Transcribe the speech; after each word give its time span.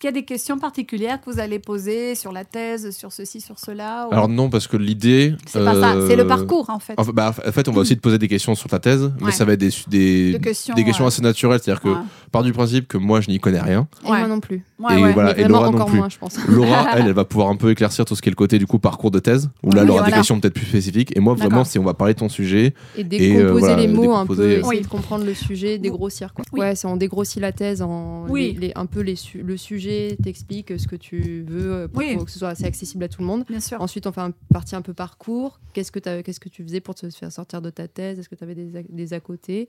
qu'il 0.00 0.08
y 0.08 0.12
a 0.12 0.12
des 0.12 0.24
questions 0.24 0.58
particulières 0.58 1.20
que 1.20 1.30
vous 1.30 1.38
allez 1.38 1.58
poser 1.58 2.14
sur 2.14 2.32
la 2.32 2.44
thèse, 2.44 2.90
sur 2.96 3.12
ceci, 3.12 3.40
sur 3.40 3.58
cela 3.58 4.08
ou- 4.08 4.12
Alors 4.14 4.28
non, 4.28 4.48
parce 4.48 4.66
que 4.66 4.76
l'idée. 4.78 5.34
C'est 5.46 5.62
pas 5.62 5.74
ça, 5.78 5.94
c'est 6.08 6.16
le 6.16 6.22
euh, 6.24 6.26
parcours 6.26 6.70
en 6.70 6.78
fait. 6.78 6.94
En 6.96 7.04
fait, 7.04 7.12
bah, 7.12 7.34
en 7.46 7.52
fait, 7.52 7.68
on 7.68 7.72
va 7.72 7.82
aussi 7.82 7.96
te 7.96 8.00
poser 8.00 8.18
des 8.18 8.26
questions 8.28 8.54
sur 8.54 8.68
ta 8.70 8.78
thèse, 8.78 9.12
mais 9.20 9.30
ça 9.30 9.44
va 9.44 9.52
être 9.52 9.60
des, 9.60 9.70
des, 9.88 10.32
De 10.32 10.38
questions, 10.38 10.74
des 10.74 10.84
questions 10.84 11.04
ouais. 11.04 11.08
assez 11.08 11.22
naturelles. 11.22 11.60
C'est-à-dire 11.62 11.82
que, 11.82 11.88
Ouais. 11.90 11.96
par 12.32 12.42
du 12.42 12.52
principe 12.52 12.88
que 12.88 12.96
moi, 12.96 13.20
je 13.20 13.28
n'y 13.30 13.38
connais 13.38 13.60
rien. 13.60 13.86
Et 14.04 14.10
Ouais. 14.10 14.18
moi 14.20 14.28
non 14.28 14.40
plus. 14.40 14.64
Ouais, 14.78 14.98
et 14.98 15.02
ouais. 15.04 15.12
voilà, 15.12 15.38
et 15.38 15.44
Laura 15.46 15.66
non 15.68 15.74
encore 15.74 15.88
plus. 15.88 15.98
moins, 15.98 16.08
je 16.08 16.16
pense. 16.18 16.36
Laura, 16.48 16.86
elle, 16.96 17.06
elle 17.06 17.12
va 17.12 17.26
pouvoir 17.26 17.48
un 17.50 17.56
peu 17.56 17.70
éclaircir 17.70 18.06
tout 18.06 18.16
ce 18.16 18.22
qui 18.22 18.30
est 18.30 18.32
le 18.32 18.36
côté 18.36 18.58
du 18.58 18.66
coup 18.66 18.78
parcours 18.78 19.10
de 19.10 19.18
thèse, 19.18 19.50
où 19.62 19.70
là, 19.72 19.82
elle 19.82 19.88
Oui, 19.88 19.90
aura 19.90 20.00
des 20.00 20.04
voilà. 20.06 20.16
questions 20.16 20.40
peut-être 20.40 20.54
plus 20.54 20.64
spécifiques. 20.66 21.14
Et 21.14 21.20
moi, 21.20 21.34
vraiment, 21.34 21.64
si 21.64 21.78
on 21.78 21.84
va 21.84 21.92
parler 21.92 22.14
de 22.14 22.20
ton 22.20 22.30
sujet, 22.30 22.72
Et 22.96 23.00
Et, 23.00 23.04
décomposer 23.04 23.42
euh, 23.44 23.52
voilà, 23.52 23.76
les 23.76 23.88
mots 23.88 24.14
un 24.14 24.24
peu, 24.26 24.32
essayer 24.50 24.64
Oui. 24.66 24.80
de 24.80 24.86
comprendre 24.86 25.26
le 25.26 25.34
sujet, 25.34 25.76
dégrossir 25.78 26.32
quoi. 26.32 26.44
Oui. 26.52 26.60
Ouais, 26.60 26.74
c'est 26.74 26.86
on 26.86 26.96
dégrossit 26.96 27.42
la 27.42 27.52
thèse 27.52 27.82
en 27.82 28.24
Oui. 28.30 28.56
les- 28.58 28.68
les- 28.68 28.72
un 28.74 28.86
peu 28.86 29.00
les 29.00 29.16
su- 29.16 29.42
le 29.42 29.56
sujet, 29.58 29.89
t'expliques 30.22 30.78
ce 30.78 30.86
que 30.88 30.96
tu 30.96 31.42
veux 31.48 31.72
euh, 31.72 31.88
pour, 31.88 31.98
Oui. 31.98 32.14
pour 32.14 32.24
que 32.24 32.30
ce 32.30 32.38
soit 32.38 32.48
assez 32.50 32.64
accessible 32.64 33.04
à 33.04 33.08
tout 33.08 33.20
le 33.20 33.26
monde. 33.26 33.44
Bien 33.48 33.60
sûr. 33.60 33.80
Ensuite, 33.80 34.06
on 34.06 34.12
fait 34.12 34.20
un 34.20 34.32
partie 34.52 34.74
un 34.76 34.82
peu 34.82 34.94
parcours. 34.94 35.60
Qu'est-ce 35.72 35.92
que 35.92 35.98
qu'est-ce 36.22 36.40
que 36.40 36.48
tu 36.48 36.62
faisais 36.62 36.80
pour 36.80 36.94
te 36.94 37.08
faire 37.10 37.32
sortir 37.32 37.60
de 37.62 37.70
ta 37.70 37.88
thèse? 37.88 38.18
Est-ce 38.18 38.28
que 38.28 38.34
tu 38.34 38.44
avais 38.44 38.54
des, 38.54 38.76
à- 38.76 38.82
des 38.82 39.12
à 39.12 39.20
côté? 39.20 39.68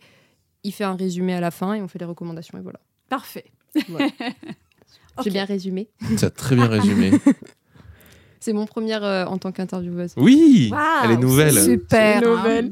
Il 0.63 0.71
fait 0.71 0.83
un 0.83 0.95
résumé 0.95 1.33
à 1.33 1.39
la 1.39 1.51
fin 1.51 1.73
et 1.73 1.81
on 1.81 1.87
fait 1.87 1.99
les 1.99 2.05
recommandations 2.05 2.57
et 2.57 2.61
voilà. 2.61 2.79
Parfait. 3.09 3.45
Voilà. 3.89 4.09
J'ai 5.23 5.29
bien 5.31 5.45
résumé. 5.45 5.89
tu 6.17 6.23
as 6.25 6.29
très 6.29 6.55
bien 6.55 6.67
résumé. 6.67 7.11
C'est 8.43 8.53
mon 8.53 8.65
premier 8.65 8.95
euh, 8.95 9.25
en 9.27 9.37
tant 9.37 9.51
qu'intervieweuse. 9.51 10.13
Oui, 10.17 10.73
elle 11.03 11.11
est 11.11 11.17
nouvelle. 11.17 11.53
Super. 11.59 12.17
Hein. 12.17 12.21
nouvelle. 12.27 12.71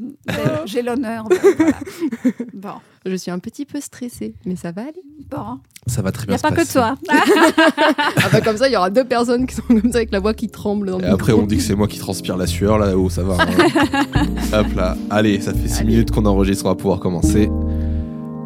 J'ai- 0.66 0.82
l'honneur. 0.82 1.26
voilà. 1.30 1.72
Bon, 2.52 2.72
Je 3.06 3.14
suis 3.14 3.30
un 3.30 3.38
petit 3.38 3.64
peu 3.64 3.80
stressée, 3.80 4.34
mais 4.44 4.56
ça 4.56 4.72
va 4.72 4.82
aller. 4.82 5.02
bon. 5.30 5.60
Ça 5.86 6.02
va 6.02 6.10
très 6.12 6.24
Il 6.24 6.26
bien 6.26 6.36
n'y 6.36 6.40
a 6.44 6.50
pas 6.50 6.54
que 6.64 6.70
toi. 6.70 6.96
Ah 8.22 8.28
bah 8.32 8.40
comme 8.42 8.56
ça, 8.58 8.68
il 8.68 8.72
y 8.72 8.76
aura 8.76 8.90
deux 8.90 9.04
personnes 9.04 9.46
qui 9.46 9.54
sont 9.54 9.62
comme 9.62 9.90
ça 9.92 9.98
avec 9.98 10.10
la 10.12 10.18
voix 10.20 10.34
qui 10.34 10.48
tremble. 10.48 10.90
Dans 10.90 10.98
le 10.98 11.04
Et 11.04 11.08
après, 11.08 11.32
on 11.32 11.46
dit 11.46 11.56
que 11.56 11.62
c'est 11.62 11.74
moi 11.76 11.86
qui 11.88 11.98
transpire 12.00 12.36
la 12.36 12.46
sueur 12.48 12.76
là-haut, 12.76 13.08
ça 13.08 13.22
va. 13.22 13.36
hein. 13.40 14.26
Hop 14.52 14.66
là, 14.76 14.96
allez, 15.08 15.40
ça 15.40 15.54
fait 15.54 15.68
6 15.68 15.78
Allez. 15.78 15.86
minutes 15.86 16.10
qu'on 16.10 16.26
enregistre, 16.26 16.66
on 16.66 16.68
va 16.70 16.74
pouvoir 16.74 16.98
commencer 17.00 17.48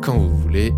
quand 0.02 0.18
vous 0.18 0.36
voulez. 0.36 0.72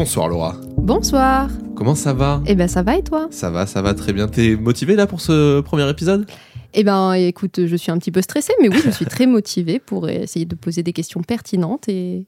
Bonsoir 0.00 0.28
Laura. 0.28 0.56
Bonsoir. 0.78 1.50
Comment 1.76 1.94
ça 1.94 2.14
va? 2.14 2.40
Eh 2.46 2.54
ben 2.54 2.66
ça 2.68 2.82
va 2.82 2.96
et 2.96 3.02
toi? 3.02 3.28
Ça 3.30 3.50
va, 3.50 3.66
ça 3.66 3.82
va 3.82 3.92
très 3.92 4.14
bien. 4.14 4.28
T'es 4.28 4.56
motivé 4.56 4.96
là 4.96 5.06
pour 5.06 5.20
ce 5.20 5.60
premier 5.60 5.86
épisode? 5.90 6.26
Eh 6.72 6.84
ben 6.84 7.12
écoute, 7.12 7.66
je 7.66 7.76
suis 7.76 7.92
un 7.92 7.98
petit 7.98 8.10
peu 8.10 8.22
stressée, 8.22 8.54
mais 8.62 8.70
oui, 8.70 8.80
je 8.82 8.88
suis 8.88 9.04
très 9.04 9.26
motivée 9.26 9.78
pour 9.78 10.08
essayer 10.08 10.46
de 10.46 10.54
poser 10.54 10.82
des 10.82 10.94
questions 10.94 11.20
pertinentes 11.20 11.86
et, 11.90 12.26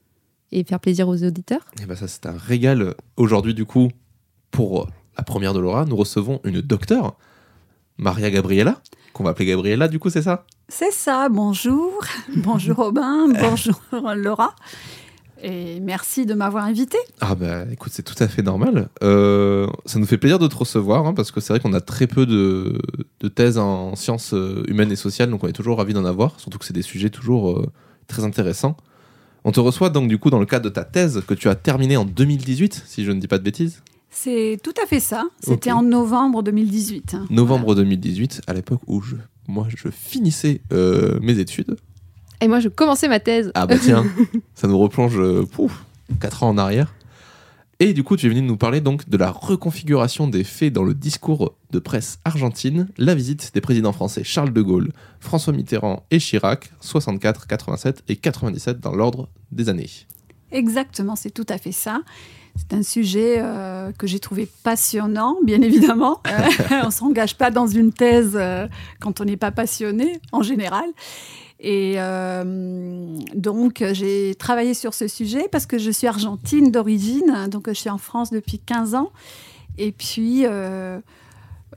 et 0.51 0.63
faire 0.63 0.79
plaisir 0.79 1.07
aux 1.07 1.23
auditeurs. 1.23 1.65
Et 1.81 1.87
ben 1.87 1.95
ça 1.95 2.07
c'est 2.07 2.27
un 2.27 2.37
régal. 2.37 2.93
Aujourd'hui 3.17 3.55
du 3.55 3.65
coup, 3.65 3.89
pour 4.51 4.87
la 5.17 5.23
première 5.23 5.55
de 5.55 5.59
Laura, 5.59 5.85
nous 5.85 5.95
recevons 5.95 6.41
une 6.43 6.61
docteure, 6.61 7.17
Maria 7.97 8.29
Gabriella, 8.29 8.83
qu'on 9.13 9.23
va 9.23 9.31
appeler 9.31 9.47
Gabriella 9.47 9.87
du 9.87 9.97
coup, 9.97 10.11
c'est 10.11 10.21
ça? 10.21 10.45
C'est 10.69 10.93
ça. 10.93 11.27
Bonjour. 11.27 12.05
Bonjour 12.35 12.75
Robin. 12.75 13.29
Bonjour 13.41 13.81
Laura. 14.15 14.53
Et 15.45 15.81
merci 15.81 16.25
de 16.25 16.33
m'avoir 16.33 16.63
invité. 16.63 16.97
Ah 17.19 17.35
bah 17.35 17.65
écoute, 17.71 17.91
c'est 17.93 18.03
tout 18.03 18.15
à 18.23 18.27
fait 18.29 18.41
normal. 18.41 18.87
Euh, 19.03 19.67
ça 19.85 19.99
nous 19.99 20.05
fait 20.05 20.17
plaisir 20.17 20.39
de 20.39 20.47
te 20.47 20.55
recevoir, 20.55 21.05
hein, 21.05 21.13
parce 21.13 21.31
que 21.31 21.41
c'est 21.41 21.51
vrai 21.51 21.59
qu'on 21.59 21.73
a 21.73 21.81
très 21.81 22.07
peu 22.07 22.25
de, 22.25 22.79
de 23.19 23.27
thèses 23.27 23.57
en 23.57 23.95
sciences 23.95 24.33
euh, 24.33 24.63
humaines 24.69 24.91
et 24.91 24.95
sociales, 24.95 25.29
donc 25.29 25.43
on 25.43 25.47
est 25.47 25.53
toujours 25.53 25.77
ravis 25.79 25.93
d'en 25.93 26.05
avoir, 26.05 26.39
surtout 26.39 26.59
que 26.59 26.65
c'est 26.65 26.73
des 26.73 26.81
sujets 26.81 27.09
toujours 27.09 27.51
euh, 27.51 27.65
très 28.07 28.23
intéressants. 28.23 28.77
On 29.43 29.51
te 29.51 29.59
reçoit 29.59 29.89
donc 29.89 30.07
du 30.07 30.17
coup 30.17 30.29
dans 30.29 30.39
le 30.39 30.45
cadre 30.45 30.63
de 30.63 30.69
ta 30.69 30.85
thèse 30.85 31.21
que 31.27 31.33
tu 31.33 31.49
as 31.49 31.55
terminée 31.55 31.97
en 31.97 32.05
2018, 32.05 32.81
si 32.87 33.03
je 33.03 33.11
ne 33.11 33.19
dis 33.19 33.27
pas 33.27 33.37
de 33.37 33.43
bêtises. 33.43 33.83
C'est 34.09 34.57
tout 34.63 34.73
à 34.81 34.85
fait 34.85 35.01
ça. 35.01 35.25
C'était 35.41 35.71
en 35.73 35.81
novembre 35.83 36.43
2018. 36.43 37.15
hein. 37.15 37.25
Novembre 37.29 37.75
2018, 37.75 38.43
à 38.47 38.53
l'époque 38.53 38.79
où 38.87 39.01
je, 39.01 39.15
moi 39.49 39.67
je 39.75 39.89
finissais 39.89 40.61
euh, 40.71 41.19
mes 41.21 41.39
études. 41.39 41.75
Et 42.43 42.47
moi, 42.49 42.59
je 42.59 42.67
commençais 42.67 43.07
ma 43.07 43.21
thèse. 43.21 43.53
Ah 43.55 43.65
bah 43.65 43.77
tiens, 43.81 44.05
ça 44.53 44.67
nous 44.67 44.77
replonge 44.77 45.17
euh, 45.17 45.45
pouf, 45.45 45.85
4 46.19 46.43
ans 46.43 46.49
en 46.49 46.57
arrière. 46.57 46.93
Et 47.79 47.93
du 47.93 48.03
coup, 48.03 48.17
tu 48.17 48.25
es 48.25 48.29
venu 48.29 48.41
nous 48.41 48.57
parler 48.57 48.81
donc 48.81 49.07
de 49.07 49.15
la 49.15 49.31
reconfiguration 49.31 50.27
des 50.27 50.43
faits 50.43 50.73
dans 50.73 50.83
le 50.83 50.93
discours 50.93 51.55
de 51.71 51.79
presse 51.79 52.19
argentine, 52.25 52.89
la 52.97 53.15
visite 53.15 53.51
des 53.53 53.61
présidents 53.61 53.93
français 53.93 54.25
Charles 54.25 54.51
de 54.51 54.61
Gaulle, 54.61 54.91
François 55.21 55.53
Mitterrand 55.53 56.03
et 56.11 56.19
Chirac, 56.19 56.73
64, 56.81 57.47
87 57.47 58.03
et 58.09 58.17
97 58.17 58.81
dans 58.81 58.93
l'ordre 58.93 59.29
des 59.53 59.69
années. 59.69 59.89
Exactement, 60.51 61.15
c'est 61.15 61.31
tout 61.31 61.47
à 61.47 61.57
fait 61.57 61.71
ça. 61.71 62.01
C'est 62.55 62.73
un 62.73 62.83
sujet 62.83 63.37
euh, 63.39 63.91
que 63.97 64.05
j'ai 64.05 64.19
trouvé 64.19 64.47
passionnant, 64.63 65.37
bien 65.43 65.61
évidemment. 65.61 66.21
Euh, 66.33 66.81
on 66.83 66.87
ne 66.87 66.91
s'engage 66.91 67.35
pas 67.37 67.51
dans 67.51 67.67
une 67.67 67.91
thèse 67.91 68.33
euh, 68.35 68.67
quand 68.99 69.21
on 69.21 69.25
n'est 69.25 69.37
pas 69.37 69.51
passionné, 69.51 70.19
en 70.31 70.41
général. 70.41 70.85
Et 71.59 71.95
euh, 71.97 72.43
donc, 73.35 73.83
j'ai 73.93 74.35
travaillé 74.35 74.73
sur 74.73 74.93
ce 74.93 75.07
sujet 75.07 75.47
parce 75.51 75.65
que 75.65 75.77
je 75.77 75.91
suis 75.91 76.07
argentine 76.07 76.71
d'origine, 76.71 77.47
donc 77.49 77.67
je 77.67 77.73
suis 77.73 77.89
en 77.89 77.97
France 77.97 78.31
depuis 78.31 78.59
15 78.59 78.95
ans. 78.95 79.11
Et 79.77 79.91
puis, 79.91 80.45
euh, 80.45 80.99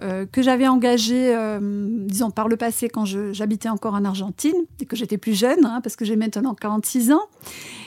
euh, 0.02 0.26
que 0.26 0.42
j'avais 0.42 0.68
engagé, 0.68 1.34
disons, 1.60 2.30
par 2.30 2.48
le 2.48 2.56
passé 2.56 2.88
quand 2.88 3.04
j'habitais 3.04 3.68
encore 3.68 3.94
en 3.94 4.04
Argentine 4.04 4.56
et 4.80 4.86
que 4.86 4.96
j'étais 4.96 5.18
plus 5.18 5.38
jeune, 5.38 5.64
hein, 5.64 5.80
parce 5.82 5.96
que 5.96 6.04
j'ai 6.04 6.16
maintenant 6.16 6.54
46 6.54 7.12
ans. 7.12 7.24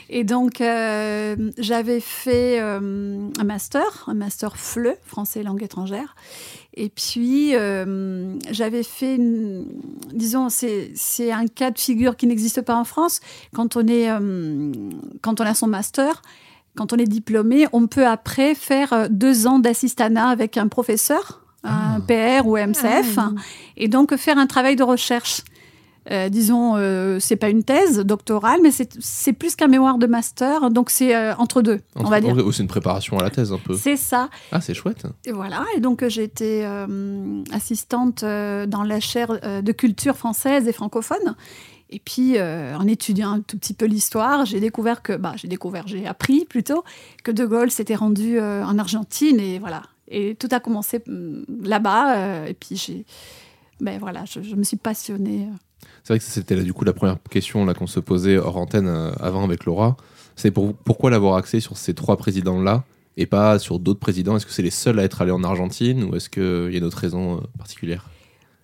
Et 0.09 0.23
donc, 0.23 0.59
j'avais 0.59 1.99
fait 1.99 2.59
un 2.59 3.43
master, 3.43 4.05
un 4.07 4.13
master 4.13 4.57
FLE, 4.57 4.95
français 5.03 5.43
langue 5.43 5.63
étrangère. 5.63 6.15
Et 6.81 6.87
puis, 6.87 7.55
euh, 7.55 8.35
j'avais 8.51 8.83
fait, 8.83 9.15
une- 9.15 9.65
disons, 10.13 10.47
c'est 10.49 11.31
un 11.31 11.45
cas 11.47 11.71
de 11.71 11.77
figure 11.79 12.15
qui 12.15 12.25
n'existe 12.25 12.61
pas 12.61 12.75
en 12.75 12.85
France. 12.85 13.19
Quand 13.53 13.75
on, 13.75 13.85
est, 13.85 14.09
euh, 14.09 14.71
quand 15.21 15.41
on 15.41 15.43
a 15.43 15.53
son 15.53 15.67
master, 15.67 16.21
quand 16.77 16.93
on 16.93 16.95
est 16.95 17.03
diplômé, 17.19 17.67
on 17.73 17.87
peut 17.87 18.07
après 18.07 18.55
faire 18.55 18.93
euh, 18.93 19.07
deux 19.09 19.45
ans 19.45 19.59
d'assistanat 19.59 20.29
avec 20.29 20.55
un 20.55 20.69
professeur, 20.69 21.41
un 21.65 21.99
PR 21.99 22.47
ou 22.47 22.55
MCF, 22.55 23.17
Ah. 23.17 23.31
et 23.75 23.89
donc 23.89 24.15
faire 24.15 24.37
un 24.37 24.47
travail 24.47 24.77
de 24.77 24.83
recherche. 24.83 25.41
Euh, 26.11 26.29
disons, 26.29 26.75
euh, 26.75 27.19
c'est 27.19 27.35
pas 27.35 27.49
une 27.49 27.63
thèse 27.63 27.99
doctorale, 27.99 28.59
mais 28.63 28.71
c'est 28.71 29.33
plus 29.33 29.55
qu'un 29.55 29.67
mémoire 29.67 29.97
de 29.97 30.07
master, 30.07 30.71
donc 30.71 30.89
c'est 30.89 31.15
euh, 31.15 31.35
entre 31.35 31.61
deux, 31.61 31.81
on 31.95 32.03
va 32.03 32.21
dire. 32.21 32.35
C'est 32.51 32.63
une 32.63 32.67
préparation 32.67 33.19
à 33.19 33.23
la 33.23 33.29
thèse 33.29 33.51
un 33.51 33.57
peu. 33.57 33.75
C'est 33.75 33.97
ça. 33.97 34.29
Ah, 34.51 34.61
c'est 34.61 34.73
chouette. 34.73 35.05
Et 35.25 35.31
voilà. 35.31 35.65
Et 35.75 35.79
donc, 35.79 36.01
euh, 36.03 36.09
j'ai 36.09 36.23
été 36.23 36.65
assistante 37.51 38.23
dans 38.23 38.83
la 38.83 38.99
chaire 38.99 39.61
de 39.61 39.71
culture 39.71 40.15
française 40.15 40.67
et 40.67 40.73
francophone. 40.73 41.35
Et 41.91 41.99
puis, 41.99 42.37
euh, 42.37 42.75
en 42.77 42.87
étudiant 42.87 43.31
un 43.31 43.41
tout 43.41 43.57
petit 43.57 43.73
peu 43.73 43.85
l'histoire, 43.85 44.45
j'ai 44.45 44.59
découvert 44.59 45.01
que, 45.01 45.13
bah, 45.13 45.33
j'ai 45.35 45.47
découvert, 45.47 45.87
j'ai 45.87 46.05
appris 46.05 46.45
plutôt 46.45 46.83
que 47.23 47.31
De 47.31 47.45
Gaulle 47.45 47.71
s'était 47.71 47.95
rendu 47.95 48.37
euh, 48.39 48.63
en 48.63 48.77
Argentine. 48.77 49.39
Et 49.39 49.57
voilà. 49.57 49.81
Et 50.07 50.35
tout 50.35 50.49
a 50.51 50.59
commencé 50.59 51.01
hum, 51.07 51.45
là-bas. 51.63 52.17
euh, 52.17 52.45
et 52.45 52.53
puis, 52.53 52.75
j'ai, 52.75 53.05
ben 53.79 53.97
voilà, 53.99 54.23
je, 54.25 54.41
je 54.41 54.55
me 54.55 54.63
suis 54.63 54.77
passionnée. 54.77 55.47
C'est 56.09 56.13
vrai 56.13 56.19
que 56.21 56.25
c'était 56.25 56.55
là, 56.55 56.63
du 56.63 56.73
coup 56.73 56.85
la 56.85 56.93
première 56.93 57.21
question 57.29 57.65
là 57.65 57.75
qu'on 57.75 57.85
se 57.85 57.99
posait 57.99 58.37
hors 58.37 58.57
antenne 58.57 58.87
euh, 58.87 59.11
avant 59.19 59.43
avec 59.43 59.65
Laura. 59.65 59.95
C'est 60.35 60.49
pour, 60.49 60.73
pourquoi 60.73 61.11
l'avoir 61.11 61.35
axé 61.35 61.59
sur 61.59 61.77
ces 61.77 61.93
trois 61.93 62.17
présidents-là 62.17 62.83
et 63.15 63.27
pas 63.27 63.59
sur 63.59 63.77
d'autres 63.77 63.99
présidents? 63.99 64.35
Est-ce 64.35 64.47
que 64.47 64.51
c'est 64.51 64.63
les 64.63 64.71
seuls 64.71 64.97
à 64.97 65.03
être 65.03 65.21
allés 65.21 65.29
en 65.29 65.43
Argentine 65.43 66.03
ou 66.05 66.15
est-ce 66.15 66.27
qu'il 66.31 66.73
y 66.73 66.75
a 66.75 66.79
une 66.79 66.83
autre 66.83 66.97
raison 66.97 67.37
euh, 67.37 67.41
particulière 67.59 68.09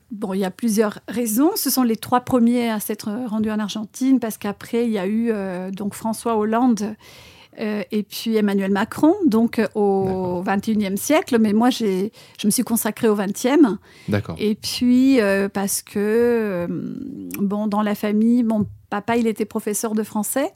Bon, 0.09 0.33
il 0.33 0.39
y 0.39 0.43
a 0.43 0.49
plusieurs 0.49 1.01
raisons. 1.07 1.51
Ce 1.55 1.69
sont 1.69 1.83
les 1.83 1.97
trois 1.97 2.21
premiers 2.21 2.71
à 2.71 2.79
s'être 2.79 3.11
rendus 3.27 3.51
en 3.51 3.59
Argentine 3.59 4.19
parce 4.19 4.39
qu'après, 4.39 4.87
il 4.87 4.91
y 4.91 4.97
a 4.97 5.05
eu 5.05 5.29
euh, 5.29 5.69
donc 5.69 5.93
François 5.93 6.37
Hollande 6.37 6.95
euh, 7.59 7.83
et 7.91 8.03
puis 8.03 8.35
Emmanuel 8.35 8.71
Macron, 8.71 9.13
donc 9.25 9.59
euh, 9.59 9.67
au 9.75 10.43
21e 10.43 10.97
siècle. 10.97 11.37
Mais 11.39 11.53
moi, 11.53 11.69
je 11.69 12.09
me 12.43 12.49
suis 12.49 12.63
consacrée 12.63 13.07
au 13.07 13.15
20e. 13.15 13.77
D'accord. 14.07 14.35
Et 14.39 14.55
puis, 14.55 15.21
euh, 15.21 15.49
parce 15.49 15.81
que, 15.81 16.67
bon, 17.39 17.67
dans 17.67 17.81
la 17.81 17.95
famille, 17.95 18.43
mon 18.43 18.65
papa, 18.89 19.17
il 19.17 19.27
était 19.27 19.45
professeur 19.45 19.95
de 19.95 20.03
français. 20.03 20.51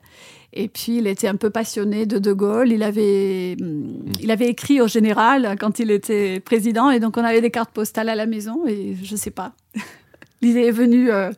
Et 0.52 0.68
puis, 0.68 0.98
il 0.98 1.08
était 1.08 1.28
un 1.28 1.36
peu 1.36 1.50
passionné 1.50 2.06
de 2.06 2.18
De 2.18 2.34
Gaulle. 2.34 2.72
Il 2.72 2.84
avait, 2.84 3.56
mm, 3.60 4.12
il 4.22 4.32
avait 4.32 4.48
écrit 4.48 4.82
au 4.82 4.88
général 4.88 5.56
quand 5.60 5.80
il 5.80 5.92
était 5.92 6.40
président. 6.40 6.90
Et 6.90 7.00
donc, 7.00 7.18
on 7.18 7.24
avait 7.24 7.42
des 7.42 7.52
cartes 7.52 7.72
postales 7.72 8.10
à 8.10 8.16
la 8.16 8.26
maison. 8.26 8.66
Et 8.68 8.96
je 9.02 9.16
sais 9.16 9.32
pas. 9.32 9.54
L'idée 10.42 10.62
est 10.62 10.72
venue 10.72 11.12
euh, 11.12 11.32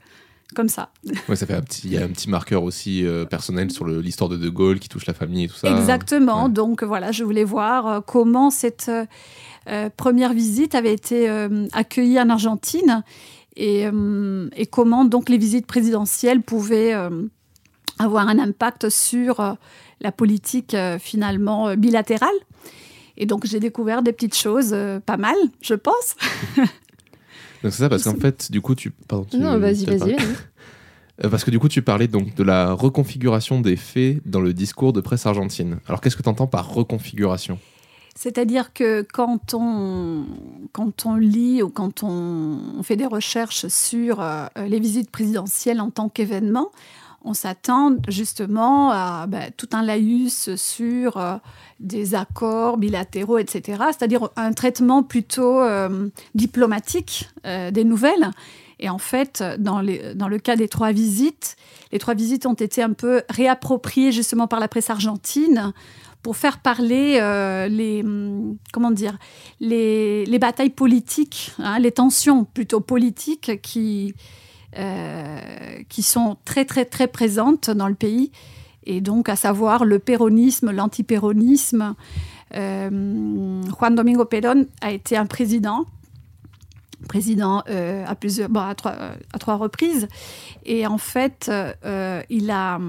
comme 0.55 0.69
ça. 0.69 0.89
Ouais, 1.29 1.35
ça 1.35 1.45
fait 1.45 1.53
un 1.53 1.61
petit, 1.61 1.81
il 1.85 1.93
y 1.93 1.97
a 1.97 2.03
un 2.03 2.09
petit 2.09 2.29
marqueur 2.29 2.63
aussi 2.63 3.05
euh, 3.05 3.25
personnel 3.25 3.71
sur 3.71 3.85
l'histoire 3.85 4.29
de 4.29 4.37
De 4.37 4.49
Gaulle 4.49 4.79
qui 4.79 4.89
touche 4.89 5.05
la 5.05 5.13
famille 5.13 5.45
et 5.45 5.47
tout 5.47 5.55
ça. 5.55 5.69
Exactement. 5.69 6.45
Ouais. 6.45 6.49
Donc, 6.49 6.83
voilà, 6.83 7.11
je 7.11 7.23
voulais 7.23 7.43
voir 7.43 7.87
euh, 7.87 7.99
comment 8.01 8.49
cette 8.49 8.91
euh, 9.69 9.89
première 9.95 10.33
visite 10.33 10.75
avait 10.75 10.93
été 10.93 11.29
euh, 11.29 11.67
accueillie 11.73 12.19
en 12.19 12.29
Argentine 12.29 13.03
et, 13.57 13.85
et 14.55 14.65
comment 14.65 15.03
donc 15.03 15.27
les 15.27 15.37
visites 15.37 15.67
présidentielles 15.67 16.41
pouvaient 16.41 16.93
avoir 17.99 18.29
un 18.29 18.39
impact 18.39 18.87
sur 18.87 19.57
la 19.99 20.11
politique 20.13 20.73
finalement 20.99 21.75
bilatérale. 21.75 22.29
Et 23.17 23.25
donc 23.25 23.45
j'ai 23.45 23.59
découvert 23.59 24.03
des 24.03 24.13
petites 24.13 24.37
choses 24.37 24.73
pas 25.05 25.17
mal, 25.17 25.35
je 25.61 25.73
pense. 25.73 26.15
Donc 27.63 27.71
c'est 27.73 27.83
ça 27.83 27.89
parce 27.89 28.03
qu'en 28.03 28.15
fait, 28.15 28.51
du 28.51 28.61
coup, 28.61 28.75
tu. 28.75 28.91
Pardon, 29.07 29.25
tu- 29.29 29.37
Non, 29.37 29.57
vas-y, 29.59 29.83
tu 29.85 29.89
as 29.91 29.97
vas-y. 29.97 29.99
parlé. 29.99 30.15
vas-y. 30.15 30.35
Euh, 31.23 31.29
Parce 31.29 31.43
que 31.43 31.51
du 31.51 31.59
coup, 31.59 31.67
tu 31.69 31.81
parlais 31.83 32.07
donc 32.07 32.33
de 32.35 32.41
la 32.43 32.73
reconfiguration 32.73 33.61
des 33.61 33.75
faits 33.75 34.21
dans 34.25 34.41
le 34.41 34.53
discours 34.53 34.91
de 34.93 35.01
presse 35.01 35.25
argentine. 35.27 35.77
Alors 35.87 36.01
qu'est-ce 36.01 36.15
que 36.15 36.23
tu 36.23 36.29
entends 36.29 36.47
par 36.47 36.73
reconfiguration? 36.73 37.59
C'est-à-dire 38.15 38.73
que 38.73 39.05
quand 39.13 39.53
on, 39.53 40.25
quand 40.73 41.05
on 41.05 41.15
lit 41.15 41.61
ou 41.61 41.69
quand 41.69 42.03
on, 42.03 42.57
on 42.77 42.83
fait 42.83 42.95
des 42.97 43.05
recherches 43.05 43.67
sur 43.67 44.19
euh, 44.19 44.47
les 44.67 44.79
visites 44.79 45.11
présidentielles 45.11 45.79
en 45.79 45.91
tant 45.91 46.09
qu'événement, 46.09 46.71
on 47.23 47.33
s'attend 47.33 47.97
justement 48.07 48.91
à 48.91 49.27
ben, 49.27 49.51
tout 49.55 49.69
un 49.73 49.83
laïus 49.83 50.55
sur 50.55 51.17
euh, 51.17 51.35
des 51.79 52.15
accords 52.15 52.77
bilatéraux, 52.77 53.37
etc. 53.37 53.83
C'est-à-dire 53.87 54.29
un 54.35 54.53
traitement 54.53 55.03
plutôt 55.03 55.61
euh, 55.61 56.09
diplomatique 56.35 57.29
euh, 57.45 57.71
des 57.71 57.83
nouvelles. 57.83 58.31
Et 58.79 58.89
en 58.89 58.97
fait, 58.97 59.43
dans, 59.59 59.79
le 59.79 60.37
cas 60.39 60.55
des 60.55 60.67
trois 60.67 60.91
visites, 60.91 61.55
les 61.91 61.99
trois 61.99 62.15
visites 62.15 62.47
ont 62.47 62.55
été 62.55 62.81
un 62.81 62.93
peu 62.93 63.21
réappropriées 63.29 64.11
justement 64.11 64.47
par 64.47 64.59
la 64.59 64.67
presse 64.67 64.89
argentine 64.89 65.71
pour 66.23 66.35
faire 66.35 66.57
parler 66.63 67.19
les 67.69 68.01
hum, 68.01 68.57
comment 68.73 68.89
dire 68.89 69.19
les, 69.59 70.25
les 70.25 70.39
batailles 70.39 70.71
politiques, 70.71 71.51
hein, 71.59 71.77
les 71.77 71.91
tensions 71.91 72.43
plutôt 72.43 72.79
politiques 72.79 73.61
qui 73.61 74.15
qui 75.89 76.03
sont 76.03 76.37
très 76.45 76.65
très 76.65 76.85
très 76.85 77.07
présentes 77.07 77.69
dans 77.69 77.87
le 77.87 77.95
pays 77.95 78.31
et 78.83 79.01
donc 79.01 79.29
à 79.29 79.35
savoir 79.35 79.85
le 79.85 79.99
péronisme, 79.99 80.71
l'antipéronisme. 80.71 81.95
Euh, 82.53 83.61
Juan 83.77 83.95
Domingo 83.95 84.25
Perón 84.25 84.65
a 84.81 84.91
été 84.91 85.15
un 85.17 85.25
président 85.25 85.85
président 87.07 87.63
euh, 87.69 88.05
à 88.05 88.13
plusieurs 88.15 88.49
bon, 88.49 88.59
à, 88.59 88.75
trois, 88.75 88.91
euh, 88.91 89.15
à 89.33 89.39
trois 89.39 89.55
reprises 89.55 90.07
et 90.65 90.85
en 90.85 90.97
fait 90.99 91.49
euh, 91.49 92.21
il 92.29 92.51
a 92.51 92.79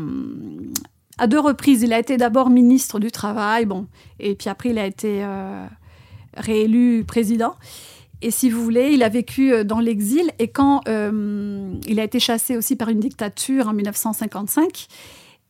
à 1.18 1.26
deux 1.26 1.40
reprises. 1.40 1.82
Il 1.82 1.92
a 1.92 1.98
été 1.98 2.16
d'abord 2.16 2.50
ministre 2.50 2.98
du 2.98 3.10
Travail, 3.10 3.66
bon, 3.66 3.86
et 4.18 4.34
puis 4.34 4.48
après 4.48 4.70
il 4.70 4.78
a 4.78 4.86
été 4.86 5.22
euh, 5.22 5.66
réélu 6.36 7.04
président. 7.06 7.54
Et 8.22 8.30
si 8.30 8.50
vous 8.50 8.62
voulez, 8.62 8.92
il 8.92 9.02
a 9.02 9.08
vécu 9.08 9.52
euh, 9.52 9.64
dans 9.64 9.80
l'exil 9.80 10.30
et 10.38 10.46
quand 10.46 10.82
euh, 10.88 11.74
il 11.88 11.98
a 11.98 12.04
été 12.04 12.20
chassé 12.20 12.56
aussi 12.56 12.76
par 12.76 12.88
une 12.88 13.00
dictature 13.00 13.68
en 13.68 13.72
1955, 13.72 14.86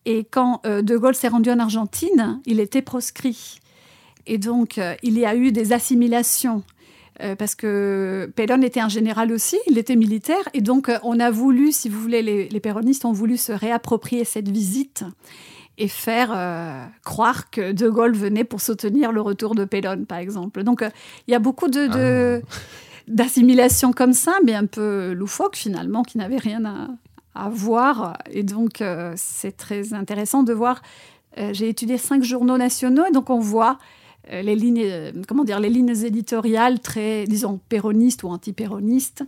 et 0.06 0.24
quand 0.24 0.62
euh, 0.64 0.80
De 0.80 0.96
Gaulle 0.96 1.14
s'est 1.14 1.28
rendu 1.28 1.50
en 1.50 1.58
Argentine, 1.58 2.40
il 2.46 2.60
était 2.60 2.80
proscrit. 2.82 3.58
Et 4.26 4.38
donc, 4.38 4.80
il 5.02 5.18
y 5.18 5.26
a 5.26 5.34
eu 5.34 5.50
des 5.50 5.72
assimilations. 5.72 6.62
parce 7.38 7.56
que 7.56 8.30
Perón 8.36 8.62
était 8.62 8.78
un 8.78 8.88
général 8.88 9.32
aussi, 9.32 9.58
il 9.66 9.78
était 9.78 9.96
militaire, 9.96 10.48
et 10.54 10.60
donc 10.60 10.88
on 11.02 11.18
a 11.18 11.28
voulu, 11.28 11.72
si 11.72 11.88
vous 11.88 12.00
voulez, 12.00 12.22
les, 12.22 12.48
les 12.48 12.60
péronistes 12.60 13.04
ont 13.04 13.12
voulu 13.12 13.36
se 13.36 13.50
réapproprier 13.50 14.24
cette 14.24 14.48
visite 14.48 15.04
et 15.78 15.88
faire 15.88 16.30
euh, 16.34 16.84
croire 17.04 17.50
que 17.50 17.72
De 17.72 17.88
Gaulle 17.88 18.14
venait 18.14 18.44
pour 18.44 18.60
soutenir 18.60 19.10
le 19.12 19.20
retour 19.20 19.54
de 19.54 19.64
Perón, 19.64 20.04
par 20.06 20.18
exemple. 20.18 20.62
Donc 20.64 20.82
euh, 20.82 20.90
il 21.26 21.32
y 21.32 21.34
a 21.34 21.38
beaucoup 21.38 21.68
de, 21.68 21.86
de- 21.86 22.42
d'assimilation 23.08 23.92
comme 23.92 24.12
ça, 24.12 24.34
mais 24.44 24.54
un 24.54 24.66
peu 24.66 25.12
loufoque 25.12 25.56
finalement, 25.56 26.02
qui 26.02 26.18
n'avait 26.18 26.36
rien 26.36 26.64
à, 26.64 26.88
à 27.34 27.48
voir. 27.48 28.18
Et 28.30 28.42
donc 28.42 28.80
euh, 28.80 29.12
c'est 29.16 29.56
très 29.56 29.94
intéressant 29.94 30.42
de 30.42 30.52
voir. 30.52 30.82
euh, 31.38 31.50
J'ai 31.52 31.68
étudié 31.68 31.98
cinq 31.98 32.22
journaux 32.22 32.58
nationaux, 32.58 33.04
et 33.08 33.12
donc 33.12 33.30
on 33.30 33.40
voit 33.40 33.78
les 34.30 34.54
lignes, 34.54 34.82
euh, 34.84 35.12
comment 35.26 35.44
dire, 35.44 35.58
les 35.60 35.68
lignes 35.70 35.94
éditoriales 36.04 36.80
très, 36.80 37.24
disons, 37.26 37.58
péronistes 37.68 38.22
ou 38.22 38.28
anti-péronistes. 38.28 39.24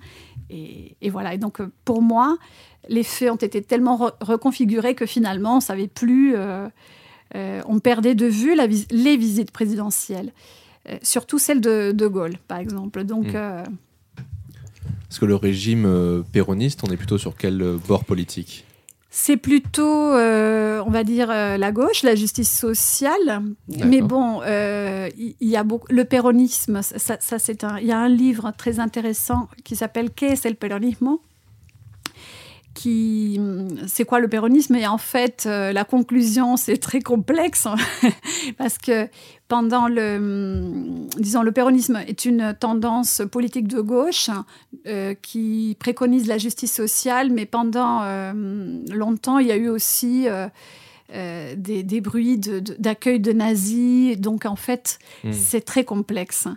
Et, 0.50 0.96
et 1.02 1.11
voilà. 1.11 1.35
Et 1.35 1.38
donc, 1.38 1.61
euh, 1.61 1.70
pour 1.85 2.00
moi, 2.02 2.37
les 2.88 3.02
faits 3.02 3.31
ont 3.31 3.37
été 3.37 3.61
tellement 3.62 3.96
re- 3.96 4.12
reconfigurés 4.20 4.94
que 4.94 5.06
finalement, 5.06 5.56
on 5.56 5.61
savait 5.61 5.88
plus. 5.88 6.35
euh, 6.37 6.69
euh, 7.35 7.62
on 7.67 7.81
perdait 7.81 8.14
de 8.14 8.26
vue 8.26 8.55
la 8.55 8.67
vis- 8.67 8.87
les 8.91 9.17
visites 9.17 9.50
présidentielles, 9.50 10.32
Euh, 10.88 10.99
surtout 11.02 11.38
celle 11.38 11.61
de 11.62 11.93
De 11.93 12.06
Gaulle, 12.06 12.37
par 12.46 12.58
exemple. 12.58 13.05
Donc, 13.05 13.29
Mm. 13.32 13.37
euh, 13.37 13.64
Parce 15.08 15.19
que 15.19 15.25
le 15.25 15.35
régime 15.35 15.87
euh, 15.87 16.23
péroniste, 16.31 16.81
on 16.87 16.93
est 16.93 16.96
plutôt 16.99 17.17
sur 17.19 17.37
quel 17.37 17.62
euh, 17.62 17.79
bord 17.88 18.05
politique? 18.05 18.64
C'est 19.16 19.37
plutôt, 19.37 20.12
euh, 20.12 20.82
on 20.84 20.90
va 20.90 21.05
dire, 21.05 21.31
euh, 21.31 21.56
la 21.56 21.70
gauche, 21.70 22.02
la 22.02 22.16
justice 22.16 22.50
sociale. 22.50 23.43
Mais 23.69 24.02
bon, 24.02 24.40
euh, 24.44 25.08
il 25.16 25.37
y, 25.40 25.56
a 25.56 25.62
beaucoup. 25.62 25.87
Le 25.88 26.05
péronisme, 26.05 26.82
ça, 26.82 27.16
ça, 27.20 27.38
c'est 27.38 27.62
un. 27.62 27.78
Il 27.78 27.87
y 27.87 27.93
a 27.93 27.99
un 27.99 28.08
livre 28.08 28.52
très 28.58 28.81
intéressant 28.81 29.49
qui 29.62 29.76
s'appelle 29.76 30.11
¿Qué 30.11 30.32
es 30.32 30.49
el 30.49 30.56
peronismo 30.56 31.20
qui 32.74 33.40
c'est 33.86 34.04
quoi 34.04 34.20
le 34.20 34.28
péronisme? 34.28 34.74
Et 34.74 34.86
en 34.86 34.98
fait 34.98 35.44
euh, 35.46 35.72
la 35.72 35.84
conclusion 35.84 36.56
c'est 36.56 36.76
très 36.76 37.00
complexe 37.00 37.66
parce 38.58 38.78
que 38.78 39.08
pendant 39.48 39.88
le 39.88 41.06
disons 41.18 41.42
le 41.42 41.52
péronisme 41.52 42.00
est 42.06 42.24
une 42.24 42.54
tendance 42.58 43.22
politique 43.30 43.68
de 43.68 43.80
gauche 43.80 44.30
euh, 44.86 45.14
qui 45.14 45.76
préconise 45.78 46.26
la 46.26 46.38
justice 46.38 46.74
sociale 46.74 47.30
mais 47.30 47.46
pendant 47.46 48.02
euh, 48.02 48.32
longtemps 48.90 49.38
il 49.38 49.46
y 49.46 49.52
a 49.52 49.56
eu 49.56 49.68
aussi 49.68 50.26
euh, 51.14 51.55
des, 51.56 51.82
des 51.82 52.00
bruits 52.00 52.38
de- 52.38 52.58
de- 52.61 52.76
d'accueil 52.78 53.20
de, 53.20 53.32
nazis. 53.32 54.19
Donc, 54.19 54.44
en 54.46 54.56
fait, 54.56 54.99
Hmm. 55.22 55.32
c'est 55.32 55.61
très 55.64 55.84
complexe. 55.84 56.49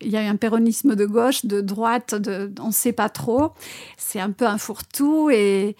Il 0.00 0.08
y 0.08 0.16
a 0.16 0.22
eu 0.24 0.26
un 0.26 0.36
péronisme 0.36 0.94
de 0.96 1.04
gauche, 1.06 1.44
de 1.44 1.60
droite, 1.60 2.14
de, 2.14 2.50
on 2.60 2.68
ne 2.68 2.72
sait 2.72 2.92
pas 2.92 3.08
trop. 3.08 3.52
C'est 3.96 4.20
un 4.20 4.30
peu 4.30 4.46
un 4.46 4.58
fourre-tout. 4.58 5.30
Et, 5.30 5.76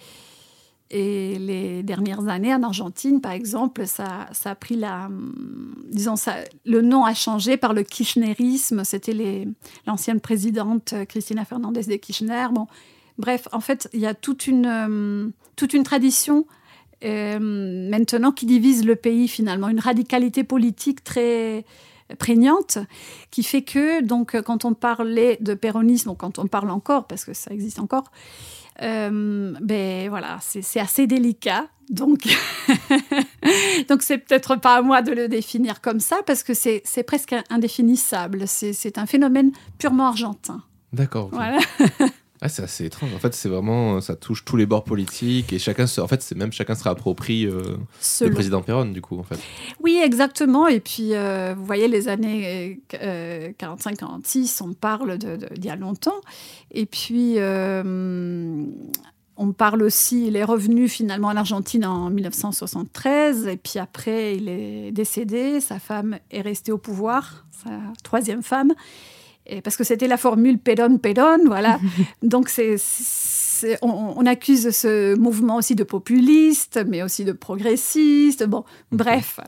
et 0.89 1.37
les 1.39 1.83
dernières 1.83 2.27
années, 2.29 2.53
en 2.55 2.63
Argentine, 2.63 3.19
par 3.19 3.33
exemple, 3.33 3.85
ça, 3.87 4.27
ça 4.31 4.51
a 4.51 4.55
pris 4.55 4.75
la. 4.77 5.07
hum, 5.07 5.73
Disons, 5.91 6.15
ça, 6.15 6.35
le 6.65 6.81
nom 6.81 7.03
a 7.05 7.13
changé 7.13 7.57
par 7.57 7.73
le 7.73 7.83
kirchnerisme. 7.83 8.83
C'était 8.85 9.45
l'ancienne 9.85 10.19
présidente 10.21 10.93
euh, 10.93 11.05
Cristina 11.05 11.43
Fernandez 11.43 11.83
de 11.83 11.95
Kirchner. 11.95 12.47
Bon, 12.53 12.67
bref, 13.17 13.47
en 13.51 13.59
fait, 13.59 13.89
il 13.93 13.99
y 13.99 14.05
a 14.05 14.13
toute 14.13 14.47
une, 14.47 14.65
hum, 14.67 15.31
toute 15.57 15.73
une 15.73 15.83
tradition 15.83 16.45
euh, 17.03 17.39
maintenant 17.39 18.31
qui 18.31 18.45
divise 18.45 18.85
le 18.85 18.95
pays 18.95 19.27
finalement, 19.27 19.69
une 19.69 19.79
radicalité 19.79 20.43
politique 20.43 21.03
très 21.03 21.65
prégnante 22.19 22.77
qui 23.31 23.43
fait 23.43 23.63
que 23.63 24.01
donc 24.01 24.39
quand 24.41 24.63
on 24.63 24.73
parlait 24.73 25.37
de 25.41 25.53
péronisme 25.53 26.11
ou 26.11 26.15
quand 26.15 26.39
on 26.39 26.47
parle 26.47 26.69
encore 26.69 27.05
parce 27.05 27.25
que 27.25 27.33
ça 27.33 27.51
existe 27.51 27.79
encore 27.79 28.05
euh, 28.81 29.53
ben 29.61 30.09
voilà 30.09 30.37
c'est 30.41 30.79
assez 30.79 31.07
délicat. 31.07 31.67
Donc 31.89 32.19
donc 33.89 34.03
c'est 34.03 34.17
peut-être 34.17 34.57
pas 34.57 34.75
à 34.75 34.81
moi 34.81 35.01
de 35.01 35.13
le 35.13 35.27
définir 35.27 35.81
comme 35.81 35.99
ça 35.99 36.17
parce 36.25 36.43
que 36.43 36.53
c'est 36.53 37.03
presque 37.05 37.35
indéfinissable. 37.49 38.43
C'est 38.47 38.97
un 38.97 39.05
phénomène 39.05 39.51
purement 39.79 40.07
argentin. 40.07 40.61
D'accord. 40.93 41.29
voilà 41.31 41.59
Ah, 42.41 42.49
c'est 42.49 42.61
assez 42.61 42.85
étrange. 42.85 43.13
En 43.15 43.19
fait, 43.19 43.33
c'est 43.33 43.49
vraiment, 43.49 43.99
ça 43.99 44.15
touche 44.15 44.45
tous 44.45 44.57
les 44.57 44.67
bords 44.67 44.83
politiques 44.83 45.53
et 45.53 45.59
chacun, 45.59 45.87
se, 45.87 45.99
en 45.99 46.07
fait, 46.07 46.21
c'est 46.21 46.35
même 46.35 46.51
chacun 46.51 46.75
se 46.75 46.83
réapproprie 46.83 47.47
euh, 47.47 47.77
le 48.21 48.31
président 48.31 48.61
Perron, 48.61 48.85
du 48.85 49.01
coup, 49.01 49.17
en 49.17 49.23
fait. 49.23 49.39
Oui, 49.81 49.99
exactement. 50.03 50.67
Et 50.67 50.79
puis, 50.79 51.13
euh, 51.13 51.55
vous 51.57 51.65
voyez, 51.65 51.87
les 51.87 52.07
années 52.07 52.79
euh, 53.01 53.51
45-46, 53.59 54.61
on 54.63 54.73
parle 54.73 55.17
d'il 55.17 55.65
y 55.65 55.69
a 55.69 55.75
longtemps. 55.75 56.21
Et 56.71 56.85
puis, 56.85 57.35
euh, 57.37 58.63
on 59.37 59.51
parle 59.51 59.81
aussi, 59.83 60.27
il 60.27 60.35
est 60.35 60.43
revenu 60.43 60.87
finalement 60.87 61.29
en 61.29 61.35
Argentine 61.35 61.85
en 61.85 62.09
1973. 62.09 63.47
Et 63.47 63.57
puis 63.57 63.79
après, 63.79 64.35
il 64.35 64.49
est 64.49 64.91
décédé. 64.91 65.59
Sa 65.59 65.79
femme 65.79 66.17
est 66.29 66.41
restée 66.41 66.71
au 66.71 66.77
pouvoir, 66.77 67.45
sa 67.63 67.71
troisième 68.03 68.43
femme. 68.43 68.73
Et 69.49 69.61
parce 69.61 69.77
que 69.77 69.83
c'était 69.83 70.07
la 70.07 70.17
formule 70.17 70.59
Perón, 70.59 70.97
Perón, 70.99 71.39
voilà. 71.45 71.79
Donc, 72.21 72.49
c'est 72.49 72.75
c'est- 72.77 73.77
on, 73.81 74.13
on 74.17 74.25
accuse 74.27 74.69
ce 74.69 75.15
mouvement 75.17 75.55
aussi 75.55 75.73
de 75.73 75.83
populiste, 75.83 76.79
mais 76.87 77.01
aussi 77.01 77.25
de 77.25 77.31
progressiste. 77.31 78.43
Bon, 78.45 78.65
bref, 78.91 79.39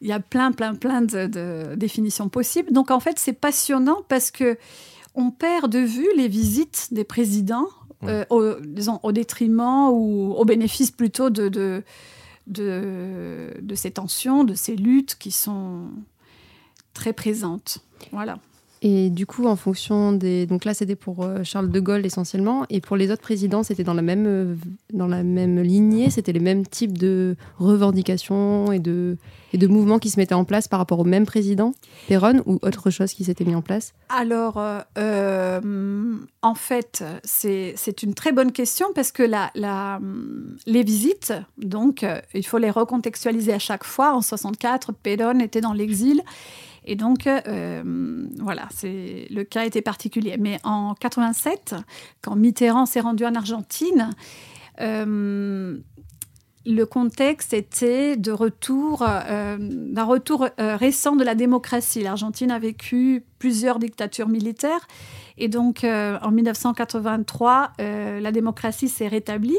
il 0.00 0.08
y 0.08 0.12
a 0.12 0.18
plein, 0.18 0.50
plein, 0.50 0.74
plein 0.74 1.00
de, 1.02 1.26
de 1.26 1.74
définitions 1.76 2.28
possibles. 2.28 2.72
Donc 2.72 2.90
en 2.90 2.98
fait, 2.98 3.20
c'est 3.20 3.32
passionnant 3.32 3.98
parce 4.08 4.32
que 4.32 4.58
on 5.14 5.30
perd 5.30 5.70
de 5.70 5.78
vue 5.78 6.08
les 6.16 6.26
visites 6.26 6.88
des 6.90 7.04
présidents, 7.04 7.68
euh, 8.02 8.24
au, 8.30 8.54
disons, 8.64 8.98
au 9.04 9.12
détriment 9.12 9.90
ou 9.92 10.32
au 10.36 10.44
bénéfice 10.44 10.90
plutôt 10.90 11.30
de, 11.30 11.48
de, 11.48 11.84
de, 12.48 13.52
de 13.60 13.74
ces 13.76 13.92
tensions, 13.92 14.42
de 14.42 14.54
ces 14.54 14.74
luttes 14.74 15.14
qui 15.20 15.30
sont 15.30 15.82
très 16.94 17.12
présentes. 17.12 17.78
Voilà. 18.10 18.38
Et 18.84 19.10
du 19.10 19.26
coup, 19.26 19.46
en 19.46 19.54
fonction 19.54 20.12
des. 20.12 20.44
Donc 20.44 20.64
là, 20.64 20.74
c'était 20.74 20.96
pour 20.96 21.22
euh, 21.22 21.44
Charles 21.44 21.70
de 21.70 21.78
Gaulle 21.78 22.04
essentiellement. 22.04 22.66
Et 22.68 22.80
pour 22.80 22.96
les 22.96 23.12
autres 23.12 23.22
présidents, 23.22 23.62
c'était 23.62 23.84
dans, 23.84 23.94
la 23.94 24.02
même, 24.02 24.26
euh, 24.26 24.56
dans 24.92 25.06
la 25.06 25.22
même 25.22 25.60
lignée. 25.60 26.10
C'était 26.10 26.32
les 26.32 26.40
mêmes 26.40 26.66
types 26.66 26.98
de 26.98 27.36
revendications 27.58 28.72
et 28.72 28.80
de, 28.80 29.18
et 29.52 29.58
de 29.58 29.68
mouvements 29.68 30.00
qui 30.00 30.10
se 30.10 30.18
mettaient 30.18 30.34
en 30.34 30.44
place 30.44 30.66
par 30.66 30.80
rapport 30.80 30.98
au 30.98 31.04
même 31.04 31.26
président, 31.26 31.74
Perron, 32.08 32.42
ou 32.44 32.58
autre 32.62 32.90
chose 32.90 33.12
qui 33.12 33.22
s'était 33.22 33.44
mis 33.44 33.54
en 33.54 33.62
place? 33.62 33.94
Alors, 34.08 34.60
euh, 34.98 36.16
en 36.42 36.54
fait, 36.56 37.04
c'est 37.22 38.02
une 38.02 38.14
très 38.14 38.32
bonne 38.32 38.50
question 38.50 38.88
parce 38.96 39.12
que 39.12 39.22
la, 39.22 39.52
la, 39.54 40.00
les 40.66 40.82
visites, 40.82 41.32
donc, 41.56 42.04
il 42.34 42.44
faut 42.44 42.58
les 42.58 42.70
recontextualiser 42.70 43.52
à 43.52 43.60
chaque 43.60 43.84
fois. 43.84 44.12
En 44.12 44.22
64, 44.22 44.92
Perón 44.92 45.40
était 45.40 45.60
dans 45.60 45.72
l'exil. 45.72 46.20
Et 46.84 46.96
donc, 46.96 47.26
euh, 47.26 47.82
voilà, 48.40 48.68
le 48.82 49.42
cas 49.42 49.64
était 49.64 49.82
particulier. 49.82 50.36
Mais 50.38 50.58
en 50.64 50.94
87, 50.94 51.74
quand 52.20 52.36
Mitterrand 52.36 52.86
s'est 52.86 53.00
rendu 53.00 53.24
en 53.24 53.34
Argentine, 53.34 54.10
euh, 54.80 55.78
le 56.64 56.84
contexte 56.84 57.54
était 57.54 58.16
de 58.16 58.30
retour, 58.30 59.02
euh, 59.02 59.56
d'un 59.58 60.04
retour 60.04 60.48
récent 60.58 61.16
de 61.16 61.24
la 61.24 61.34
démocratie. 61.34 62.02
L'Argentine 62.02 62.50
a 62.52 62.58
vécu 62.58 63.24
plusieurs 63.38 63.78
dictatures 63.78 64.28
militaires. 64.28 64.86
Et 65.38 65.48
donc, 65.48 65.82
en 65.84 66.30
1983, 66.30 67.72
euh, 67.80 68.20
la 68.20 68.32
démocratie 68.32 68.88
s'est 68.88 69.08
rétablie. 69.08 69.58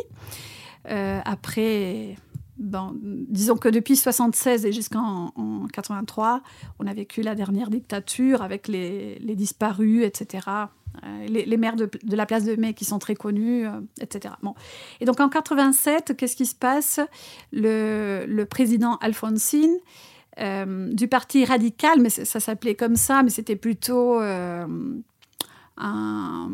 Après, 0.86 2.16
bon, 2.58 2.92
disons 3.02 3.56
que 3.56 3.70
depuis 3.70 3.96
76 3.96 4.66
et 4.66 4.72
jusqu'en 4.72 5.34
en 5.36 5.68
83, 5.68 6.42
on 6.80 6.88
a 6.88 6.94
vécu 6.94 7.22
la 7.22 7.36
dernière 7.36 7.70
dictature 7.70 8.42
avec 8.42 8.68
les, 8.68 9.20
les 9.20 9.36
disparus, 9.36 10.04
etc. 10.04 10.48
Euh, 11.04 11.26
les, 11.28 11.46
les 11.46 11.58
maires 11.58 11.76
de, 11.76 11.90
de 12.04 12.16
la 12.16 12.26
place 12.26 12.46
de 12.46 12.56
Mai 12.56 12.74
qui 12.74 12.86
sont 12.86 13.00
très 13.00 13.16
connus, 13.16 13.66
euh, 13.66 13.72
etc. 14.00 14.36
Bon. 14.44 14.54
Et 15.00 15.06
donc 15.06 15.20
en 15.20 15.30
87, 15.30 16.16
qu'est-ce 16.16 16.36
qui 16.36 16.46
se 16.46 16.56
passe? 16.56 17.00
Le, 17.52 18.26
le 18.28 18.46
président 18.46 18.98
Alfonsine 18.98 19.76
euh, 20.40 20.92
du 20.94 21.08
parti 21.08 21.46
radical, 21.46 22.00
mais 22.00 22.10
ça, 22.10 22.26
ça 22.26 22.40
s'appelait 22.40 22.76
comme 22.76 22.96
ça, 22.96 23.24
mais 23.24 23.30
c'était 23.30 23.56
plutôt 23.56 24.20
euh, 24.20 24.66
un, 25.78 26.50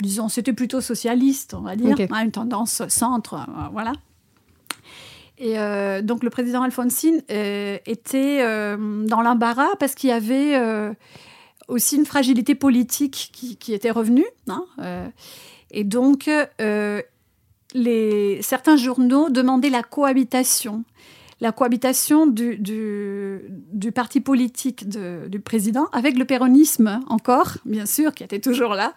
disons, 0.00 0.28
c'était 0.28 0.52
plutôt 0.52 0.80
socialiste, 0.80 1.54
on 1.54 1.62
va 1.62 1.76
dire, 1.76 1.96
hein, 2.10 2.24
une 2.24 2.32
tendance 2.32 2.86
centre, 2.88 3.46
voilà. 3.72 3.92
Et 5.38 5.58
euh, 5.58 6.02
donc 6.02 6.22
le 6.22 6.30
président 6.30 6.62
Alfonsine 6.62 7.22
euh, 7.30 7.78
était 7.86 8.40
euh, 8.42 9.04
dans 9.06 9.22
l'embarras 9.22 9.74
parce 9.78 9.94
qu'il 9.94 10.10
y 10.10 10.12
avait 10.12 10.56
aussi 11.68 11.96
une 11.96 12.06
fragilité 12.06 12.54
politique 12.54 13.30
qui, 13.32 13.72
était 13.72 13.90
revenue. 13.90 14.26
hein, 14.48 14.64
et 15.70 15.84
donc, 15.84 16.30
certains 18.40 18.76
journaux 18.76 19.30
demandaient 19.30 19.70
la 19.70 19.82
cohabitation. 19.82 20.84
La 21.42 21.50
cohabitation 21.52 22.26
du, 22.26 22.56
du, 22.56 23.40
du 23.72 23.90
parti 23.92 24.20
politique 24.20 24.88
de- 24.88 25.26
du 25.28 25.40
président 25.40 25.86
avec 25.92 26.16
le 26.16 26.24
péronisme 26.24 27.00
encore, 27.08 27.50
bien 27.64 27.84
sûr, 27.84 28.14
qui 28.14 28.22
était 28.22 28.38
toujours 28.48 28.74
là. 28.74 28.94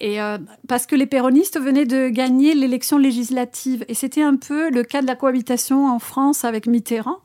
Et 0.00 0.20
euh, 0.22 0.38
parce 0.68 0.86
que 0.86 0.96
les 0.96 1.06
péronistes 1.06 1.58
venaient 1.60 1.84
de 1.84 2.08
gagner 2.08 2.54
l'élection 2.54 2.98
législative. 2.98 3.84
Et 3.88 3.94
c'était 3.94 4.22
un 4.22 4.36
peu 4.36 4.70
le 4.70 4.82
cas 4.84 5.02
de 5.02 5.06
la 5.06 5.16
cohabitation 5.16 5.86
en 5.86 5.98
France 5.98 6.44
avec 6.44 6.66
Mitterrand. 6.66 7.18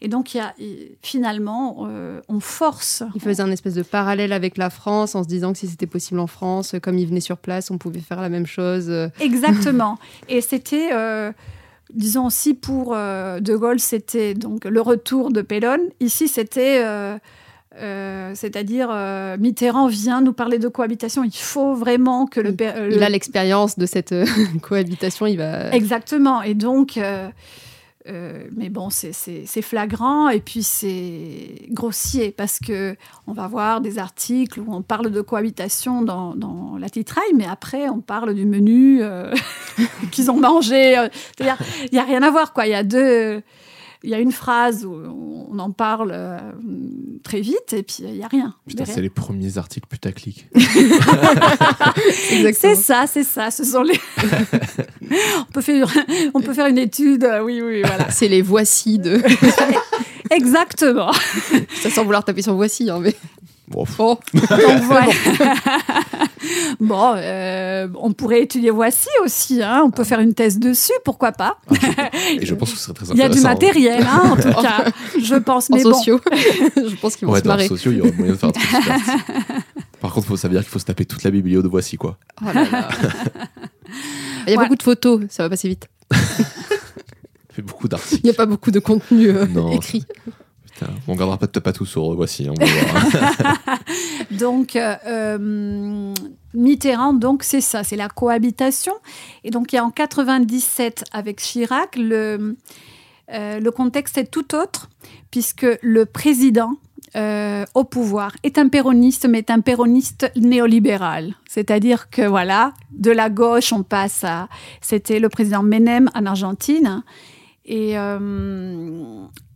Et 0.00 0.08
donc, 0.08 0.34
il 0.34 0.38
y 0.38 0.40
a, 0.40 0.54
finalement, 1.02 1.86
euh, 1.88 2.20
on 2.28 2.38
force. 2.40 3.02
Il 3.14 3.20
faisait 3.20 3.42
un 3.42 3.50
espèce 3.50 3.74
de 3.74 3.82
parallèle 3.82 4.32
avec 4.32 4.56
la 4.58 4.70
France 4.70 5.14
en 5.14 5.22
se 5.22 5.28
disant 5.28 5.52
que 5.52 5.58
si 5.58 5.66
c'était 5.66 5.86
possible 5.86 6.20
en 6.20 6.26
France, 6.26 6.74
comme 6.82 6.98
il 6.98 7.06
venait 7.06 7.20
sur 7.20 7.38
place, 7.38 7.70
on 7.70 7.78
pouvait 7.78 8.00
faire 8.00 8.20
la 8.20 8.28
même 8.28 8.46
chose. 8.46 8.90
Exactement. 9.20 9.98
Et 10.28 10.40
c'était, 10.40 10.90
euh, 10.92 11.32
disons 11.94 12.26
aussi 12.26 12.54
pour 12.54 12.92
euh, 12.94 13.40
De 13.40 13.56
Gaulle, 13.56 13.80
c'était 13.80 14.34
donc 14.34 14.64
le 14.64 14.80
retour 14.80 15.30
de 15.32 15.40
Pellon. 15.42 15.78
Ici, 16.00 16.28
c'était, 16.28 16.82
euh, 16.84 17.16
euh, 17.80 18.32
c'est-à-dire 18.34 18.88
euh, 18.92 19.36
Mitterrand 19.38 19.86
vient 19.88 20.20
nous 20.20 20.32
parler 20.32 20.58
de 20.58 20.68
cohabitation. 20.68 21.24
Il 21.24 21.32
faut 21.34 21.74
vraiment 21.74 22.26
que 22.26 22.40
le, 22.40 22.54
Il- 22.90 23.02
a 23.02 23.08
l'expérience 23.08 23.78
de 23.78 23.86
cette 23.86 24.14
cohabitation, 24.62 25.26
il 25.26 25.38
va... 25.38 25.70
Exactement. 25.74 26.42
Et 26.42 26.54
donc, 26.54 26.98
euh, 28.06 28.44
mais 28.54 28.68
bon, 28.68 28.90
c'est- 28.90 29.12
flagrant 29.62 30.28
et 30.28 30.40
puis 30.40 30.62
c'est 30.62 31.66
grossier 31.70 32.32
parce 32.32 32.58
que 32.58 32.96
on 33.26 33.32
va 33.32 33.46
voir 33.46 33.80
des 33.80 33.98
articles 33.98 34.60
où 34.60 34.74
on 34.74 34.82
parle 34.82 35.10
de 35.10 35.20
cohabitation 35.22 36.02
dans, 36.02 36.76
la 36.78 36.90
titraille, 36.90 37.32
mais 37.34 37.46
après 37.46 37.88
on 37.88 38.00
parle 38.00 38.34
du 38.34 38.44
menu 38.44 38.98
euh, 39.02 39.32
qu'ils 40.10 40.30
ont 40.30 40.38
mangé. 40.38 40.98
euh, 40.98 41.08
il 41.40 41.46
y 41.46 41.98
a 41.98 42.04
rien 42.04 42.22
à 42.22 42.30
voir 42.30 42.52
quoi. 42.52 42.66
Il 42.66 42.70
y 42.70 42.74
a 42.74 42.82
deux. 42.82 43.42
Il 44.04 44.10
y 44.10 44.14
a 44.14 44.18
une 44.20 44.32
phrase 44.32 44.84
où 44.84 44.92
on 45.50 45.58
en 45.58 45.70
parle 45.70 46.10
euh, 46.12 46.38
très 47.22 47.40
vite 47.40 47.72
et 47.72 47.82
puis 47.82 48.00
il 48.00 48.16
y 48.16 48.22
a 48.22 48.28
rien. 48.28 48.54
Putain, 48.68 48.84
c'est 48.84 49.00
les 49.00 49.08
premiers 49.08 49.56
articles 49.56 49.86
putaclic. 49.88 50.46
C'est 52.52 52.74
ça, 52.76 53.06
c'est 53.06 53.24
ça. 53.24 53.50
Ce 53.50 53.64
sont 53.64 53.82
les. 53.82 53.98
on 55.48 55.52
peut 55.52 55.60
faire, 55.60 55.88
on 56.34 56.40
peut 56.40 56.52
faire 56.52 56.66
une 56.66 56.78
étude. 56.78 57.24
euh, 57.24 57.42
Oui, 57.42 57.60
oui, 57.62 57.80
voilà. 57.82 58.10
C'est 58.10 58.28
les 58.28 58.42
voici 58.42 58.98
de... 58.98 59.22
Exactement. 60.30 61.12
Ça 61.82 61.90
sans 61.90 62.04
vouloir 62.04 62.24
taper 62.24 62.42
sur 62.42 62.54
voici, 62.54 62.90
hein, 62.90 62.98
mais... 63.00 63.14
Oh. 63.74 63.84
Donc 64.34 64.82
voilà. 64.82 65.06
bon, 66.80 67.14
euh, 67.16 67.88
on 67.98 68.12
pourrait 68.12 68.42
étudier 68.42 68.70
Voici 68.70 69.08
aussi. 69.24 69.62
Hein. 69.62 69.82
On 69.84 69.90
peut 69.90 70.04
faire 70.04 70.20
une 70.20 70.34
thèse 70.34 70.58
dessus, 70.58 70.92
pourquoi 71.04 71.32
pas? 71.32 71.56
et 72.40 72.44
je 72.44 72.54
pense 72.54 72.72
que 72.72 72.76
ce 72.78 72.84
serait 72.84 72.92
très 72.94 73.06
Il 73.06 73.16
y 73.16 73.22
a 73.22 73.28
du 73.28 73.38
intéressant. 73.38 73.48
matériel, 73.48 74.06
hein, 74.06 74.22
en 74.32 74.36
tout 74.36 74.60
cas. 74.62 74.84
Je 75.18 75.34
pense, 75.36 75.70
En 75.70 75.76
mais 75.76 75.82
bon. 75.82 75.94
sociaux, 75.94 76.20
je 76.76 76.94
pense 76.96 77.16
qu'ils 77.16 77.26
vont 77.26 77.32
Ouais, 77.34 77.40
se 77.40 77.46
marrer. 77.48 77.66
sociaux, 77.68 77.92
il 77.92 77.98
y 77.98 78.00
aurait 78.02 78.12
moyen 78.12 78.32
de 78.32 78.36
faire 78.38 78.50
un 78.50 78.52
truc 78.52 78.64
super. 78.66 78.98
Par 80.00 80.12
contre, 80.12 80.26
il 80.26 80.28
faut 80.28 80.36
savoir 80.36 80.62
qu'il 80.62 80.70
faut 80.70 80.78
se 80.78 80.84
taper 80.84 81.06
toute 81.06 81.22
la 81.22 81.30
biblio 81.30 81.62
de 81.62 81.68
Voici, 81.68 81.96
quoi. 81.96 82.18
Oh 82.42 82.46
là 82.52 82.64
là. 82.70 82.88
Il 84.46 84.52
y 84.52 84.56
a 84.56 84.60
beaucoup 84.60 84.76
de 84.76 84.82
photos, 84.82 85.22
ça 85.30 85.42
va 85.44 85.48
passer 85.48 85.68
vite. 85.68 85.88
Il 86.12 86.18
fait 87.56 87.62
beaucoup 87.62 87.88
d'articles. 87.88 88.20
Il 88.22 88.26
n'y 88.26 88.30
a 88.30 88.34
pas 88.34 88.46
beaucoup 88.46 88.70
de 88.70 88.80
contenu 88.80 89.28
euh, 89.28 89.46
Non. 89.46 89.70
écrit. 89.72 90.04
Putain, 90.74 90.92
on 91.06 91.14
gardera 91.14 91.38
pas 91.38 91.46
de 91.46 91.84
sur 91.84 92.14
Voici. 92.14 92.48
hein, 92.48 92.54
on. 92.58 94.34
Donc, 94.34 94.76
euh, 94.76 94.94
euh, 95.06 96.14
Mitterrand, 96.52 97.12
donc 97.12 97.42
c'est 97.42 97.60
ça, 97.60 97.84
c'est 97.84 97.96
la 97.96 98.08
cohabitation. 98.08 98.94
Et 99.44 99.50
donc, 99.50 99.72
il 99.72 99.76
y 99.76 99.78
a 99.78 99.84
en 99.84 99.90
97 99.90 101.04
avec 101.12 101.38
Chirac, 101.38 101.96
le, 101.96 102.56
euh, 103.32 103.60
le 103.60 103.70
contexte 103.70 104.18
est 104.18 104.30
tout 104.30 104.54
autre, 104.54 104.88
puisque 105.30 105.66
le 105.82 106.06
président 106.06 106.72
au 107.74 107.84
pouvoir 107.84 108.32
est 108.42 108.58
un 108.58 108.68
péroniste, 108.68 109.28
mais 109.28 109.38
est 109.38 109.50
un 109.52 109.60
péroniste 109.60 110.32
néolibéral. 110.34 111.34
C'est-à-dire 111.48 112.10
que, 112.10 112.22
voilà, 112.22 112.72
de 112.90 113.12
la 113.12 113.30
gauche, 113.30 113.72
on 113.72 113.84
passe 113.84 114.24
à... 114.24 114.48
C'était 114.80 115.20
le 115.20 115.28
président 115.28 115.62
Menem 115.62 116.10
en 116.16 116.26
Argentine. 116.26 117.04
Et, 117.66 117.94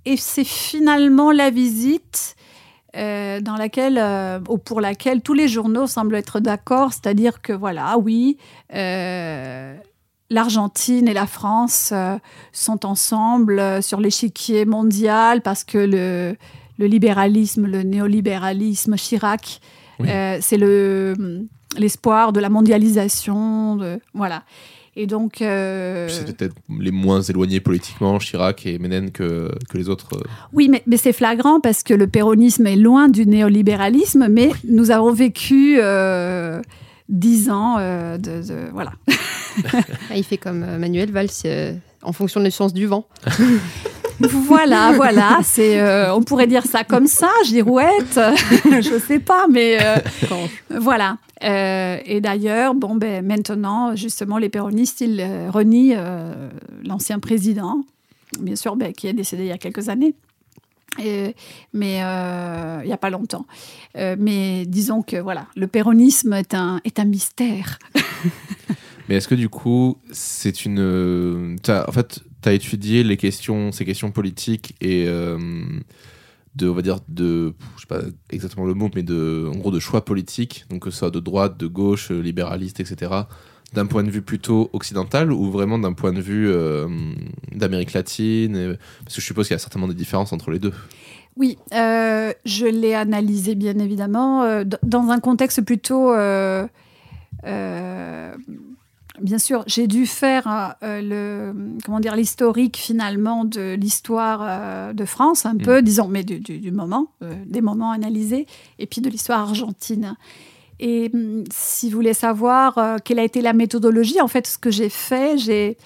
et 0.08 0.16
c'est 0.16 0.44
finalement 0.44 1.32
la 1.32 1.50
visite 1.50 2.34
euh, 2.96 3.42
dans 3.42 3.56
laquelle, 3.56 3.98
euh, 4.00 4.40
ou 4.48 4.56
pour 4.56 4.80
laquelle 4.80 5.20
tous 5.20 5.34
les 5.34 5.48
journaux 5.48 5.86
semblent 5.86 6.14
être 6.14 6.40
d'accord, 6.40 6.94
c'est-à-dire 6.94 7.42
que 7.42 7.52
voilà, 7.52 7.98
oui, 7.98 8.38
euh, 8.74 9.76
l'Argentine 10.30 11.06
et 11.08 11.12
la 11.12 11.26
France 11.26 11.92
sont 12.52 12.86
ensemble 12.86 13.82
sur 13.82 14.00
l'échiquier 14.00 14.64
mondial 14.64 15.42
parce 15.42 15.62
que 15.62 15.76
le, 15.76 16.36
le 16.78 16.86
libéralisme, 16.86 17.66
le 17.66 17.82
néolibéralisme, 17.82 18.96
Chirac, 18.96 19.60
Oui. 19.98 20.08
c'est 20.40 20.56
le 20.56 21.46
l'espoir 21.76 22.32
de 22.32 22.40
la 22.40 22.48
mondialisation, 22.48 23.76
de, 23.76 24.00
voilà. 24.14 24.42
Et 25.00 25.06
donc, 25.06 25.42
euh, 25.42 26.08
C'est 26.08 26.36
peut-être 26.36 26.56
les 26.80 26.90
moins 26.90 27.22
éloignés 27.22 27.60
politiquement, 27.60 28.18
Chirac 28.18 28.66
et 28.66 28.80
Menem, 28.80 29.12
que, 29.12 29.48
que 29.70 29.78
les 29.78 29.88
autres. 29.88 30.08
euh, 30.16 30.22
Oui, 30.52 30.68
mais, 30.68 30.82
mais 30.88 30.96
c'est 30.96 31.12
flagrant 31.12 31.60
parce 31.60 31.84
que 31.84 31.94
le 31.94 32.08
péronisme 32.08 32.66
est 32.66 32.74
loin 32.74 33.08
du 33.08 33.24
néolibéralisme, 33.24 34.26
mais 34.28 34.50
nous 34.68 34.90
avons 34.90 35.12
vécu 35.12 35.78
euh, 35.80 36.60
dix 37.08 37.48
ans 37.48 37.76
euh, 37.78 38.18
de, 38.18 38.42
de- 38.46 38.70
Voilà. 38.72 38.92
Ah, 40.10 40.16
il 40.16 40.22
fait 40.24 40.36
comme 40.36 40.64
Manuel 40.78 41.10
Valls, 41.12 41.28
euh, 41.44 41.72
en 42.02 42.12
fonction 42.12 42.40
des 42.40 42.50
sens 42.50 42.72
du 42.72 42.86
vent. 42.86 43.06
voilà, 44.20 44.92
voilà. 44.92 45.40
C'est, 45.42 45.80
euh, 45.80 46.14
on 46.14 46.22
pourrait 46.22 46.46
dire 46.46 46.64
ça 46.66 46.84
comme 46.84 47.06
ça, 47.06 47.30
girouette. 47.44 48.18
je 48.64 48.98
sais 49.06 49.18
pas, 49.18 49.46
mais 49.50 49.78
euh, 49.80 49.96
voilà. 50.80 51.18
Euh, 51.44 51.98
et 52.04 52.20
d'ailleurs, 52.20 52.74
bon, 52.74 52.96
ben 52.96 53.24
maintenant, 53.24 53.94
justement, 53.94 54.38
les 54.38 54.48
péronistes, 54.48 55.00
ils 55.00 55.20
euh, 55.20 55.50
renient 55.50 55.94
euh, 55.96 56.50
l'ancien 56.84 57.18
président, 57.20 57.84
bien 58.40 58.56
sûr, 58.56 58.74
ben, 58.76 58.92
qui 58.92 59.06
est 59.06 59.12
décédé 59.12 59.44
il 59.44 59.48
y 59.48 59.52
a 59.52 59.58
quelques 59.58 59.88
années. 59.88 60.14
Et- 61.00 61.34
mais 61.72 62.00
euh, 62.02 62.80
il 62.82 62.86
n'y 62.88 62.92
a 62.92 62.96
pas 62.96 63.10
longtemps. 63.10 63.46
Euh, 63.96 64.16
mais 64.18 64.64
disons 64.66 65.02
que 65.02 65.16
voilà, 65.16 65.46
le 65.54 65.68
péronisme 65.68 66.32
est 66.32 66.54
un, 66.54 66.80
est 66.84 66.98
un 66.98 67.04
mystère. 67.04 67.78
Mais 69.08 69.14
est-ce 69.16 69.28
que 69.28 69.34
du 69.34 69.48
coup, 69.48 69.96
c'est 70.12 70.66
une. 70.66 71.56
en 71.66 71.92
fait, 71.92 72.20
tu 72.42 72.48
as 72.48 72.52
étudié 72.52 73.02
les 73.02 73.16
questions, 73.16 73.72
ces 73.72 73.84
questions 73.84 74.10
politiques 74.10 74.76
et 74.80 75.04
euh, 75.06 75.38
de, 76.54 76.68
on 76.68 76.74
va 76.74 76.82
dire, 76.82 76.98
de. 77.08 77.54
Je 77.76 77.80
sais 77.82 77.86
pas 77.86 78.00
exactement 78.30 78.66
le 78.66 78.74
mot, 78.74 78.90
mais 78.94 79.02
de, 79.02 79.50
en 79.52 79.56
gros, 79.58 79.70
de 79.70 79.80
choix 79.80 80.04
politiques, 80.04 80.64
donc 80.70 80.82
que 80.82 80.90
ce 80.90 80.98
soit 80.98 81.10
de 81.10 81.20
droite, 81.20 81.56
de 81.56 81.66
gauche, 81.66 82.10
euh, 82.10 82.20
libéraliste, 82.20 82.80
etc., 82.80 83.12
d'un 83.74 83.84
point 83.84 84.02
de 84.02 84.10
vue 84.10 84.22
plutôt 84.22 84.70
occidental 84.72 85.30
ou 85.30 85.50
vraiment 85.50 85.78
d'un 85.78 85.92
point 85.92 86.14
de 86.14 86.22
vue 86.22 86.48
euh, 86.48 86.88
d'Amérique 87.52 87.92
latine 87.92 88.78
Parce 89.04 89.16
que 89.16 89.20
je 89.20 89.26
suppose 89.26 89.46
qu'il 89.46 89.54
y 89.54 89.56
a 89.56 89.58
certainement 89.58 89.88
des 89.88 89.94
différences 89.94 90.32
entre 90.32 90.50
les 90.50 90.58
deux. 90.58 90.72
Oui, 91.36 91.58
je 91.70 92.66
l'ai 92.66 92.94
analysé 92.94 93.54
bien 93.54 93.78
évidemment 93.78 94.64
dans 94.82 95.10
un 95.10 95.20
contexte 95.20 95.60
plutôt. 95.60 96.14
Bien 99.20 99.38
sûr, 99.38 99.64
j'ai 99.66 99.86
dû 99.86 100.06
faire 100.06 100.74
euh, 100.82 101.00
le 101.02 101.76
comment 101.84 102.00
dire 102.00 102.16
l'historique 102.16 102.76
finalement 102.76 103.44
de 103.44 103.74
l'histoire 103.74 104.40
euh, 104.42 104.92
de 104.92 105.04
France 105.04 105.46
un 105.46 105.56
peu, 105.56 105.82
disons, 105.82 106.08
mais 106.08 106.24
du, 106.24 106.40
du- 106.40 106.58
du 106.58 106.70
moment, 106.72 107.08
euh, 107.22 107.32
des 107.46 107.60
moments 107.60 107.90
analysés, 107.90 108.46
et 108.78 108.86
puis 108.86 109.00
de 109.00 109.08
l'histoire 109.10 109.40
argentine. 109.40 110.16
Et 110.80 111.10
hum, 111.12 111.44
si 111.52 111.90
vous 111.90 111.96
voulez 111.96 112.14
savoir 112.14 113.00
quelle 113.04 113.18
a 113.18 113.24
été 113.24 113.40
la 113.42 113.52
méthodologie, 113.52 114.20
en 114.20 114.28
fait, 114.28 114.46
ce 114.46 114.58
que 114.58 114.70
j'ai 114.70 114.88
fait, 114.88 115.36
j'ai 115.38 115.76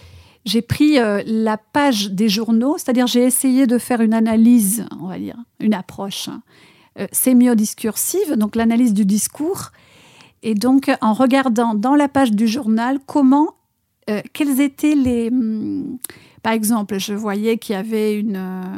j'ai 0.44 0.60
pris 0.60 0.98
la 1.24 1.56
page 1.56 2.10
des 2.10 2.28
journaux, 2.28 2.76
c'est-à-dire 2.76 3.06
j'ai 3.06 3.22
essayé 3.22 3.68
de 3.68 3.78
faire 3.78 4.00
une 4.00 4.12
analyse, 4.12 4.84
on 5.00 5.06
va 5.06 5.16
dire, 5.18 5.36
une 5.60 5.72
approche 5.72 6.28
hein, 6.28 6.42
sémio-discursive, 7.12 8.34
donc 8.36 8.56
l'analyse 8.56 8.92
du 8.94 9.04
discours, 9.04 9.70
et 10.42 10.54
donc 10.54 10.90
en 11.00 11.12
regardant 11.12 11.74
dans 11.74 11.94
la 11.94 12.08
page 12.08 12.32
du 12.32 12.46
journal 12.48 12.98
comment, 13.06 13.54
euh, 14.10 14.20
quels 14.32 14.60
étaient 14.60 14.94
les... 14.94 15.28
hum, 15.28 15.98
par 16.42 16.52
exemple, 16.52 16.98
je 16.98 17.14
voyais 17.14 17.56
qu'il 17.58 17.74
y 17.74 17.78
avait 17.78 18.18
une, 18.18 18.36
euh, 18.36 18.76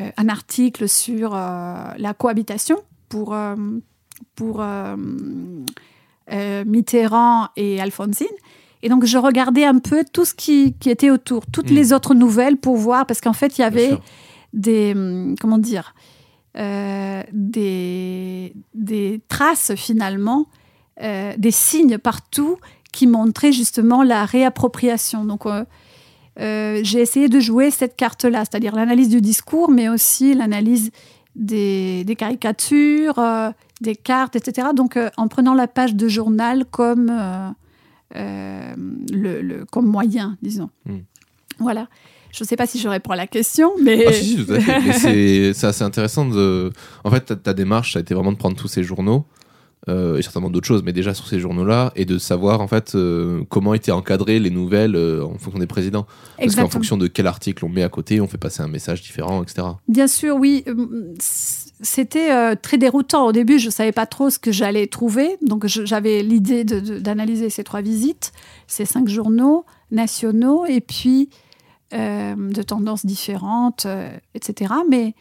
euh, 0.00 0.10
un 0.16 0.28
article 0.28 0.88
sur 0.88 1.34
euh, 1.34 1.90
la 1.98 2.14
cohabitation 2.14 2.78
pour, 3.08 3.36
pour 4.34 4.64
Mitterrand 6.66 7.48
et 7.56 7.80
Alphonsine. 7.80 8.26
Et 8.82 8.88
donc, 8.88 9.04
je 9.04 9.18
regardais 9.18 9.64
un 9.64 9.78
peu 9.78 10.04
tout 10.12 10.24
ce 10.24 10.34
qui, 10.34 10.74
qui 10.74 10.90
était 10.90 11.10
autour, 11.10 11.46
toutes 11.46 11.70
Mm. 11.70 11.74
les 11.74 11.92
autres 11.92 12.14
nouvelles 12.14 12.56
pour 12.56 12.76
voir, 12.76 13.06
parce 13.06 13.20
qu'en 13.20 13.32
fait, 13.32 13.58
il 13.58 13.62
y 13.62 13.64
avait 13.64 13.98
des, 14.52 14.92
hum, 14.94 15.34
comment 15.40 15.58
dire, 15.58 15.94
euh, 16.56 17.22
des, 17.32 18.54
des 18.74 19.20
traces 19.28 19.74
finalement, 19.76 20.46
euh, 21.02 21.32
des 21.36 21.50
signes 21.50 21.98
partout 21.98 22.56
qui 22.92 23.06
montraient 23.06 23.52
justement 23.52 24.02
la 24.02 24.24
réappropriation. 24.24 25.24
Donc, 25.24 25.46
euh, 25.46 25.64
euh, 26.40 26.80
j'ai 26.82 27.00
essayé 27.00 27.28
de 27.28 27.40
jouer 27.40 27.70
cette 27.70 27.96
carte-là, 27.96 28.40
c'est-à-dire 28.40 28.74
l'analyse 28.74 29.08
du 29.08 29.20
discours, 29.20 29.70
mais 29.70 29.88
aussi 29.88 30.34
l'analyse 30.34 30.90
des, 31.34 32.04
des 32.04 32.16
caricatures, 32.16 33.18
euh, 33.18 33.50
des 33.82 33.94
cartes, 33.96 34.36
etc. 34.36 34.68
Donc, 34.74 34.96
euh, 34.96 35.10
en 35.18 35.28
prenant 35.28 35.54
la 35.54 35.66
page 35.68 35.94
de 35.94 36.08
journal 36.08 36.64
comme, 36.70 37.10
le, 38.14 39.42
le- 39.42 39.64
comme 39.70 39.86
moyen, 39.86 40.36
disons. 40.42 40.70
Mm. 40.86 40.98
Voilà. 41.58 41.88
Je 42.32 42.44
ne 42.44 42.46
sais 42.48 42.56
pas 42.56 42.66
si 42.66 42.78
je 42.78 42.88
réponds 42.88 43.12
à 43.12 43.16
la 43.16 43.26
question, 43.26 43.72
mais... 43.82 44.04
Ah, 44.06 44.12
si, 44.12 44.24
si, 44.36 44.44
tout 44.46 44.52
à 44.52 44.60
fait. 44.60 44.92
C'est- 44.98 45.52
c'est 45.54 45.66
assez 45.66 45.84
intéressant 45.84 46.26
de. 46.26 46.70
En 47.04 47.10
fait, 47.10 47.20
ta, 47.20 47.36
ta 47.36 47.54
démarche, 47.54 47.94
ça 47.94 47.98
a 47.98 48.02
été 48.02 48.14
vraiment 48.14 48.32
de 48.32 48.36
prendre 48.36 48.56
tous 48.56 48.68
ces 48.68 48.82
journaux, 48.82 49.24
euh, 49.88 50.18
et 50.18 50.22
certainement 50.22 50.50
d'autres 50.50 50.66
choses, 50.66 50.82
mais 50.82 50.92
déjà 50.92 51.14
sur 51.14 51.28
ces 51.28 51.38
journaux-là, 51.38 51.92
et 51.94 52.04
de 52.04 52.18
savoir 52.18 52.60
en 52.60 52.66
fait 52.66 52.96
euh, 52.96 53.44
comment 53.48 53.72
étaient 53.72 53.92
encadrées 53.92 54.40
les 54.40 54.50
nouvelles 54.50 54.96
euh, 54.96 55.24
en 55.24 55.38
fonction 55.38 55.60
des 55.60 55.68
présidents. 55.68 56.02
Parce 56.02 56.36
qu'en 56.36 56.42
Exactement. 56.42 56.70
fonction 56.70 56.96
de 56.96 57.06
quel 57.06 57.28
article 57.28 57.64
on 57.64 57.68
met 57.68 57.84
à 57.84 57.88
côté, 57.88 58.20
on 58.20 58.26
fait 58.26 58.36
passer 58.36 58.62
un 58.62 58.68
message 58.68 59.00
différent, 59.02 59.44
etc. 59.44 59.68
Bien 59.86 60.08
sûr, 60.08 60.34
oui. 60.36 60.64
C'était 61.20 62.56
très 62.56 62.78
déroutant. 62.78 63.26
Au 63.26 63.32
début, 63.32 63.60
je 63.60 63.66
ne 63.66 63.70
savais 63.70 63.92
pas 63.92 64.06
trop 64.06 64.28
ce 64.28 64.40
que 64.40 64.50
j'allais 64.50 64.88
trouver. 64.88 65.36
Donc, 65.42 65.66
j'avais 65.66 66.22
l'idée 66.22 66.64
d'analyser 66.64 67.50
ces 67.50 67.62
trois 67.62 67.82
visites, 67.82 68.32
ces 68.66 68.86
cinq 68.86 69.08
journaux 69.08 69.66
nationaux, 69.90 70.64
et 70.66 70.80
puis 70.80 71.28
de 71.92 72.62
tendances 72.62 73.04
différentes, 73.04 73.86
etc. 74.34 74.72
Mais 74.90 75.14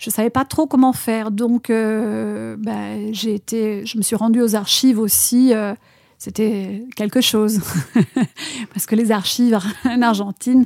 je 0.00 0.08
ne 0.08 0.12
savais 0.12 0.30
pas 0.30 0.46
trop 0.46 0.66
comment 0.66 0.94
faire. 0.94 1.30
Donc, 1.30 1.68
euh, 1.68 2.56
ben, 2.58 3.12
j'ai 3.12 3.34
été, 3.34 3.84
je 3.84 3.98
me 3.98 4.02
suis 4.02 4.16
rendue 4.16 4.40
aux 4.40 4.56
archives 4.56 4.98
aussi. 4.98 5.52
euh, 5.54 5.74
C'était 6.18 6.84
quelque 6.96 7.20
chose. 7.20 7.60
Parce 8.72 8.86
que 8.86 8.94
les 8.96 9.12
archives 9.12 9.58
en 9.84 10.00
Argentine, 10.00 10.64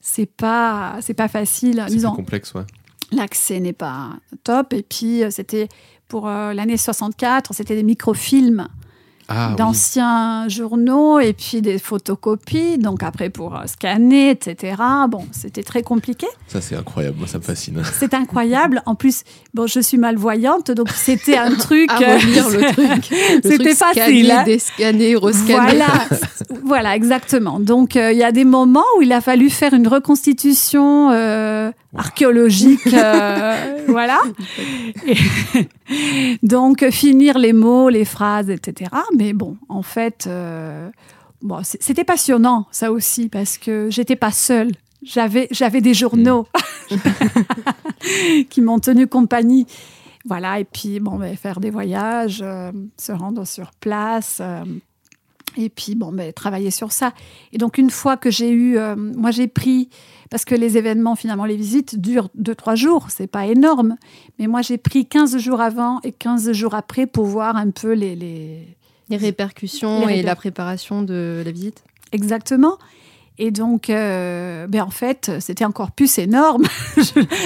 c'est 0.00 0.26
pas, 0.30 0.98
c'est 1.00 1.14
pas 1.14 1.28
facile. 1.28 1.82
C'est 1.88 1.96
plus 1.96 2.04
complexe, 2.04 2.52
ouais. 2.52 2.64
l'accès 3.12 3.60
n'est 3.60 3.72
pas 3.72 4.10
top. 4.44 4.74
Et 4.74 4.82
puis, 4.82 5.24
euh, 5.24 5.30
c'était 5.30 5.68
pour 6.06 6.28
l'année 6.28 6.76
64, 6.76 7.52
c'était 7.52 7.74
des 7.74 7.82
microfilms 7.82 8.68
Ah, 9.28 9.48
oui. 9.50 9.56
d'anciens 9.56 10.48
journaux 10.48 11.18
et 11.18 11.32
puis 11.32 11.60
des 11.60 11.78
photocopies. 11.78 12.78
Donc, 12.78 13.02
après, 13.02 13.28
pour 13.28 13.56
euh, 13.56 13.66
scanner, 13.66 14.30
etc. 14.30 14.76
Bon, 15.08 15.26
c'était 15.32 15.62
très 15.64 15.82
compliqué. 15.82 16.26
Ça, 16.46 16.60
c'est 16.60 16.76
incroyable. 16.76 17.18
Moi, 17.18 17.26
ça 17.26 17.38
me 17.38 17.42
fascine. 17.42 17.82
C'est 17.98 18.14
incroyable. 18.14 18.82
En 18.86 18.94
plus, 18.94 19.24
bon, 19.54 19.66
je 19.66 19.80
suis 19.80 19.98
malvoyante, 19.98 20.70
donc 20.70 20.90
c'était 20.90 21.36
un 21.36 21.54
truc. 21.56 21.90
À 21.90 22.00
euh, 22.00 22.18
relire 22.18 22.48
le 22.50 22.72
truc. 22.72 23.14
C'était 23.42 23.74
facile, 23.74 24.26
scanner, 24.26 24.32
hein. 24.32 24.44
Déscanner, 24.44 25.16
rescanner. 25.16 25.54
Voilà, 25.54 25.86
voilà, 26.64 26.96
exactement. 26.96 27.60
Donc, 27.60 27.96
euh, 27.96 28.12
il 28.12 28.18
y 28.18 28.24
a 28.24 28.32
des 28.32 28.44
moments 28.44 28.84
où 28.98 29.02
il 29.02 29.12
a 29.12 29.20
fallu 29.20 29.50
faire 29.50 29.72
une 29.74 29.88
reconstitution 29.88 31.10
euh, 31.10 31.70
archéologique, 31.96 32.92
euh, 32.92 33.78
voilà. 33.88 34.20
Et 35.06 35.16
donc, 36.42 36.88
finir 36.90 37.38
les 37.38 37.52
mots, 37.52 37.88
les 37.88 38.04
phrases, 38.04 38.50
etc. 38.50 38.90
Mais 39.16 39.32
bon, 39.32 39.56
en 39.68 39.82
fait, 39.82 40.26
euh, 40.26 40.90
bon, 41.40 41.60
c'était 41.62 42.04
passionnant, 42.04 42.66
ça 42.70 42.92
aussi, 42.92 43.28
parce 43.28 43.56
que 43.56 43.88
j'étais 43.90 44.16
pas 44.16 44.30
seule. 44.30 44.72
J'avais, 45.02 45.48
j'avais 45.50 45.80
des 45.80 45.94
journaux 45.94 46.46
qui 48.50 48.60
m'ont 48.60 48.78
tenu 48.78 49.06
compagnie. 49.06 49.66
Voilà, 50.26 50.60
et 50.60 50.64
puis, 50.64 51.00
bon, 51.00 51.16
ben, 51.16 51.34
faire 51.36 51.60
des 51.60 51.70
voyages, 51.70 52.40
euh, 52.42 52.72
se 52.98 53.12
rendre 53.12 53.46
sur 53.46 53.70
place. 53.80 54.38
euh, 54.40 54.64
et 55.56 55.70
puis, 55.70 55.94
bon, 55.94 56.12
ben, 56.12 56.32
travailler 56.32 56.70
sur 56.70 56.92
ça. 56.92 57.12
Et 57.52 57.58
donc, 57.58 57.78
une 57.78 57.90
fois 57.90 58.16
que 58.16 58.30
j'ai 58.30 58.50
eu. 58.50 58.76
euh, 58.76 58.94
moi, 58.96 59.30
j'ai 59.30 59.48
pris. 59.48 59.88
Parce 60.28 60.44
que 60.44 60.54
les 60.54 60.76
événements, 60.76 61.14
finalement, 61.14 61.44
les 61.44 61.56
visites 61.56 62.00
durent 62.00 62.28
2-3 62.38 62.74
jours. 62.74 63.06
C'est 63.10 63.28
pas 63.28 63.46
énorme. 63.46 63.96
Mais 64.38 64.48
moi, 64.48 64.60
j'ai 64.60 64.76
pris 64.76 65.06
15 65.06 65.38
jours 65.38 65.60
avant 65.60 66.00
et 66.02 66.12
15 66.12 66.52
jours 66.52 66.74
après 66.74 67.06
pour 67.06 67.24
voir 67.26 67.56
un 67.56 67.70
peu 67.70 67.92
les. 67.92 68.16
les... 68.16 68.75
Les 69.08 69.16
répercussions 69.16 70.06
Les 70.06 70.18
et 70.18 70.22
la 70.22 70.34
préparation 70.36 71.02
de 71.02 71.42
la 71.44 71.52
visite. 71.52 71.82
Exactement. 72.12 72.76
Et 73.38 73.50
donc, 73.50 73.90
euh, 73.90 74.66
ben, 74.66 74.82
en 74.82 74.90
fait, 74.90 75.30
c'était 75.40 75.64
un 75.64 75.70
corpus 75.72 76.18
énorme. 76.18 76.64
je, 76.96 77.02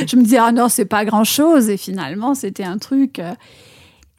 je 0.06 0.16
me 0.16 0.22
disais, 0.22 0.38
ah 0.38 0.52
non, 0.52 0.68
c'est 0.68 0.84
pas 0.84 1.04
grand-chose. 1.04 1.68
Et 1.68 1.76
finalement, 1.76 2.34
c'était 2.34 2.62
un 2.64 2.78
truc. 2.78 3.18
euh, 3.18 3.34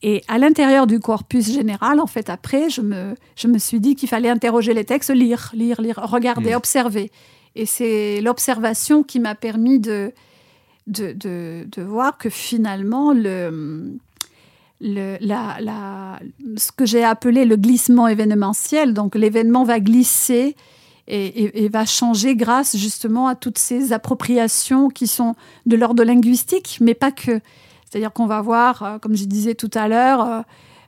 Et 0.03 0.21
à 0.27 0.37
l'intérieur 0.37 0.85
du 0.85 0.99
corpus 0.99 1.51
général, 1.51 1.99
en 1.99 2.07
fait, 2.07 2.29
après, 2.29 2.69
je 2.69 2.81
me, 2.81 3.15
je 3.37 3.47
me 3.47 3.57
suis 3.57 3.79
dit 3.79 3.95
qu'il 3.95 4.09
fallait 4.09 4.29
interroger 4.29 4.73
les 4.73 4.83
textes, 4.83 5.11
lire, 5.11 5.51
lire, 5.53 5.79
lire, 5.81 5.99
regarder, 6.03 6.51
Mm. 6.51 6.55
observer. 6.55 7.11
Et 7.55 7.65
c'est 7.65 8.19
l'observation 8.21 9.01
qui 9.03 9.19
m'a 9.19 9.35
permis 9.35 9.79
de, 9.79 10.11
de, 10.87 11.13
de, 11.13 11.65
de 11.71 11.81
voir 11.83 12.17
que 12.17 12.29
finalement, 12.29 13.13
le, 13.13 13.93
le, 14.81 15.17
la, 15.21 15.57
la, 15.61 16.19
ce 16.57 16.71
que 16.71 16.85
j'ai 16.85 17.03
appelé 17.03 17.45
le 17.45 17.55
glissement 17.55 18.07
événementiel, 18.07 18.93
donc 18.93 19.15
l'événement 19.15 19.63
va 19.63 19.79
glisser 19.79 20.55
et, 21.07 21.63
et- 21.65 21.69
va 21.69 21.85
changer 21.85 22.35
grâce 22.35 22.75
justement 22.75 23.27
à 23.27 23.35
toutes 23.35 23.57
ces 23.57 23.93
appropriations 23.93 24.89
qui 24.89 25.07
sont 25.07 25.35
de 25.65 25.75
l'ordre 25.75 26.03
linguistique, 26.03 26.77
mais 26.81 26.93
pas 26.93 27.11
que. 27.11 27.39
C'est-à-dire 27.89 28.13
qu'on 28.13 28.25
va 28.27 28.41
voir, 28.41 28.83
euh, 28.83 28.97
comme 28.99 29.15
je 29.15 29.25
disais 29.25 29.53
tout 29.55 29.69
à 29.73 29.87
l'heure, 29.87 30.21
euh, 30.21 30.41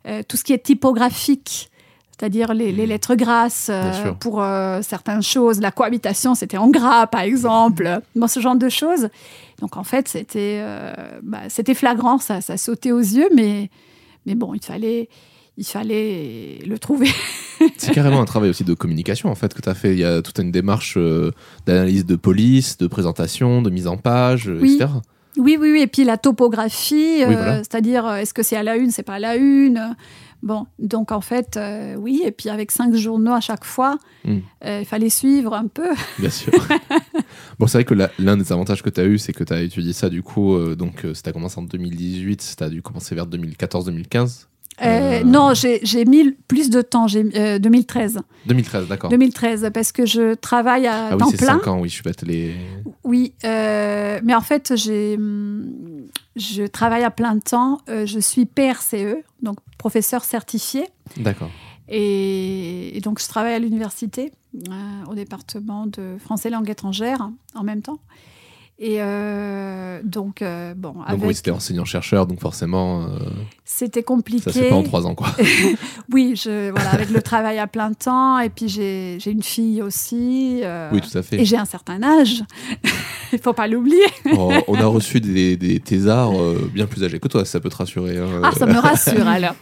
euh, 0.08 0.24
tout 0.28 0.38
ce 0.38 0.44
qui 0.44 0.54
est 0.54 0.64
typographique. 0.64 1.70
C'est-à-dire 2.18 2.54
les, 2.54 2.72
les 2.72 2.86
lettres 2.86 3.16
grasses 3.16 3.68
euh, 3.72 4.12
pour 4.20 4.42
euh, 4.42 4.82
certaines 4.82 5.24
choses. 5.24 5.60
La 5.60 5.72
cohabitation, 5.72 6.36
c'était 6.36 6.58
en 6.58 6.70
gras, 6.70 7.08
par 7.08 7.22
exemple. 7.22 8.00
Bon, 8.16 8.28
ce 8.28 8.40
genre 8.40 8.56
de 8.56 8.70
choses. 8.70 9.10
Donc, 9.60 9.78
en 9.78 9.84
fait, 9.84 10.08
c'était 10.08 10.60
euh, 10.62 10.94
bah, 11.24 11.42
c'était 11.50 11.74
flagrant, 11.74 12.18
ça, 12.20 12.42
ça 12.42 12.58
sautait 12.58 12.92
aux 12.92 13.00
yeux, 13.00 13.30
mais, 13.36 13.70
mais 14.26 14.36
bon, 14.36 14.54
il 14.54 14.64
fallait, 14.64 15.10
il 15.58 15.66
fallait 15.66 16.60
le 16.66 16.78
trouver. 16.80 17.10
C'est 17.78 17.94
carrément 17.94 18.20
un 18.22 18.26
travail 18.26 18.50
aussi 18.50 18.64
de 18.66 18.74
communication 18.74 19.30
en 19.30 19.36
fait 19.36 19.54
que 19.54 19.62
tu 19.62 19.70
as 19.70 19.74
fait. 19.76 19.94
Il 19.94 20.00
y 20.00 20.04
a 20.04 20.22
toute 20.22 20.38
une 20.40 20.52
démarche 20.52 20.96
euh, 20.98 21.32
d'analyse 21.66 22.06
de 22.06 22.16
police, 22.18 22.78
de 22.78 22.88
présentation, 22.88 23.62
de 23.62 23.70
mise 23.70 23.88
en 23.88 23.96
page, 23.98 24.48
Oui. 24.62 24.76
etc. 24.76 24.90
Oui, 25.38 25.58
oui, 25.60 25.72
oui. 25.72 25.82
Et 25.82 25.88
puis 25.88 26.04
la 26.04 26.18
topographie, 26.18 27.24
Oui, 27.26 27.34
voilà. 27.36 27.58
c'est-à-dire 27.60 28.08
est-ce 28.16 28.34
que 28.34 28.44
c'est 28.44 28.56
à 28.58 28.64
la 28.64 28.76
une, 28.76 28.92
c'est 28.92 29.04
pas 29.04 29.14
à 29.16 29.20
la 29.20 29.36
une? 29.36 29.96
Bon, 30.44 30.68
donc 30.78 31.12
en 31.14 31.22
fait, 31.22 31.56
euh, 31.58 31.96
oui. 31.96 32.22
Et 32.26 32.32
puis 32.32 32.50
avec 32.50 32.70
cinq 32.70 32.94
journaux 32.96 33.32
à 33.32 33.40
chaque 33.42 33.64
fois, 33.64 33.98
Mm. 34.26 34.38
euh, 34.66 34.80
il 34.82 34.86
fallait 34.86 35.10
suivre 35.10 35.54
un 35.54 35.68
peu. 35.68 35.88
Bien 36.20 36.30
sûr. 36.30 36.52
bon, 37.60 37.66
c'est 37.68 37.78
vrai 37.78 37.86
que 37.86 37.94
l'un 38.20 38.38
des 38.38 38.52
avantages 38.52 38.84
que 38.84 38.90
tu 38.90 39.02
as 39.02 39.06
eu, 39.06 39.18
c'est 39.18 39.34
que 39.34 39.44
tu 39.44 39.54
as 39.54 39.62
étudié 39.62 39.94
ça 39.94 40.10
du 40.10 40.22
coup. 40.22 40.54
euh, 40.56 40.76
donc, 40.76 41.06
si 41.14 41.24
tu 41.24 41.30
as 41.30 41.34
commencé 41.34 41.60
en 41.60 41.64
2018, 41.64 42.56
tu 42.58 42.64
as 42.64 42.70
dû 42.70 42.82
commencer 42.82 43.16
vers 43.16 43.26
2014-2015. 43.28 44.48
Euh. 44.86 45.24
Non, 45.24 45.54
j'ai 45.54 46.06
mis 46.06 46.32
plus 46.48 46.70
de 46.70 46.82
temps. 46.82 47.08
J'ai 47.08 47.26
euh, 47.36 47.60
2013. 47.60 48.20
2013, 48.48 48.88
d'accord. 48.88 49.10
2013, 49.10 49.70
parce 49.74 49.92
que 49.92 50.06
je 50.06 50.34
travaille 50.36 50.88
à 50.88 51.08
Ah 51.08 51.12
oui, 51.14 51.18
temps 51.20 51.28
c'est 51.30 51.38
plein. 51.38 51.60
5 51.60 51.68
ans, 51.68 51.80
oui, 51.80 51.90
je 51.90 51.94
suis 51.96 52.04
bête. 52.04 52.22
Les... 52.24 52.54
Oui, 53.04 53.34
euh, 53.46 54.20
mais 54.24 54.36
en 54.36 54.42
fait, 54.42 54.74
j'ai, 54.76 55.16
hum, 55.16 55.66
je 56.36 56.64
travaille 56.64 57.04
à 57.04 57.12
plein 57.12 57.38
temps. 57.40 57.80
Euh, 57.90 58.06
je 58.06 58.20
suis 58.20 58.46
PRCE, 58.46 59.18
donc 59.42 59.58
professeur 59.78 60.24
certifié. 60.24 60.86
D'accord. 61.18 61.50
Et, 61.90 62.98
et 62.98 63.02
donc, 63.02 63.22
je 63.22 63.28
travaille 63.28 63.54
à 63.54 63.60
l'université, 63.60 64.32
au 65.10 65.16
département 65.16 65.86
de 65.88 66.18
français 66.20 66.50
langue 66.50 66.70
étrangère, 66.70 67.30
en 67.56 67.64
même 67.64 67.82
temps. 67.82 68.00
Et 68.80 68.98
euh, 69.00 70.02
donc, 70.04 70.42
euh, 70.42 70.74
bon, 70.76 70.94
Donc, 70.94 71.04
avec- 71.08 71.24
oui, 71.26 71.36
c'était 71.36 71.52
enseignant-chercheur, 71.52 72.26
donc 72.26 72.40
forcément, 72.40 73.04
euh, 73.04 73.08
c'était 73.66 74.02
ça 74.02 74.04
compliqué. 74.06 74.52
se 74.52 74.60
fait 74.60 74.70
pas 74.70 74.76
en 74.76 74.84
3 74.84 75.08
ans, 75.08 75.16
quoi. 75.16 75.28
Oui, 76.12 76.36
je, 76.36 76.70
voilà, 76.72 76.92
avec 76.92 77.10
le 77.10 77.22
travail 77.22 77.60
à 77.60 77.68
plein 77.68 77.94
temps. 77.94 78.38
Et 78.40 78.50
puis, 78.50 78.68
j'ai, 78.70 79.18
une 79.26 79.42
fille 79.44 79.82
aussi. 79.82 80.62
euh, 80.64 80.90
oui, 80.92 81.02
tout 81.02 81.18
à 81.18 81.22
fait. 81.24 81.40
et 81.42 81.46
j'ai 81.46 81.58
un 81.58 81.66
certain 81.66 82.02
âge. 82.04 82.44
Il 83.32 83.40
faut 83.44 83.54
pas 83.54 83.68
l'oublier. 83.68 84.04
Oh, 84.38 84.52
on 84.68 84.76
a 84.76 84.86
reçu 84.86 85.20
des, 85.22 85.56
des 85.58 85.80
thésards 85.80 86.40
euh, 86.40 86.70
bien 86.74 86.86
plus 86.88 87.04
âgés 87.04 87.20
que 87.20 87.28
toi, 87.28 87.46
ça 87.46 87.60
peut 87.60 87.70
te 87.70 87.76
rassurer. 87.78 88.18
hein. 88.18 88.42
Ah, 88.44 88.52
ça 88.52 88.66
me 88.66 88.78
rassure 88.78 89.28
alors. 89.28 89.56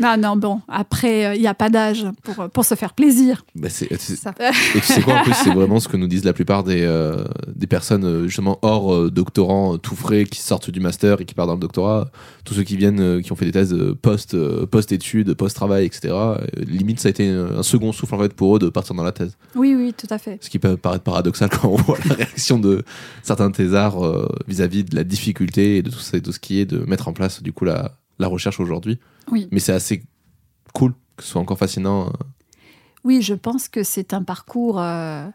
Non, 0.00 0.16
non, 0.16 0.36
bon, 0.36 0.60
après, 0.68 1.26
euh, 1.26 1.34
il 1.34 1.40
n'y 1.40 1.46
a 1.48 1.52
pas 1.54 1.68
d'âge 1.68 2.06
pour, 2.22 2.48
pour 2.48 2.64
se 2.64 2.74
faire 2.74 2.94
plaisir. 2.94 3.44
Bah, 3.54 3.68
c'est- 3.68 3.94
Ça. 4.00 4.32
Et 4.74 4.80
tu 4.80 4.86
sais 4.86 5.02
quoi, 5.02 5.14
en 5.20 5.22
plus, 5.22 5.34
c'est 5.34 5.50
vraiment 5.50 5.80
ce 5.80 5.88
que 5.88 5.96
nous 5.96 6.06
disent 6.06 6.24
la 6.24 6.32
plupart 6.32 6.64
des, 6.64 6.82
euh, 6.82 7.24
des 7.54 7.66
personnes, 7.66 8.04
euh, 8.04 8.26
justement, 8.26 8.58
hors 8.62 8.94
euh, 8.94 9.10
doctorants, 9.10 9.74
euh, 9.74 9.76
tout 9.76 9.96
frais, 9.96 10.24
qui 10.24 10.40
sortent 10.40 10.70
du 10.70 10.80
master 10.80 11.20
et 11.20 11.24
qui 11.24 11.34
partent 11.34 11.48
dans 11.48 11.54
le 11.54 11.60
doctorat. 11.60 12.10
Tous 12.44 12.54
ceux 12.54 12.62
qui 12.62 12.76
viennent, 12.76 13.00
euh, 13.00 13.20
qui 13.20 13.32
ont 13.32 13.36
fait 13.36 13.45
des 13.46 13.52
thèses 13.52 13.72
euh, 13.72 13.94
post, 13.94 14.34
euh, 14.34 14.66
post-études, 14.66 15.34
post-travail, 15.34 15.86
etc. 15.86 16.08
euh, 16.12 16.36
limite, 16.66 17.00
ça 17.00 17.08
a 17.08 17.10
été 17.10 17.28
un 17.28 17.62
second 17.62 17.92
souffle, 17.92 18.14
en 18.14 18.18
fait, 18.18 18.34
pour 18.34 18.56
eux 18.56 18.58
de 18.58 18.68
partir 18.68 18.94
dans 18.94 19.04
la 19.04 19.12
thèse. 19.12 19.36
Oui, 19.54 19.74
oui, 19.74 19.94
tout 19.96 20.06
à 20.10 20.18
fait. 20.18 20.38
Ce 20.42 20.50
qui 20.50 20.58
peut 20.58 20.76
paraître 20.76 21.04
paradoxal 21.04 21.48
quand 21.48 21.68
on 21.68 21.76
voit 21.82 21.98
la 22.08 22.14
réaction 22.14 22.58
de 22.58 22.84
certains 23.22 23.50
thésards 23.50 23.98
vis-à-vis 24.46 24.84
de 24.84 24.94
la 24.94 25.04
difficulté 25.04 25.78
et 25.78 25.82
de 25.82 25.90
tout, 25.90 25.98
ça, 25.98 26.18
de 26.18 26.32
ce 26.32 26.38
qui 26.38 26.60
est 26.60 26.66
de 26.66 26.78
mettre 26.78 27.08
en 27.08 27.12
place, 27.12 27.42
du 27.42 27.52
coup, 27.52 27.64
la, 27.64 27.92
la 28.18 28.28
recherche 28.28 28.60
aujourd'hui. 28.60 28.98
Oui. 29.30 29.48
Mais 29.50 29.60
c'est 29.60 29.72
assez 29.72 30.02
cool 30.72 30.94
que 31.16 31.22
ce 31.22 31.30
soit 31.30 31.40
encore 31.40 31.58
fascinant. 31.58 32.12
Oui, 33.04 33.22
je 33.22 33.34
pense 33.34 33.68
que 33.68 33.82
c'est 33.82 34.12
un 34.14 34.22
parcours 34.22 34.80
euh, 34.80 35.26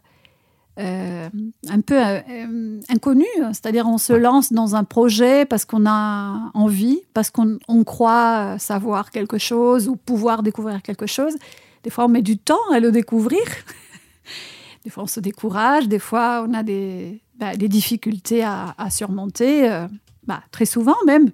euh, 0.78 1.28
un 1.68 1.80
peu 1.80 1.98
euh, 1.98 2.80
inconnu. 2.88 3.26
C'est-à-dire, 3.52 3.86
on 3.86 3.98
se 3.98 4.12
lance 4.12 4.52
dans 4.52 4.74
un 4.74 4.84
projet 4.84 5.44
parce 5.44 5.64
qu'on 5.64 5.86
a 5.86 6.50
envie, 6.54 7.00
parce 7.14 7.30
qu'on 7.30 7.58
on 7.68 7.84
croit 7.84 8.58
savoir 8.58 9.10
quelque 9.10 9.38
chose 9.38 9.88
ou 9.88 9.96
pouvoir 9.96 10.42
découvrir 10.42 10.82
quelque 10.82 11.06
chose. 11.06 11.34
Des 11.82 11.90
fois, 11.90 12.04
on 12.04 12.08
met 12.08 12.22
du 12.22 12.38
temps 12.38 12.70
à 12.72 12.80
le 12.80 12.92
découvrir. 12.92 13.42
Des 14.84 14.90
fois, 14.90 15.04
on 15.04 15.08
se 15.08 15.20
décourage. 15.20 15.88
Des 15.88 15.98
fois, 15.98 16.44
on 16.48 16.54
a 16.54 16.62
des, 16.62 17.20
bah, 17.38 17.54
des 17.56 17.68
difficultés 17.68 18.42
à, 18.42 18.74
à 18.78 18.90
surmonter. 18.90 19.70
euh, 19.70 19.86
bah, 20.26 20.42
très 20.52 20.66
souvent 20.66 20.96
même. 21.06 21.30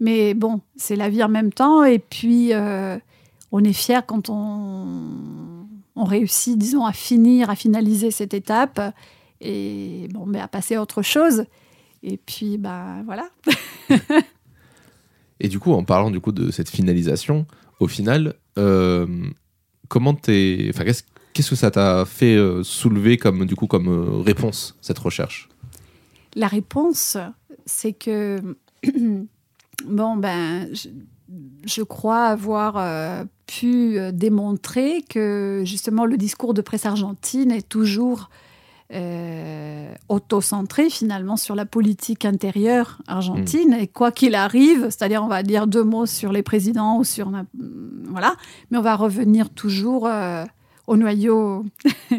Mais 0.00 0.34
bon, 0.34 0.60
c'est 0.76 0.96
la 0.96 1.08
vie 1.08 1.22
en 1.22 1.28
même 1.28 1.52
temps. 1.52 1.84
Et 1.84 1.98
puis, 1.98 2.52
euh, 2.52 2.98
on 3.50 3.62
est 3.64 3.72
fier 3.72 4.04
quand 4.06 4.30
on, 4.30 5.66
on 5.96 6.04
réussit, 6.04 6.58
disons, 6.58 6.84
à 6.84 6.92
finir, 6.92 7.50
à 7.50 7.56
finaliser 7.56 8.10
cette 8.10 8.34
étape 8.34 8.80
et 9.40 10.08
bon, 10.12 10.26
mais 10.26 10.40
à 10.40 10.48
passer 10.48 10.76
à 10.76 10.82
autre 10.82 11.02
chose. 11.02 11.44
Et 12.02 12.16
puis, 12.16 12.58
bah 12.58 13.02
voilà. 13.04 13.28
Et 15.40 15.48
du 15.48 15.58
coup, 15.58 15.72
en 15.72 15.84
parlant 15.84 16.10
du 16.10 16.20
coup 16.20 16.32
de 16.32 16.50
cette 16.52 16.70
finalisation, 16.70 17.46
au 17.80 17.88
final, 17.88 18.34
euh, 18.58 19.06
comment 19.88 20.14
t'es, 20.14 20.70
enfin, 20.72 20.84
qu'est-ce, 20.84 21.02
qu'est-ce 21.32 21.50
que 21.50 21.56
ça 21.56 21.72
t'a 21.72 22.04
fait 22.04 22.36
euh, 22.36 22.62
soulever 22.62 23.16
comme 23.16 23.44
du 23.44 23.56
coup 23.56 23.66
comme 23.66 23.88
euh, 23.88 24.22
réponse 24.22 24.76
cette 24.80 25.00
recherche? 25.00 25.48
La 26.36 26.46
réponse, 26.46 27.16
c'est 27.66 27.92
que, 27.92 28.40
bon, 29.84 30.16
ben, 30.16 30.72
je, 30.72 30.88
je 31.64 31.82
crois 31.82 32.26
avoir 32.26 32.76
euh, 32.76 33.24
pu 33.46 33.98
euh, 33.98 34.12
démontrer 34.12 35.02
que 35.08 35.62
justement 35.64 36.04
le 36.04 36.16
discours 36.16 36.54
de 36.54 36.62
presse 36.62 36.86
argentine 36.86 37.50
est 37.50 37.68
toujours 37.68 38.28
euh, 38.94 39.94
auto-centré 40.10 40.90
finalement 40.90 41.38
sur 41.38 41.54
la 41.54 41.64
politique 41.64 42.26
intérieure 42.26 42.98
argentine 43.06 43.72
et 43.72 43.86
quoi 43.86 44.12
qu'il 44.12 44.34
arrive, 44.34 44.84
c'est-à-dire 44.90 45.24
on 45.24 45.28
va 45.28 45.42
dire 45.42 45.66
deux 45.66 45.82
mots 45.82 46.04
sur 46.04 46.30
les 46.30 46.42
présidents 46.42 46.98
ou 46.98 47.04
sur 47.04 47.32
voilà, 48.04 48.34
mais 48.70 48.76
on 48.76 48.82
va 48.82 48.94
revenir 48.94 49.48
toujours 49.48 50.06
euh, 50.06 50.44
au 50.86 50.98
noyau 50.98 51.64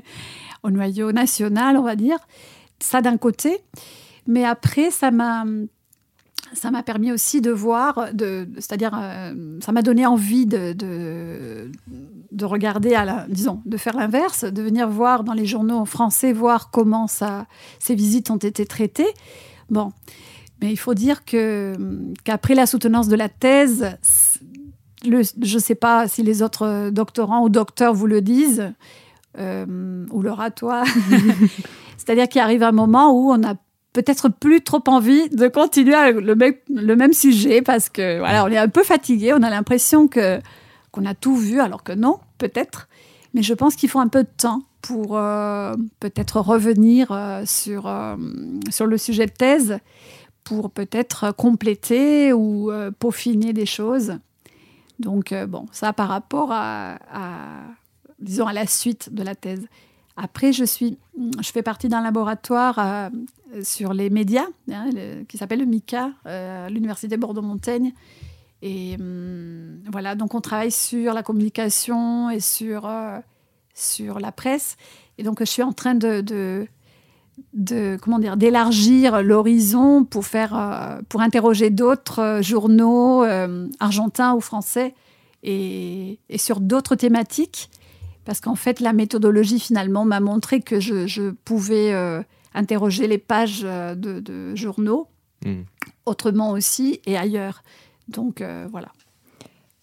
au 0.64 0.72
noyau 0.72 1.12
national, 1.12 1.78
on 1.78 1.84
va 1.84 1.96
dire. 1.96 2.18
Ça 2.80 3.02
d'un 3.02 3.18
côté, 3.18 3.60
mais 4.26 4.44
après 4.44 4.90
ça 4.90 5.12
m'a 5.12 5.46
ça 6.54 6.72
m'a 6.72 6.84
permis 6.84 7.12
aussi 7.12 7.42
de 7.42 7.52
voir, 7.52 8.08
c'est-à-dire, 8.56 8.92
euh, 9.00 9.60
ça 9.62 9.72
m'a 9.72 9.82
donné 9.82 10.06
envie 10.06 10.46
de, 10.46 10.74
de, 10.74 11.72
de 12.32 12.46
regarder, 12.46 12.98
disons, 13.30 13.62
de 13.66 13.78
faire 13.78 13.96
l'inverse, 13.96 14.44
de 14.44 14.62
venir 14.62 14.88
voir 14.90 15.24
dans 15.24 15.34
les 15.34 15.46
journaux 15.46 15.86
français, 15.86 16.34
voir 16.34 16.72
comment 16.72 17.08
ça, 17.08 17.48
ces 17.80 17.96
visites 17.96 18.30
ont 18.32 18.38
été 18.38 18.66
traitées. 18.66 19.14
Bon, 19.70 19.92
mais 20.62 20.72
il 20.72 20.78
faut 20.78 20.94
dire 20.94 21.26
que, 21.26 21.76
qu'après 22.24 22.56
la 22.56 22.66
soutenance 22.66 23.08
de 23.08 23.16
la 23.16 23.30
thèse, 23.30 23.98
je 25.04 25.56
ne 25.56 25.60
sais 25.60 25.76
pas 25.76 26.08
si 26.08 26.24
les 26.24 26.42
autres 26.42 26.90
doctorants 26.90 27.44
ou 27.44 27.50
docteurs 27.50 27.94
vous 27.94 28.08
le 28.08 28.22
disent, 28.22 28.72
euh, 29.38 30.06
ou 30.12 30.24
toi. 30.56 30.84
C'est-à-dire 31.98 32.28
qu'il 32.28 32.42
arrive 32.42 32.64
un 32.64 32.72
moment 32.72 33.12
où 33.12 33.32
on 33.32 33.44
a 33.44 33.56
peut-être 33.94 34.28
plus 34.30 34.62
trop 34.62 34.82
envie 34.88 35.30
de 35.30 35.48
continuer 35.48 35.94
avec 35.96 36.16
le, 36.18 36.36
même- 36.36 36.56
le 36.70 36.96
même 36.96 37.14
sujet 37.14 37.62
parce 37.62 37.90
que 37.90 38.20
voilà, 38.20 38.44
on 38.44 38.48
est 38.50 38.58
un 38.58 38.68
peu 38.70 38.84
fatigué, 38.84 39.34
on 39.34 39.44
a 39.44 39.50
l'impression 39.50 40.08
que 40.08 40.40
qu'on 40.92 41.06
a 41.06 41.16
tout 41.16 41.36
vu 41.36 41.60
alors 41.60 41.84
que 41.84 41.92
non, 41.94 42.20
peut-être. 42.38 42.88
Mais 43.34 43.42
je 43.42 43.54
pense 43.56 43.76
qu'il 43.76 43.90
faut 43.90 44.00
un 44.00 44.08
peu 44.08 44.24
de 44.24 44.30
temps 44.38 44.62
pour 44.82 45.18
euh, 45.18 45.74
peut-être 46.00 46.40
revenir 46.40 47.12
euh, 47.12 47.44
sur, 47.48 47.88
euh, 47.88 48.16
sur 48.70 48.86
le 48.86 48.98
sujet 49.00 49.26
de 49.26 49.32
thèse 49.32 49.80
pour 50.44 50.70
peut-être 50.70 51.32
compléter 51.36 52.32
ou 52.34 52.70
peaufiner 53.00 53.54
des 53.54 53.66
choses. 53.66 54.18
Donc 55.00 55.34
bon, 55.48 55.66
ça 55.72 55.94
par 55.94 56.10
rapport 56.10 56.52
à, 56.52 56.96
à, 57.12 57.62
disons 58.20 58.46
à 58.46 58.54
la 58.54 58.68
suite 58.68 59.14
de 59.14 59.24
la 59.24 59.36
thèse. 59.36 59.66
Après, 60.16 60.54
je 60.54 60.64
suis, 60.64 60.98
je 61.42 61.52
fais 61.52 61.64
partie 61.64 61.90
d'un 61.90 62.02
laboratoire 62.02 62.76
euh, 62.78 63.10
sur 63.64 63.94
les 63.94 64.10
médias 64.10 64.46
hein, 64.72 64.90
qui 65.28 65.38
s'appelle 65.38 65.60
le 65.60 65.66
MICA, 65.66 66.12
euh, 66.28 66.70
l'université 66.70 67.18
Bordeaux-Montaigne. 67.18 67.94
Et 68.62 68.96
hum, 69.00 69.82
voilà, 69.92 70.16
donc 70.16 70.36
on 70.36 70.42
travaille 70.42 70.72
sur 70.72 71.14
la 71.14 71.24
communication 71.24 72.30
et 72.30 72.40
sur, 72.40 72.86
euh, 72.86 73.20
sur 73.74 74.20
la 74.20 74.32
presse. 74.32 74.78
Et 75.18 75.24
donc 75.24 75.40
je 75.40 75.46
suis 75.46 75.64
en 75.64 75.74
train 75.74 75.96
de, 75.96 76.22
de, 76.22 77.98
comment 78.02 78.20
dire 78.20 78.38
d'élargir 78.38 79.24
l'horizon 79.24 80.06
pour 80.06 80.26
faire 80.26 81.00
pour 81.10 81.22
interroger 81.22 81.70
d'autres 81.70 82.40
journaux 82.42 83.24
argentins 83.80 84.34
ou 84.34 84.42
français 84.42 84.96
et, 85.44 86.20
et 86.30 86.38
sur 86.38 86.60
d'autres 86.60 86.96
thématiques 86.96 87.70
parce 88.26 88.40
qu'en 88.40 88.56
fait 88.56 88.80
la 88.80 88.94
méthodologie 88.94 89.60
finalement 89.60 90.06
m'a 90.06 90.20
montré 90.20 90.62
que 90.62 90.80
je, 90.80 91.08
je 91.08 91.32
pouvais 91.46 91.94
euh, 91.94 92.22
interroger 92.54 93.08
les 93.08 93.18
pages 93.18 93.62
euh, 93.64 93.96
de, 93.96 94.20
de 94.20 94.56
journaux 94.56 95.08
Hmm. 95.46 95.64
autrement 96.06 96.52
aussi 96.52 97.02
et 97.06 97.18
ailleurs. 97.18 97.64
Donc 98.08 98.40
euh, 98.42 98.66
voilà. 98.72 98.88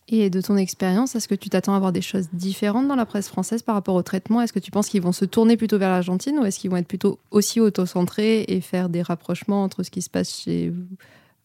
Et 0.08 0.30
de 0.30 0.40
ton 0.40 0.56
expérience, 0.56 1.14
est-ce 1.14 1.28
que 1.28 1.34
tu 1.34 1.50
t'attends 1.50 1.74
à 1.74 1.78
voir 1.78 1.92
des 1.92 2.00
choses 2.00 2.28
différentes 2.32 2.88
dans 2.88 2.96
la 2.96 3.06
presse 3.06 3.28
française 3.28 3.62
par 3.62 3.74
rapport 3.74 3.94
au 3.94 4.02
traitement? 4.02 4.40
Est-ce 4.40 4.52
que 4.52 4.58
tu 4.58 4.70
penses 4.70 4.88
qu'ils 4.88 5.02
vont 5.02 5.12
se 5.12 5.24
tourner 5.24 5.56
plutôt 5.56 5.78
vers 5.78 5.90
l'Argentine 5.90 6.38
ou 6.38 6.44
est-ce 6.44 6.58
qu'ils 6.58 6.70
vont 6.70 6.78
être 6.78 6.88
plutôt 6.88 7.18
aussi 7.30 7.60
auto-centrés 7.60 8.44
et 8.48 8.60
faire 8.60 8.88
des 8.88 9.02
rapprochements 9.02 9.62
entre 9.62 9.82
ce 9.82 9.90
qui 9.90 10.02
se 10.02 10.10
passe 10.10 10.40
chez 10.44 10.72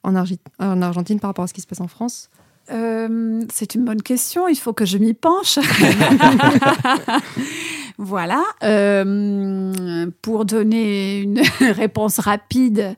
en, 0.03 0.15
en 0.15 0.81
Argentine 0.81 1.19
par 1.19 1.29
rapport 1.29 1.43
à 1.43 1.47
ce 1.47 1.53
qui 1.53 1.61
se 1.61 1.67
passe 1.67 1.81
en 1.81 1.87
France? 1.87 2.29
Euh, 2.71 3.43
c'est 3.53 3.75
une 3.75 3.85
bonne 3.85 4.01
question, 4.01 4.47
il 4.47 4.55
faut 4.55 4.73
que 4.73 4.85
je 4.85 4.97
m'y 4.97 5.13
penche. 5.13 5.59
voilà. 7.97 8.43
Euh, 8.63 10.07
pour 10.21 10.45
donner 10.45 11.19
une 11.19 11.39
réponse 11.59 12.19
rapide, 12.19 12.95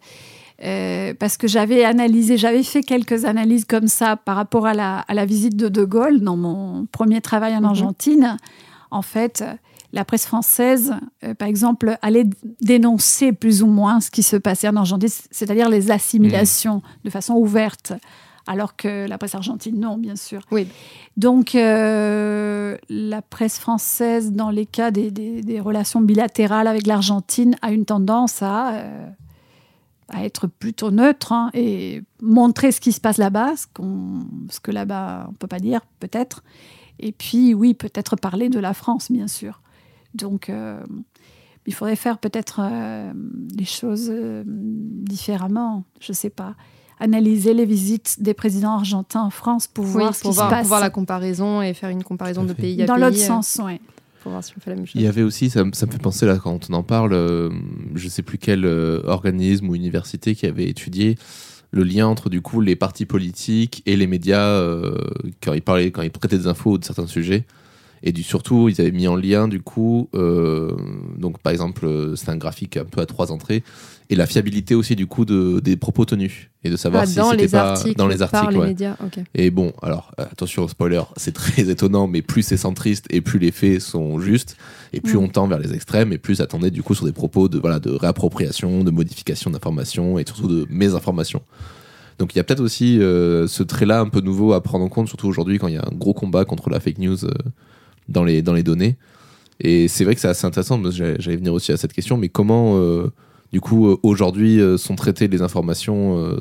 euh, 0.64 1.14
parce 1.20 1.38
que 1.38 1.48
j'avais 1.48 1.84
analysé, 1.84 2.38
j'avais 2.38 2.64
fait 2.64 2.82
quelques 2.82 3.26
analyses 3.26 3.66
comme 3.66 3.88
ça 3.88 4.16
par 4.16 4.38
rapport 4.38 4.66
à 4.66 4.74
la, 4.74 5.00
à 5.00 5.14
la 5.14 5.26
visite 5.26 5.56
de 5.56 5.68
De 5.68 5.84
Gaulle 5.84 6.22
dans 6.22 6.38
mon 6.38 6.88
premier 6.92 7.22
travail 7.22 7.56
en 7.56 7.60
mhm. 7.60 7.66
Argentine. 7.66 8.38
En 8.90 9.02
fait, 9.02 9.44
la 9.92 10.06
presse 10.06 10.26
française, 10.26 10.94
par 11.38 11.50
exemple, 11.50 11.98
allait 12.02 12.24
dénoncer 12.62 13.34
plus 13.34 13.62
ou 13.62 13.68
moins 13.68 14.00
ce 14.00 14.10
qui 14.10 14.24
se 14.24 14.38
passait 14.38 14.70
en 14.70 14.78
Argentine, 14.78 15.10
c'est-à-dire 15.30 15.68
les 15.68 15.92
assimilations 15.92 16.78
mmh. 16.78 17.04
de 17.04 17.10
façon 17.10 17.34
ouverte 17.34 17.92
alors 18.48 18.78
que 18.78 19.08
la 19.08 19.18
presse 19.18 19.36
argentine, 19.36 19.80
non, 19.80 19.98
bien 19.98 20.16
sûr. 20.16 20.42
Oui. 20.52 20.68
Donc, 21.18 21.54
euh, 21.54 22.78
la 22.90 23.22
presse 23.22 23.60
française, 23.60 24.32
dans 24.32 24.50
les 24.50 24.66
cas 24.66 24.90
des, 24.90 25.60
relations 25.60 26.02
bilatérales 26.02 26.68
avec 26.68 26.88
l'Argentine, 26.88 27.56
a 27.62 27.72
une 27.72 27.86
tendance 27.86 28.42
à, 28.42 28.74
euh, 28.76 29.08
à 30.10 30.24
être 30.24 30.48
plutôt 30.48 30.92
neutre 30.92 31.34
hein, 31.34 31.52
et 31.54 32.04
montrer 32.22 32.72
ce 32.72 32.80
qui 32.80 32.94
se 32.94 33.02
passe 33.02 33.18
là-bas, 33.18 33.56
ce, 33.58 33.66
ce 34.50 34.60
que 34.62 34.72
là-bas, 34.72 35.26
on 35.28 35.32
ne 35.32 35.38
peut 35.38 35.48
pas 35.48 35.60
dire, 35.60 35.82
peut-être. 36.00 36.44
Et 37.00 37.12
puis, 37.12 37.54
oui, 37.54 37.74
peut-être 37.74 38.16
parler 38.16 38.50
de 38.50 38.60
la 38.60 38.74
France, 38.74 39.12
bien 39.12 39.28
sûr. 39.28 39.62
Donc, 40.14 40.50
euh, 40.50 40.82
il 41.66 41.74
faudrait 41.74 41.98
faire 41.98 42.18
peut-être 42.18 42.62
les 43.58 43.66
choses 43.66 44.10
différemment, 44.16 45.84
je 46.00 46.14
ne 46.14 46.16
sais 46.16 46.30
pas 46.30 46.56
analyser 47.00 47.54
les 47.54 47.66
visites 47.66 48.22
des 48.22 48.34
présidents 48.34 48.74
argentins 48.74 49.22
en 49.22 49.30
France 49.30 49.68
pour 49.68 49.86
voir 49.86 50.16
ce 50.16 50.24
qui 50.24 50.34
se 50.34 50.40
passe. 50.40 50.62
Pour 50.62 50.68
voir 50.68 50.80
la 50.80 50.90
comparaison 50.90 51.62
et 51.62 51.74
faire 51.74 51.90
une 51.90 52.04
comparaison 52.04 52.44
de 52.44 52.54
pays 52.54 52.82
à 52.82 52.86
Dans 52.86 52.96
pays. 52.96 53.04
l'autre 53.04 53.18
euh, 53.18 53.28
sens, 53.28 53.62
oui. 53.64 53.80
Pour 54.24 54.32
voir 54.32 54.44
si 54.44 54.54
on 54.58 54.60
fait 54.60 54.72
la 54.72 54.76
même 54.76 54.86
chose. 54.86 54.96
Il 54.96 55.02
y 55.02 55.08
avait 55.08 55.22
aussi, 55.22 55.50
ça, 55.50 55.64
me 55.64 55.72
fait 55.72 56.02
penser 56.02 56.26
là 56.26 56.38
quand 56.38 56.70
on 56.70 56.74
en 56.74 56.84
parle, 56.84 57.14
euh, 57.14 57.50
je 57.96 58.06
ne 58.06 58.10
sais 58.10 58.24
plus 58.24 58.38
quel 58.38 58.66
euh, 58.66 59.02
organisme 59.06 59.70
ou 59.70 59.76
université 59.76 60.36
qui 60.36 60.46
avait 60.46 60.68
étudié 60.68 61.16
le 61.72 61.84
lien 61.84 62.08
entre 62.08 62.30
du 62.30 62.42
coup 62.42 62.62
les 62.62 62.76
partis 62.76 63.06
politiques 63.06 63.84
et 63.86 63.98
les 63.98 64.08
médias 64.08 64.64
quand 65.44 65.52
ils 65.52 65.62
parlaient, 65.62 65.92
quand 65.92 66.02
ils 66.02 66.12
traitaient 66.12 66.38
des 66.38 66.48
infos 66.48 66.78
de 66.78 66.86
certains 66.86 67.08
sujets. 67.08 67.46
Et 68.04 68.14
du, 68.14 68.24
surtout, 68.24 68.70
ils 68.70 68.80
avaient 68.80 68.92
mis 68.92 69.08
en 69.08 69.18
lien, 69.18 69.50
du 69.50 69.60
coup, 69.60 70.08
donc 70.14 71.40
par 71.40 71.52
exemple, 71.52 72.14
c'est 72.16 72.30
un 72.30 72.38
graphique 72.38 72.78
un 72.78 72.86
peu 72.86 73.02
à 73.02 73.06
trois 73.06 73.34
entrées, 73.34 73.64
et 74.10 74.16
la 74.16 74.26
fiabilité 74.26 74.74
aussi 74.74 74.96
du 74.96 75.06
coup 75.06 75.26
de, 75.26 75.60
des 75.60 75.76
propos 75.76 76.06
tenus 76.06 76.50
et 76.64 76.70
de 76.70 76.76
savoir 76.78 77.04
ah, 77.04 77.06
si 77.06 77.14
c'était 77.14 77.48
pas 77.50 77.76
dans 77.98 78.08
les 78.08 78.22
articles 78.22 78.54
les 78.54 78.68
médias. 78.68 78.96
et 79.36 79.50
bon 79.50 79.74
alors 79.82 80.12
euh, 80.20 80.24
attention 80.24 80.68
spoiler 80.68 81.02
c'est 81.18 81.34
très 81.34 81.70
étonnant 81.70 82.08
mais 82.08 82.22
plus 82.22 82.42
c'est 82.42 82.58
centriste 82.58 83.06
et 83.10 83.22
plus 83.22 83.40
les 83.40 83.52
faits 83.52 83.82
sont 83.82 84.20
justes 84.20 84.56
et 84.94 85.02
plus 85.02 85.16
mm. 85.16 85.24
on 85.24 85.28
tend 85.28 85.48
vers 85.48 85.60
les 85.60 85.74
extrêmes 85.74 86.14
et 86.14 86.18
plus 86.18 86.36
ça 86.36 86.48
tendait 86.48 86.72
du 86.72 86.84
coup 86.84 86.96
sur 86.96 87.06
des 87.06 87.12
propos 87.12 87.50
de 87.50 87.60
voilà 87.60 87.80
de 87.80 87.92
réappropriation 87.92 88.84
de 88.84 88.92
modification 88.92 89.52
d'informations 89.52 90.18
et 90.18 90.26
surtout 90.26 90.48
de 90.48 90.66
mésinformation 90.70 91.42
donc 92.20 92.34
il 92.34 92.38
y 92.38 92.40
a 92.40 92.44
peut-être 92.44 92.62
aussi 92.62 93.00
euh, 93.00 93.48
ce 93.48 93.62
trait-là 93.64 94.00
un 94.00 94.10
peu 94.10 94.22
nouveau 94.22 94.54
à 94.54 94.64
prendre 94.64 94.84
en 94.84 94.90
compte, 94.90 95.08
surtout 95.08 95.28
aujourd'hui 95.28 95.60
quand 95.60 95.68
il 95.68 95.76
y 95.76 95.78
a 95.78 95.86
un 95.86 95.96
gros 95.96 96.14
combat 96.14 96.46
contre 96.46 96.70
la 96.70 96.80
fake 96.80 96.98
news 96.98 97.26
euh, 97.26 97.30
dans, 98.10 98.24
les, 98.24 98.42
dans 98.42 98.54
les 98.54 98.64
données. 98.64 98.98
Et 99.60 99.88
c'est 99.88 100.04
vrai 100.04 100.16
que 100.16 100.22
c'est 100.22 100.28
assez 100.28 100.46
intéressant, 100.46 100.82
j'allais 100.90 101.36
venir 101.36 101.54
aussi 101.54 101.72
à 101.72 101.78
cette 101.78 101.94
question, 101.94 102.18
mais 102.18 102.30
comment 102.30 102.76
du 103.52 103.62
coup, 103.62 103.88
euh, 103.88 103.98
aujourd'hui, 104.04 104.60
euh, 104.60 104.78
sont 104.78 104.96
traitées 104.96 105.28
les 105.28 105.42
informations 105.42 106.18
euh, 106.20 106.40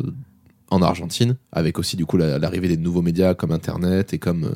en 0.71 0.83
Argentine, 0.83 1.37
avec 1.53 1.79
aussi 1.79 1.97
du 1.97 2.07
coup 2.07 2.17
l'arrivée 2.17 2.69
des 2.69 2.77
nouveaux 2.77 3.03
médias 3.03 3.35
comme 3.35 3.53
Internet 3.53 4.13
et 4.13 4.19
comme 4.19 4.53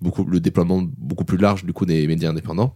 beaucoup, 0.00 0.24
le 0.24 0.40
déploiement 0.40 0.82
beaucoup 0.98 1.24
plus 1.24 1.38
large 1.38 1.64
du 1.64 1.72
coup 1.72 1.86
des 1.86 2.06
médias 2.08 2.30
indépendants. 2.30 2.74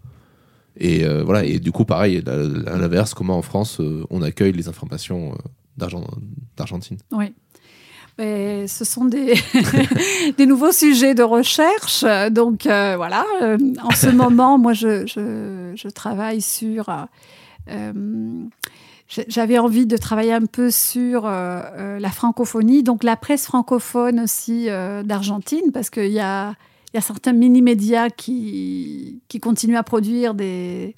Et 0.76 1.04
voilà, 1.24 1.44
et 1.44 1.58
du 1.58 1.72
coup, 1.72 1.84
pareil, 1.84 2.22
à 2.24 2.78
l'inverse, 2.78 3.14
comment 3.14 3.36
en 3.36 3.42
France 3.42 3.80
on 4.10 4.22
accueille 4.22 4.52
les 4.52 4.68
informations 4.68 5.36
d'Argentine 5.76 6.98
Oui. 7.10 7.34
ce 8.16 8.84
sont 8.84 9.04
des, 10.36 10.46
nouveaux 10.46 10.70
sujets 10.70 11.16
de 11.16 11.24
recherche. 11.24 12.04
Donc 12.30 12.62
voilà, 12.66 13.26
en 13.82 13.90
ce 13.90 14.08
moment, 14.10 14.56
moi, 14.56 14.72
je 14.72 15.88
travaille 15.88 16.40
sur 16.40 16.88
j'avais 19.08 19.58
envie 19.58 19.86
de 19.86 19.96
travailler 19.96 20.34
un 20.34 20.44
peu 20.44 20.70
sur 20.70 21.24
euh, 21.24 21.30
euh, 21.30 21.98
la 21.98 22.10
francophonie, 22.10 22.82
donc 22.82 23.02
la 23.04 23.16
presse 23.16 23.46
francophone 23.46 24.20
aussi 24.20 24.68
euh, 24.68 25.02
d'Argentine, 25.02 25.72
parce 25.72 25.88
qu'il 25.88 26.12
y 26.12 26.20
a, 26.20 26.54
certains 27.00 27.32
mini-médias 27.32 28.10
qui, 28.10 29.22
continuent 29.40 29.76
à 29.76 29.82
produire 29.82 30.34
du 30.34 30.94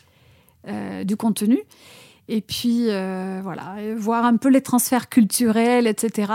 contenu. 1.17 1.61
Et 2.29 2.41
puis, 2.41 2.87
voilà, 3.43 3.77
voir 3.97 4.25
un 4.25 4.37
peu 4.37 4.49
les 4.49 4.63
transferts 4.63 5.09
culturels, 5.09 5.87
etc. 5.87 6.33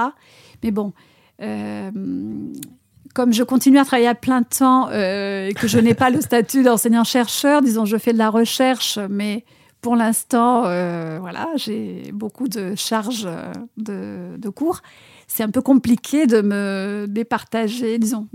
Mais 0.63 0.71
bon, 0.71 0.93
comme 1.39 3.33
je 3.33 3.43
continue 3.43 3.79
à 3.79 3.85
travailler 3.85 4.09
à 4.09 4.15
plein 4.15 4.43
temps 4.43 4.91
et 4.91 5.53
que 5.55 5.67
je 5.67 5.79
n'ai 5.79 5.95
pas 5.95 6.11
le 6.11 6.21
statut 6.21 6.61
d'enseignant-chercheur, 6.61 7.63
disons, 7.63 7.85
je 7.85 7.97
fais 7.97 8.13
de 8.13 8.19
la 8.19 8.29
recherche, 8.29 8.99
mais 9.09 9.45
pour 9.85 9.95
l'instant, 9.95 10.63
euh, 10.65 11.19
voilà, 11.21 11.47
j'ai 11.57 12.11
beaucoup 12.11 12.47
de 12.47 12.73
charges 12.73 13.29
de, 13.77 14.49
cours. 14.49 14.81
C'est 15.27 15.43
un 15.43 15.51
peu 15.51 15.61
compliqué 15.61 16.25
de 16.25 16.41
me 16.41 17.05
départager, 17.07 17.99
disons, 17.99 18.25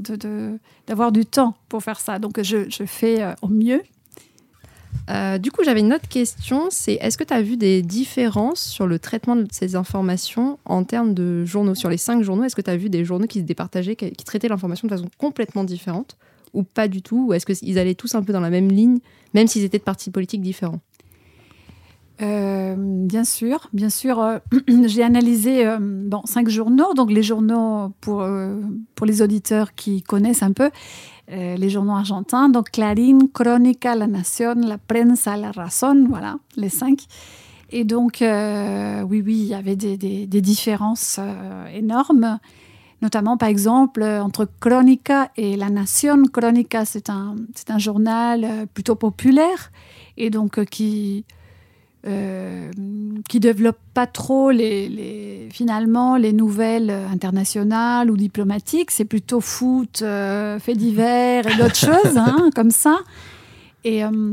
d'avoir 0.87 1.11
du 1.11 1.27
temps 1.27 1.57
pour 1.69 1.83
faire 1.83 1.99
ça. 1.99 2.21
Donc, 2.21 2.41
je, 2.41 2.85
fais 2.87 3.25
euh, 3.25 3.33
au 3.43 3.49
mieux. 3.49 3.83
Euh, 5.11 5.39
du 5.39 5.51
coup, 5.51 5.65
j'avais 5.65 5.81
une 5.81 5.93
autre 5.93 6.07
question, 6.07 6.69
c'est 6.71 6.95
est-ce 7.01 7.19
que 7.19 7.25
tu 7.25 7.35
as 7.35 7.43
vu 7.43 7.57
des 7.57 7.83
différences 7.83 8.63
sur 8.63 8.87
le 8.87 9.01
traitement 9.01 9.35
de 9.35 9.49
ces 9.51 9.75
informations 9.75 10.57
en 10.67 10.85
termes 10.85 11.15
de 11.15 11.45
journaux? 11.45 11.75
Sur 11.75 11.91
les 11.91 11.97
cinq 11.97 12.23
journaux, 12.23 12.45
est-ce 12.45 12.55
que 12.55 12.63
tu 12.63 12.71
as 12.71 12.77
vu 12.77 12.91
des 12.91 13.05
journaux 13.05 13.27
qui 13.27 13.41
se 13.41 13.45
départageaient, 13.45 13.97
qui 13.97 14.25
traitaient 14.25 14.47
l'information 14.47 14.87
de 14.87 14.95
façon 14.95 15.11
complètement 15.19 15.65
différente? 15.65 16.17
Ou 16.55 16.63
pas 16.63 16.87
du 16.87 17.03
tout? 17.03 17.27
Ou 17.27 17.33
est-ce 17.33 17.45
qu'ils 17.45 17.77
allaient 17.81 17.97
tous 17.97 18.15
un 18.15 18.23
peu 18.23 18.33
dans 18.33 18.39
la 18.39 18.51
même 18.51 18.71
ligne, 18.71 19.01
même 19.35 19.49
s'ils 19.49 19.65
étaient 19.65 19.79
de 19.79 19.83
partis 19.83 20.13
politiques 20.13 20.43
différents? 20.43 20.79
Euh, 22.23 22.75
bien 22.79 23.25
sûr, 23.25 23.69
bien 23.73 23.91
sûr. 23.91 24.21
Euh, 24.21 24.39
j'ai 24.87 25.03
analysé 25.03 25.67
euh, 25.67 25.79
cinq 26.25 26.49
journaux, 26.49 26.93
donc 26.95 27.11
les 27.11 27.23
journaux 27.23 27.93
pour, 28.01 28.27
pour 28.95 29.07
les 29.07 29.23
auditeurs 29.23 29.75
qui 29.75 30.03
connaissent 30.03 30.43
un 30.43 30.53
peu, 30.53 30.71
les 31.29 31.71
journaux 31.71 31.93
argentins, 31.93 32.49
donc 32.49 32.73
Clarín, 32.73 33.29
Crónica, 33.33 33.95
La 33.95 34.09
Nación, 34.09 34.67
La 34.67 34.79
Prensa, 34.79 35.37
La 35.37 35.53
Razón, 35.53 36.07
voilà, 36.09 36.39
les 36.57 36.69
cinq. 36.69 37.05
Et 37.71 37.85
donc, 37.85 38.19
oui, 38.21 39.23
oui, 39.25 39.37
il 39.43 39.47
y 39.47 39.55
avait 39.55 39.77
des, 39.77 39.97
des, 39.97 40.41
différences 40.41 41.21
énormes, 41.73 42.41
notamment 43.01 43.37
par 43.37 43.49
exemple 43.49 44.03
entre 44.03 44.49
Crónica 44.59 45.31
et 45.37 45.57
La 45.57 45.71
Nación. 45.71 46.29
Crónica, 46.29 46.85
c'est 46.85 47.09
un, 47.11 47.37
un 47.69 47.79
journal 47.79 48.67
plutôt 48.75 48.97
populaire 48.97 49.71
et 50.17 50.31
donc 50.31 50.65
qui 50.65 51.25
euh, 52.07 52.71
qui 53.29 53.41
développe 53.41 53.77
pas 53.93 54.07
trop 54.07 54.51
les, 54.51 55.49
finalement 55.53 56.17
les 56.17 56.33
nouvelles 56.33 56.91
internationales 56.91 58.11
ou 58.11 58.17
diplomatiques. 58.17 58.91
C'est 58.91 59.05
plutôt 59.05 59.43
foot, 59.43 60.01
euh, 60.01 60.59
faits 60.59 60.79
divers 60.79 61.47
et 61.47 61.57
d'autres 61.57 61.77
choses 61.77 62.17
hein, 62.17 62.49
comme 62.55 62.71
ça. 62.71 63.01
Et, 63.85 64.03
euh, 64.03 64.33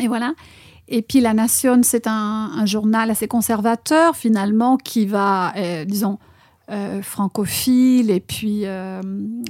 et, 0.00 0.08
voilà. 0.08 0.32
Et 0.88 1.02
puis 1.02 1.20
La 1.20 1.34
Nation, 1.34 1.80
c'est 1.82 2.06
un, 2.06 2.64
journal 2.64 3.10
assez 3.10 3.28
conservateur 3.28 4.16
finalement 4.16 4.78
qui 4.78 5.04
va, 5.04 5.52
disons, 5.84 6.18
francophile 7.02 8.10
et 8.10 8.20
puis 8.20 8.64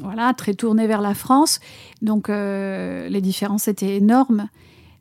voilà 0.03 0.35
très 0.35 0.55
tourné 0.55 0.87
vers 0.87 1.03
la 1.03 1.15
France. 1.15 1.61
Donc 2.03 2.29
les 2.29 3.21
différences 3.21 3.69
étaient 3.69 3.97
énormes. 3.97 4.49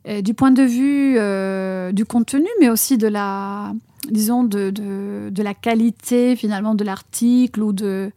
Euh, 0.08 0.22
du 0.22 0.34
point 0.34 0.52
de 0.52 0.62
vue 0.62 1.16
euh, 1.18 1.90
du 1.90 2.04
contenu, 2.04 2.46
mais 2.60 2.68
aussi 2.68 2.96
de 2.96 3.08
la, 3.08 3.72
disons, 4.08 4.44
de, 4.44 4.70
de, 4.70 5.42
la 5.42 5.52
qualité 5.52 6.36
finalement 6.36 6.76
de 6.76 6.84
l'article 6.84 7.62
ou 7.62 7.72
de 7.72 8.12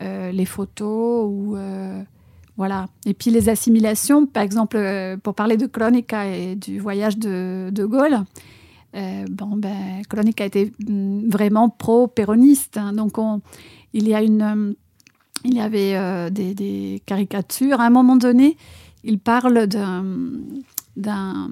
euh, 0.00 0.32
les 0.32 0.44
photos 0.44 1.26
ou 1.28 1.56
voilà. 2.56 2.86
Et 3.06 3.14
puis 3.14 3.30
les 3.30 3.48
assimilations, 3.48 4.26
par 4.26 4.42
exemple, 4.42 4.78
pour 5.22 5.34
parler 5.34 5.56
de 5.56 5.66
Chronica 5.66 6.26
et 6.26 6.56
du 6.56 6.80
voyage 6.80 7.16
de, 7.16 7.70
de 7.70 7.84
Gaulle. 7.84 8.24
bon, 8.92 9.56
ben, 9.56 10.02
Chronica 10.08 10.44
était 10.44 10.72
mm, 10.86 11.28
vraiment 11.30 11.68
pro-péroniste. 11.68 12.78
Hein. 12.78 12.92
donc, 12.92 13.16
il 13.94 14.08
y 14.08 14.14
a 14.14 14.22
une, 14.22 14.74
il 15.44 15.54
y 15.54 15.60
avait 15.60 16.30
des, 16.32 16.54
des, 16.54 17.02
caricatures. 17.06 17.80
À 17.80 17.84
un 17.86 17.90
moment 17.90 18.16
donné, 18.16 18.56
il 19.04 19.18
parle 19.18 19.66
d'un 19.66 20.04
d'un 20.96 21.48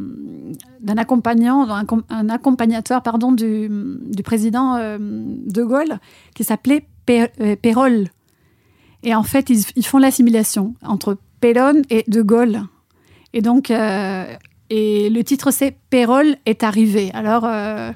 accompagnant, 0.97 1.67
un, 2.09 2.29
accompagnateur 2.29 3.03
pardon, 3.03 3.33
du, 3.33 3.69
du 3.71 4.23
président 4.23 4.77
de 4.99 5.63
Gaulle 5.63 5.99
qui 6.35 6.45
s'appelait 6.45 6.87
Pérol. 7.07 8.09
Et 9.03 9.15
en 9.15 9.23
fait, 9.23 9.49
ils, 9.49 9.65
ils 9.77 9.87
font 9.87 9.99
l'assimilation 9.99 10.75
entre 10.83 11.17
Pérol 11.41 11.83
et 11.91 12.05
De 12.07 12.23
Gaulle. 12.23 12.63
Et 13.33 13.43
donc, 13.43 13.71
euh, 13.71 14.25
et 14.69 15.11
le 15.11 15.25
titre 15.25 15.51
c'est 15.51 15.77
Pérol 15.91 16.37
est 16.47 16.63
arrivé. 16.63 17.11
Alors, 17.15 17.45
euh, 17.45 17.93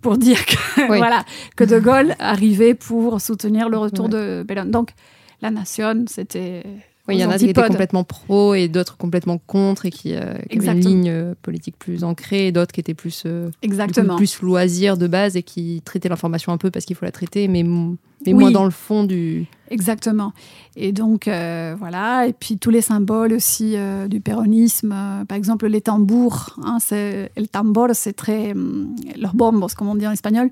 pour 0.00 0.18
dire 0.18 0.44
que, 0.44 0.86
voilà, 0.86 1.24
que 1.56 1.64
De 1.64 1.78
Gaulle 1.80 2.14
arrivait 2.18 2.74
pour 2.74 3.20
soutenir 3.20 3.68
le 3.68 3.78
retour 3.78 4.08
de 4.08 4.44
Pérol. 4.46 4.70
Donc, 4.70 4.90
la 5.40 5.50
nation, 5.50 6.04
c'était. 6.06 6.64
Oui, 7.08 7.16
il 7.16 7.20
y 7.20 7.24
en 7.24 7.30
a 7.30 7.38
qui 7.38 7.46
étaient 7.46 7.66
complètement 7.66 8.04
pro 8.04 8.54
et 8.54 8.68
d'autres 8.68 8.96
complètement 8.96 9.38
contre 9.38 9.86
et 9.86 9.90
qui, 9.90 10.14
euh, 10.14 10.34
avaient 10.50 10.72
une 10.72 10.80
ligne 10.80 11.34
politique 11.42 11.76
plus 11.78 12.04
ancrée 12.04 12.48
et 12.48 12.52
d'autres 12.52 12.72
qui 12.72 12.80
étaient 12.80 12.94
plus, 12.94 13.24
Exactement. 13.62 14.16
plus 14.16 14.42
loisirs 14.42 14.96
de 14.96 15.06
base 15.06 15.36
et 15.36 15.42
qui 15.42 15.82
traitaient 15.84 16.08
l'information 16.08 16.52
un 16.52 16.58
peu 16.58 16.70
parce 16.70 16.84
qu'il 16.84 16.96
faut 16.96 17.04
la 17.04 17.12
traiter, 17.12 17.48
mais 17.48 17.64
mais 18.26 18.32
moins 18.32 18.50
dans 18.50 18.64
le 18.64 18.70
fond 18.70 19.04
du. 19.04 19.46
Exactement. 19.70 20.32
Et 20.76 20.92
donc, 20.92 21.28
euh, 21.28 21.74
voilà. 21.78 22.26
Et 22.26 22.32
puis, 22.32 22.58
tous 22.58 22.70
les 22.70 22.80
symboles 22.80 23.32
aussi 23.32 23.74
euh, 23.76 24.08
du 24.08 24.20
péronisme. 24.20 24.92
Euh, 24.92 25.24
par 25.24 25.36
exemple, 25.36 25.66
les 25.66 25.80
tambours. 25.80 26.58
Hein, 26.62 26.78
le 26.90 27.46
tambor, 27.46 27.88
c'est 27.92 28.14
très. 28.14 28.52
Hum, 28.52 28.94
los 29.16 29.30
bombos, 29.34 29.68
comme 29.76 29.88
on 29.88 29.94
dit 29.94 30.06
en 30.06 30.12
espagnol. 30.12 30.50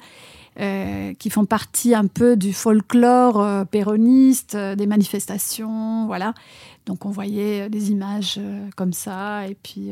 Qui 1.19 1.31
font 1.31 1.45
partie 1.45 1.95
un 1.95 2.07
peu 2.07 2.37
du 2.37 2.53
folklore 2.53 3.67
péroniste, 3.67 4.57
des 4.57 4.87
manifestations, 4.87 6.07
voilà. 6.07 6.33
Donc 6.87 7.05
on 7.05 7.11
voyait 7.11 7.69
des 7.69 7.91
images 7.91 8.41
comme 8.75 8.93
ça, 8.95 9.47
et 9.47 9.55
puis 9.55 9.91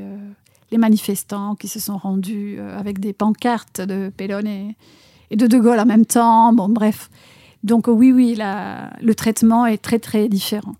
les 0.70 0.79
manifestants 0.79 1.55
qui 1.55 1.68
se 1.68 1.81
sont 1.81 1.98
rendus 1.98 2.59
avec 2.61 2.98
des 2.98 3.12
pancartes 3.12 3.83
de 3.83 4.11
Pérón 4.16 4.46
et, 4.46 4.74
et, 5.31 5.37
de 5.37 5.46
De 5.46 5.59
Gaulle 5.59 5.81
en 5.81 5.87
même 5.87 6.07
temps. 6.07 6.53
Bon, 6.55 6.70
bref, 6.70 7.11
donc 7.64 7.88
oui, 7.88 8.12
oui, 8.12 8.38
le 8.38 9.14
traitement 9.14 9.66
est 9.66 9.79
très, 9.79 9.98
très 9.98 10.29
différent. 10.29 10.77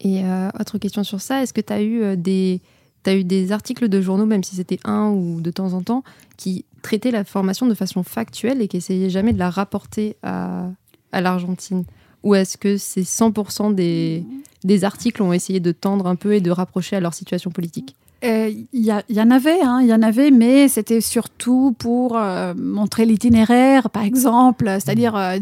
Et 0.00 0.24
euh, 0.24 0.48
autre 0.58 0.78
question 0.78 1.04
sur 1.04 1.20
ça, 1.20 1.42
est-ce 1.42 1.52
que 1.52 1.60
tu 1.60 1.72
as 1.72 1.80
eu 1.80 2.02
euh, 2.02 2.16
des... 2.16 2.60
As 3.06 3.14
eu 3.14 3.24
des 3.24 3.52
articles 3.52 3.88
de 3.88 4.02
journaux, 4.02 4.26
même 4.26 4.44
si 4.44 4.56
c'était 4.56 4.80
un 4.84 5.08
ou 5.08 5.40
de 5.40 5.50
temps 5.50 5.72
en 5.72 5.80
temps, 5.80 6.04
qui 6.36 6.66
traitaient 6.82 7.10
la 7.10 7.24
formation 7.24 7.66
de 7.66 7.74
façon 7.74 8.02
factuelle 8.02 8.62
et 8.62 8.68
qui 8.68 8.78
essayaient 8.78 9.10
jamais 9.10 9.32
de 9.32 9.38
la 9.38 9.50
rapporter 9.50 10.16
à, 10.22 10.70
l'Argentine 11.12 11.84
Ou 12.22 12.34
est-ce 12.34 12.56
que 12.58 12.76
c'est 12.76 13.02
100% 13.02 13.74
des, 13.74 14.24
des 14.64 14.84
articles 14.84 15.22
ont 15.22 15.32
essayé 15.32 15.60
de 15.60 15.72
tendre 15.72 16.06
un 16.06 16.16
peu 16.16 16.34
et 16.34 16.40
de 16.40 16.50
rapprocher 16.50 16.96
à 16.96 17.00
leur 17.00 17.14
situation 17.14 17.50
politique? 17.50 17.96
Il 18.20 18.28
euh, 18.28 18.48
y, 18.72 18.90
y, 19.10 19.20
en 19.20 19.30
avait, 19.30 19.58
il 19.58 19.64
hein, 19.64 19.80
y 19.80 19.94
en 19.94 20.02
avait, 20.02 20.32
mais 20.32 20.66
c'était 20.66 21.00
surtout 21.00 21.76
pour 21.78 22.16
euh, 22.16 22.52
montrer 22.56 23.06
l'itinéraire, 23.06 23.90
par 23.90 24.02
exemple, 24.02 24.64
c'est-à-dire 24.66 25.14
euh, 25.14 25.38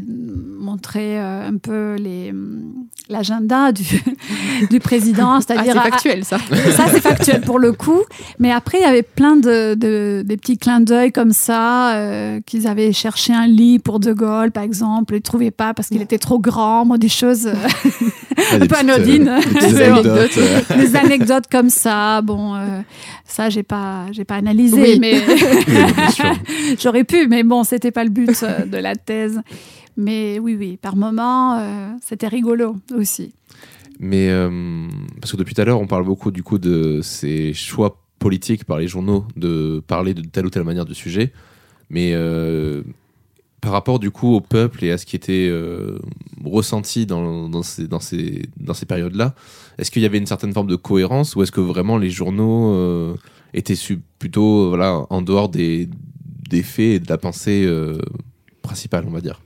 montrer 0.58 1.18
un 1.18 1.56
peu 1.56 1.94
les 1.94 2.34
l'agenda 3.08 3.72
du, 3.72 3.84
du 4.70 4.80
président, 4.80 5.40
c'est-à-dire 5.40 5.74
ah, 5.76 5.82
c'est 5.84 5.90
factuel 5.90 6.24
ça. 6.24 6.38
ça 6.76 6.86
c'est 6.90 7.00
factuel 7.00 7.40
pour 7.42 7.58
le 7.58 7.72
coup, 7.72 8.02
mais 8.38 8.52
après 8.52 8.78
il 8.78 8.82
y 8.82 8.86
avait 8.86 9.02
plein 9.02 9.36
de, 9.36 9.74
de 9.74 10.22
des 10.24 10.36
petits 10.36 10.58
clins 10.58 10.80
d'œil 10.80 11.12
comme 11.12 11.32
ça 11.32 11.98
qu'ils 12.46 12.66
avaient 12.66 12.92
cherché 12.92 13.32
un 13.32 13.46
lit 13.46 13.78
pour 13.78 14.00
De 14.00 14.12
Gaulle, 14.12 14.50
par 14.50 14.62
exemple, 14.62 15.14
ils 15.14 15.22
trouvaient 15.22 15.50
pas 15.50 15.74
parce 15.74 15.88
qu'il 15.88 16.02
était 16.02 16.18
trop 16.18 16.38
grand, 16.38 16.84
moi 16.84 16.98
des 16.98 17.08
choses 17.08 17.46
un 18.52 18.66
peu 18.66 18.76
anodines, 18.76 19.38
des 19.60 19.82
anecdotes, 19.82 20.38
des 20.76 20.96
anecdotes 20.96 21.44
comme 21.50 21.70
ça, 21.70 22.22
bon. 22.22 22.54
Euh, 22.54 22.80
ça, 23.24 23.50
j'ai 23.50 23.62
pas, 23.62 24.06
j'ai 24.12 24.24
pas 24.24 24.36
analysé, 24.36 24.98
mais 24.98 25.20
j'aurais 26.82 27.04
pu, 27.04 27.26
mais 27.28 27.42
bon, 27.42 27.64
c'était 27.64 27.90
pas 27.90 28.04
le 28.04 28.10
but 28.10 28.42
euh, 28.42 28.64
de 28.64 28.76
la 28.78 28.94
thèse. 28.94 29.40
Mais 29.96 30.38
oui, 30.38 30.56
oui, 30.58 30.76
par 30.76 30.96
moment, 30.96 31.58
euh, 31.58 31.88
c'était 32.02 32.28
rigolo 32.28 32.76
aussi. 32.94 33.32
Mais 33.98 34.28
parce 35.20 35.32
que 35.32 35.38
depuis 35.38 35.54
tout 35.54 35.62
à 35.62 35.64
l'heure, 35.64 35.80
on 35.80 35.86
parle 35.86 36.04
beaucoup 36.04 36.30
du 36.30 36.42
coup 36.42 36.58
de 36.58 37.00
ces 37.02 37.54
choix 37.54 37.98
politiques 38.18 38.64
par 38.64 38.78
les 38.78 38.88
journaux 38.88 39.24
de 39.36 39.82
parler 39.86 40.12
de 40.12 40.20
telle 40.20 40.44
ou 40.44 40.50
telle 40.50 40.64
manière 40.64 40.84
de 40.84 40.92
sujet, 40.92 41.32
mais 41.88 42.14
par 43.62 43.72
rapport 43.72 43.98
du 43.98 44.10
coup 44.10 44.34
au 44.34 44.42
peuple 44.42 44.84
et 44.84 44.92
à 44.92 44.98
ce 44.98 45.06
qui 45.06 45.16
était 45.16 45.50
ressenti 46.44 47.06
dans, 47.06 47.62
ces, 47.62 47.88
dans 47.88 48.00
ces, 48.00 48.48
dans 48.58 48.74
ces 48.74 48.86
périodes-là, 48.86 49.34
est-ce 49.78 49.90
qu'il 49.90 50.02
y 50.02 50.06
avait 50.06 50.18
une 50.18 50.26
certaine 50.26 50.52
forme 50.52 50.68
de 50.68 50.76
cohérence 50.76 51.36
ou 51.36 51.42
est-ce 51.42 51.52
que 51.52 51.60
vraiment 51.60 51.98
les 51.98 52.10
journaux 52.10 52.72
euh, 52.74 53.14
étaient 53.54 53.74
plutôt 54.18 54.68
voilà, 54.68 55.06
en 55.10 55.22
dehors 55.22 55.48
des, 55.48 55.88
faits 56.62 56.78
et 56.78 56.98
de 57.00 57.08
la 57.08 57.18
pensée 57.18 57.64
euh, 57.66 57.98
principale, 58.62 59.04
on 59.06 59.12
va 59.12 59.20
dire? 59.20 59.40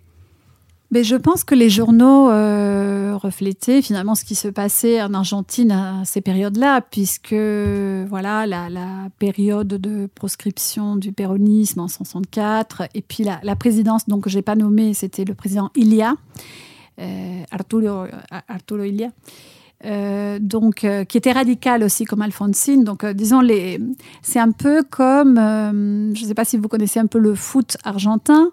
Mais 0.90 1.04
je 1.04 1.16
pense 1.16 1.44
que 1.44 1.54
les 1.54 1.70
journaux 1.70 2.30
euh, 2.30 3.16
reflétaient 3.16 3.82
finalement 3.82 4.14
ce 4.14 4.24
qui 4.24 4.34
se 4.34 4.48
passait 4.48 5.02
en 5.02 5.14
Argentine 5.14 5.72
à 5.72 6.04
ces 6.04 6.20
périodes-là, 6.20 6.80
puisque 6.80 7.34
voilà 7.34 8.46
la, 8.46 8.68
période 9.18 9.68
de 9.68 10.06
proscription 10.06 10.96
du 10.96 11.12
péronisme 11.12 11.80
en 11.80 11.84
1964, 11.84 12.82
et 12.94 13.02
puis 13.02 13.24
la, 13.24 13.56
présidence, 13.56 14.08
donc 14.08 14.28
j'ai 14.28 14.42
pas 14.42 14.56
nommé, 14.56 14.94
c'était 14.94 15.24
le 15.24 15.34
président 15.34 15.70
Ilia, 15.74 16.14
Arturo, 17.50 18.06
Arturo 18.48 18.82
Ilia. 18.82 19.10
Euh, 19.86 20.38
donc, 20.40 20.84
euh, 20.84 21.04
qui 21.04 21.16
était 21.16 21.32
radical 21.32 21.82
aussi 21.82 22.04
comme 22.04 22.20
Alphonsine. 22.20 22.84
Donc, 22.84 23.02
euh, 23.02 23.14
disons, 23.14 23.40
les... 23.40 23.80
c'est 24.20 24.38
un 24.38 24.50
peu 24.50 24.82
comme, 24.82 25.36
je 25.36 26.22
ne 26.22 26.26
sais 26.26 26.34
pas 26.34 26.44
si 26.44 26.58
vous 26.58 26.68
connaissez 26.68 27.00
un 27.00 27.06
peu 27.06 27.18
le 27.18 27.34
foot 27.34 27.78
argentin, 27.84 28.50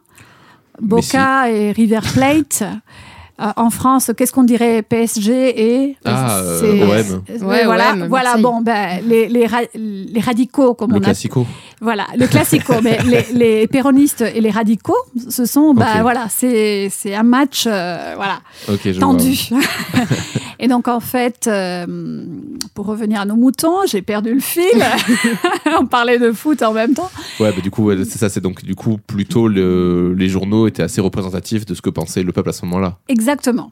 Boca 0.81 1.49
et 1.49 1.71
River 1.71 1.99
Plate. 2.13 2.63
en 3.55 3.69
France, 3.69 4.11
qu'est-ce 4.17 4.31
qu'on 4.31 4.43
dirait 4.43 4.81
PSG 4.81 5.83
et 5.83 5.97
ah, 6.05 6.41
OM. 6.63 7.21
voilà, 7.39 7.95
voilà. 8.07 8.37
Bon, 8.37 8.61
ben 8.61 8.99
les, 9.07 9.27
les, 9.27 9.47
les 9.75 10.19
radicaux, 10.19 10.73
comme 10.73 10.91
le 10.91 10.97
on 10.97 11.01
classico. 11.01 11.45
Voilà, 11.79 12.07
le 12.17 12.25
classico. 12.25 12.73
mais 12.83 12.97
les, 13.03 13.25
les, 13.33 13.67
péronistes 13.67 14.21
et 14.21 14.41
les 14.41 14.49
radicaux, 14.49 14.97
ce 15.29 15.45
sont, 15.45 15.75
ben 15.75 16.01
voilà, 16.01 16.25
c'est 16.29 16.89
c'est 16.91 17.13
un 17.13 17.21
match, 17.23 17.65
voilà, 17.65 18.39
tendu. 18.99 19.37
Et 20.67 20.69
donc, 20.69 20.89
en 20.89 20.99
fait, 20.99 21.47
euh, 21.47 22.25
pour 22.73 22.88
revenir 22.88 23.21
à 23.21 23.25
nos 23.25 23.38
moutons, 23.38 23.86
j'ai 23.88 24.01
perdu 24.01 24.34
le 24.34 24.41
fil. 24.41 24.65
On 25.80 25.86
parlait 25.86 26.19
de 26.19 26.34
foot 26.34 26.62
en 26.62 26.73
même 26.73 26.93
temps. 26.93 27.10
Ouais, 27.39 27.53
bah, 27.53 27.62
du 27.62 27.71
coup, 27.71 27.89
c'est 28.03 28.17
ça. 28.17 28.27
C'est 28.27 28.41
donc, 28.41 28.65
du 28.65 28.75
coup, 28.75 28.97
plutôt 28.97 29.47
les 29.47 30.27
journaux 30.27 30.67
étaient 30.67 30.84
assez 30.84 30.99
représentatifs 30.99 31.65
de 31.65 31.73
ce 31.73 31.82
que 31.82 31.89
pensait 31.89 32.21
le 32.21 32.34
peuple 32.34 32.49
à 32.49 32.51
ce 32.51 32.65
moment-là. 32.65 32.97
Exactement. 33.08 33.71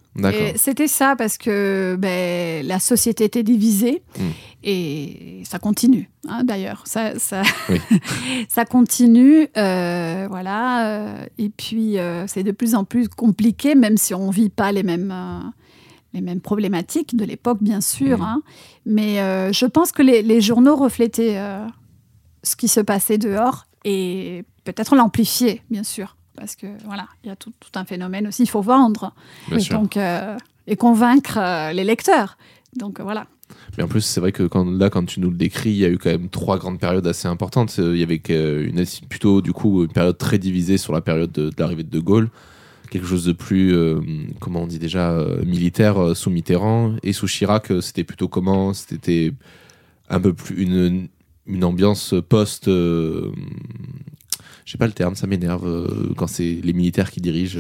C'était 0.56 0.88
ça 0.88 1.18
parce 1.18 1.38
que 1.38 1.98
ben, 2.00 2.66
la 2.66 2.80
société 2.80 3.26
était 3.26 3.44
divisée 3.44 4.02
hmm. 4.18 4.30
et 4.64 5.42
ça 5.44 5.60
continue, 5.60 6.10
hein, 6.30 6.46
d'ailleurs. 6.46 6.84
Ça, 6.86 7.20
ça, 7.20 7.42
ça 8.48 8.64
continue. 8.64 9.50
Euh, 9.58 10.28
voilà. 10.30 10.88
Euh, 10.88 11.26
et 11.38 11.50
puis, 11.50 11.98
c'est 12.28 12.44
de 12.44 12.52
plus 12.52 12.74
en 12.74 12.86
plus 12.86 13.10
compliqué, 13.10 13.76
même 13.76 13.98
si 13.98 14.14
on 14.14 14.28
ne 14.28 14.34
vit 14.34 14.50
pas 14.50 14.72
les 14.72 14.84
mêmes 14.84 15.14
les 16.16 16.22
mêmes 16.22 16.42
problématiques 16.42 17.16
de 17.16 17.26
l'époque, 17.26 17.60
bien 17.62 17.82
sûr. 17.82 18.24
Hein. 18.24 18.42
mais 18.86 19.20
euh, 19.20 19.52
je 19.52 19.66
pense 19.66 19.92
que 19.92 20.02
les, 20.02 20.42
journaux 20.42 20.76
reflétaient 20.76 21.38
euh, 21.38 21.66
ce 22.44 22.56
qui 22.56 22.68
se 22.68 22.80
passait 22.80 23.18
dehors 23.18 23.68
et 23.84 24.44
peut-être 24.64 24.96
l'amplifier, 24.96 25.62
bien 25.70 25.84
sûr. 25.84 26.16
Parce 26.36 26.56
que 26.56 26.68
voilà, 26.86 27.08
il 27.24 27.28
y 27.28 27.30
a 27.30 27.36
tout, 27.36 27.54
un 27.76 27.86
phénomène 27.86 28.28
aussi, 28.28 28.44
il 28.44 28.50
faut 28.50 28.62
vendre 28.62 29.14
et, 29.52 29.64
donc, 29.70 29.96
euh, 29.96 30.38
et 30.68 30.76
convaincre 30.76 31.40
les 31.72 31.84
lecteurs. 31.84 32.38
Donc 32.76 33.00
voilà. 33.00 33.28
Mais 33.78 33.84
en 33.84 33.88
plus, 33.88 34.02
c'est 34.02 34.20
vrai 34.20 34.32
que 34.32 34.44
quand, 34.44 34.66
là, 34.66 34.90
quand 34.90 35.06
tu 35.06 35.20
nous 35.20 35.30
le 35.30 35.38
décris, 35.38 35.70
il 35.70 35.78
y 35.78 35.86
a 35.86 35.90
eu 35.90 35.98
quand 35.98 36.10
même 36.10 36.30
trois 36.30 36.58
grandes 36.58 36.80
périodes 36.80 37.08
assez 37.08 37.28
importantes. 37.28 37.78
Il 37.78 37.98
y 37.98 38.04
avait 38.04 38.22
une, 38.28 38.84
plutôt 39.08 39.42
du 39.42 39.54
coup 39.54 39.84
une 39.84 39.92
période 39.92 40.18
très 40.18 40.40
divisée 40.40 40.78
sur 40.78 40.92
la 40.92 41.02
période 41.02 41.32
de, 41.32 41.50
de 41.50 41.56
l'arrivée 41.58 41.84
de 41.84 41.90
De 41.90 42.00
Gaulle 42.00 42.30
quelque 42.90 43.08
chose 43.08 43.26
de 43.26 43.34
plus, 43.34 43.74
euh, 43.74 44.00
comment 44.40 44.64
on 44.64 44.68
dit 44.68 44.80
déjà, 44.80 45.12
euh, 45.12 45.44
militaire 45.46 45.98
euh, 46.02 46.14
sous 46.14 46.30
Mitterrand. 46.30 46.96
Et 47.04 47.14
sous 47.14 47.28
Chirac, 47.28 47.72
c'était 47.82 48.04
plutôt 48.04 48.28
comment? 48.28 48.74
C'était 48.74 49.34
un 50.10 50.20
peu 50.20 50.34
plus 50.34 50.62
une, 50.62 51.08
une 51.48 51.64
ambiance 51.64 52.14
post. 52.28 52.66
je 52.68 53.32
sais 54.66 54.78
pas 54.78 54.88
le 54.88 54.94
terme, 54.94 55.16
ça 55.16 55.28
m'énerve 55.28 56.14
quand 56.16 56.28
c'est 56.28 56.60
les 56.64 56.74
militaires 56.74 57.12
qui 57.12 57.22
dirigent. 57.22 57.60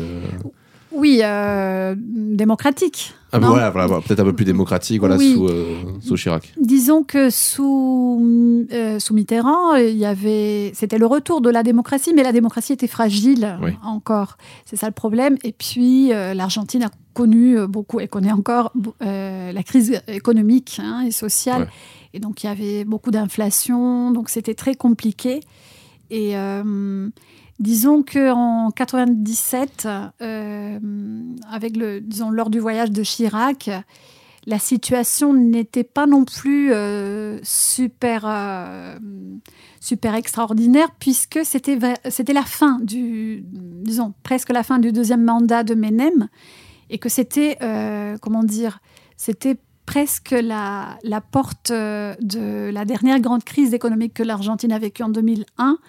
Oui, 0.95 1.19
euh, 1.23 1.93
démocratique. 1.97 3.13
Ah, 3.31 3.39
voilà, 3.39 3.69
voilà, 3.69 3.87
voilà, 3.87 4.01
peut-être 4.01 4.21
un 4.21 4.23
peu 4.23 4.33
plus 4.33 4.45
démocratique 4.45 4.99
voilà, 4.99 5.17
Oui. 5.17 5.33
sous, 5.33 5.47
euh, 5.47 5.75
sous 5.99 6.15
Chirac. 6.15 6.53
Disons 6.57 7.03
que 7.03 7.29
sous, 7.29 8.65
euh, 8.71 8.97
sous 8.99 9.13
Mitterrand, 9.13 9.75
il 9.75 9.97
y 9.97 10.05
avait, 10.05 10.71
c'était 10.73 10.97
le 10.97 11.05
retour 11.05 11.41
de 11.41 11.49
la 11.49 11.61
démocratie, 11.63 12.13
mais 12.15 12.23
la 12.23 12.31
démocratie 12.31 12.71
était 12.71 12.87
fragile 12.87 13.57
Oui. 13.61 13.71
encore. 13.83 14.37
C'est 14.65 14.77
ça 14.77 14.87
le 14.87 14.93
problème. 14.93 15.37
Et 15.43 15.51
puis, 15.51 16.09
l'Argentine 16.09 16.83
a 16.83 16.91
connu 17.13 17.57
beaucoup, 17.67 17.99
et 17.99 18.07
connaît 18.07 18.31
encore 18.31 18.71
la 19.01 19.63
crise 19.63 20.01
économique 20.07 20.79
hein, 20.81 21.03
et 21.05 21.11
sociale. 21.11 21.63
Ouais. 21.63 21.67
Et 22.13 22.19
donc, 22.19 22.43
il 22.43 22.47
y 22.47 22.49
avait 22.49 22.85
beaucoup 22.85 23.11
d'inflation, 23.11 24.11
donc 24.11 24.29
c'était 24.29 24.55
très 24.55 24.75
compliqué. 24.75 25.41
Et 26.09 26.35
disons 27.59 28.03
qu'en 28.03 28.71
97, 28.71 29.87
euh, 30.21 30.79
avec 31.49 31.77
le, 31.77 32.01
disons, 32.01 32.29
lors 32.29 32.49
du 32.49 32.59
voyage 32.59 32.91
de 32.91 33.03
Chirac, 33.03 33.69
la 34.47 34.59
situation 34.59 35.33
n'était 35.33 35.83
pas 35.83 36.05
non 36.05 36.23
plus 36.25 36.71
euh, 36.71 37.39
super, 37.43 38.25
euh, 38.27 38.99
super 39.79 40.13
extraordinaire 40.13 40.89
puisque 40.99 41.39
c'était 41.43 41.79
c'était 42.09 42.33
la 42.33 42.43
fin 42.43 42.79
du, 42.81 43.43
disons, 43.43 44.13
presque 44.21 44.51
la 44.51 44.61
fin 44.61 44.77
du 44.77 44.91
deuxième 44.91 45.23
mandat 45.23 45.63
de 45.63 45.73
Menem 45.73 46.27
et 46.91 46.99
que 46.99 47.09
c'était, 47.09 47.57
comment 48.21 48.43
dire, 48.43 48.79
c'était 49.17 49.57
presque 49.87 50.31
la, 50.31 50.99
la 51.03 51.21
porte 51.21 51.71
de 51.71 52.69
la 52.69 52.85
dernière 52.85 53.19
grande 53.19 53.43
crise 53.43 53.73
économique 53.73 54.13
que 54.13 54.23
l'Argentine 54.23 54.71
a 54.71 54.77
vécue 54.77 55.01
en 55.01 55.09
2001. 55.09 55.79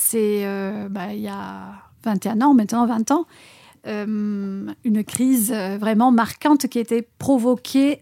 C'est 0.00 0.46
euh, 0.46 0.88
bah, 0.88 1.12
il 1.12 1.20
y 1.20 1.28
a 1.28 1.72
21 2.04 2.40
ans, 2.40 2.54
maintenant 2.54 2.86
20 2.86 3.10
ans, 3.10 3.26
euh, 3.88 4.70
une 4.84 5.04
crise 5.04 5.52
euh, 5.52 5.76
vraiment 5.76 6.12
marquante 6.12 6.68
qui 6.68 6.78
a 6.78 6.80
été 6.80 7.02
provoquée 7.18 7.98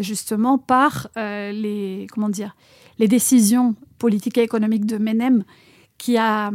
justement 0.00 0.58
par 0.58 1.08
les, 1.16 2.06
comment 2.12 2.28
dire, 2.28 2.54
les 3.00 3.08
décisions 3.08 3.74
politiques 3.98 4.38
et 4.38 4.42
économiques 4.42 4.86
de 4.86 4.96
Menem 4.96 5.42
qui 5.98 6.16
a, 6.16 6.52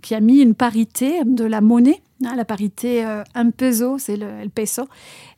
qui 0.00 0.14
a 0.14 0.20
mis 0.20 0.38
une 0.38 0.54
parité 0.54 1.24
de 1.24 1.44
la 1.44 1.60
monnaie, 1.60 2.00
hein, 2.24 2.36
la 2.36 2.44
parité 2.44 3.04
un 3.34 3.50
peso, 3.50 3.98
c'est 3.98 4.16
le, 4.16 4.48
peso, 4.48 4.88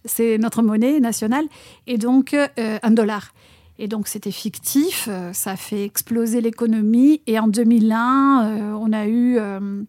c'est 0.05 0.37
notre 0.37 0.61
monnaie 0.61 1.01
nationale, 1.01 1.47
et 1.87 1.97
donc 1.97 2.37
un 2.59 2.91
dollar. 2.91 3.33
Et 3.79 3.87
donc 3.87 4.09
c'était 4.09 4.33
fictif, 4.33 5.09
euh, 5.09 5.33
ça 5.33 5.53
a 5.53 5.57
fait 5.57 5.85
exploser 5.85 6.41
l'économie. 6.41 7.21
Et 7.27 7.39
en 7.39 7.47
2001, 7.49 7.97
euh, 8.45 8.73
on 8.73 8.93
a 8.93 9.07
eu 9.07 9.39
euh, 9.39 9.83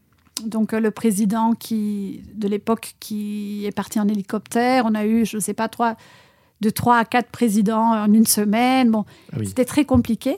donc 0.45 0.73
le 0.73 0.91
président 0.91 1.53
qui, 1.53 2.21
de 2.35 2.47
l'époque 2.47 2.93
qui 2.99 3.65
est 3.65 3.75
parti 3.75 3.99
en 3.99 4.07
hélicoptère. 4.07 4.85
On 4.85 4.93
a 4.93 5.05
eu, 5.05 5.25
je 5.25 5.37
ne 5.37 5.41
sais 5.41 5.53
pas, 5.55 5.67
trois, 5.69 5.95
de 6.61 6.69
trois 6.69 6.97
à 6.97 7.05
quatre 7.05 7.29
présidents 7.29 7.91
en 7.93 8.13
une 8.13 8.27
semaine. 8.27 8.91
Bon, 8.91 9.05
Ah 9.33 9.37
oui. 9.39 9.47
c'était 9.47 9.65
très 9.65 9.85
compliqué. 9.85 10.37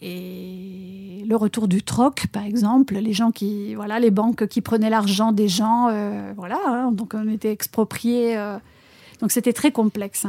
Et 0.00 1.24
le 1.26 1.36
retour 1.36 1.66
du 1.66 1.82
troc, 1.82 2.26
par 2.30 2.44
exemple, 2.44 2.94
les 2.94 3.12
gens 3.12 3.30
qui, 3.30 3.74
voilà, 3.74 3.98
les 3.98 4.10
banques 4.10 4.46
qui 4.48 4.60
prenaient 4.60 4.90
l'argent 4.90 5.32
des 5.32 5.48
gens, 5.48 5.88
euh, 5.88 6.32
voilà, 6.36 6.58
hein, 6.66 6.92
donc 6.92 7.14
on 7.14 7.28
était 7.28 7.50
expropriés. 7.50 8.36
euh, 8.36 8.58
donc 9.20 9.32
c'était 9.32 9.52
très 9.52 9.70
complexe. 9.72 10.26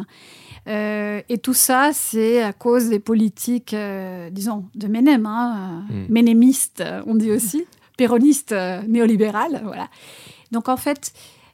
Euh, 0.68 1.22
et 1.30 1.38
tout 1.38 1.54
ça, 1.54 1.92
c'est 1.94 2.42
à 2.42 2.52
cause 2.54 2.90
des 2.90 3.00
politiques, 3.00 3.74
euh, 3.76 4.30
disons, 4.32 4.66
de 4.74 4.88
Menem, 4.88 5.26
hein, 5.28 5.84
euh, 5.92 5.94
Mm. 5.94 6.06
ménémistes, 6.10 6.84
on 7.06 7.16
dit 7.16 7.32
aussi, 7.32 7.66
péronistes 7.98 8.52
euh, 8.52 8.82
néolibérales, 8.88 9.62
voilà. 9.64 9.88
Donc 10.52 10.68
en 10.70 10.78
fait, 10.78 11.14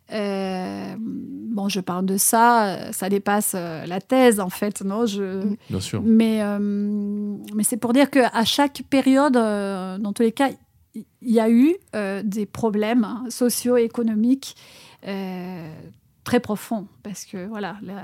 bon, 0.10 1.70
je 1.70 1.80
parle 1.80 2.06
de 2.06 2.18
ça, 2.18 2.92
ça 2.92 3.10
dépasse 3.10 3.54
la 3.54 4.02
thèse, 4.02 4.40
en 4.40 4.50
fait, 4.50 4.82
non 4.82 5.06
je, 5.06 5.44
Bien 5.70 5.80
sûr. 5.80 6.02
mais, 6.04 6.42
mais 6.60 7.64
c'est 7.64 7.78
pour 7.78 7.94
dire 7.94 8.10
qu'à 8.10 8.44
chaque 8.46 8.84
période, 8.90 9.34
dans 9.34 10.14
tous 10.14 10.24
les 10.24 10.32
cas, 10.34 10.50
il 10.96 11.06
y 11.32 11.40
a 11.40 11.50
eu 11.50 11.76
des 12.24 12.46
problèmes 12.46 13.04
hein, 13.06 13.24
socio-économiques 13.30 14.56
très 16.24 16.40
profonds. 16.40 16.88
Parce 17.04 17.26
que 17.26 17.48
voilà, 17.48 17.78
la- 17.82 18.04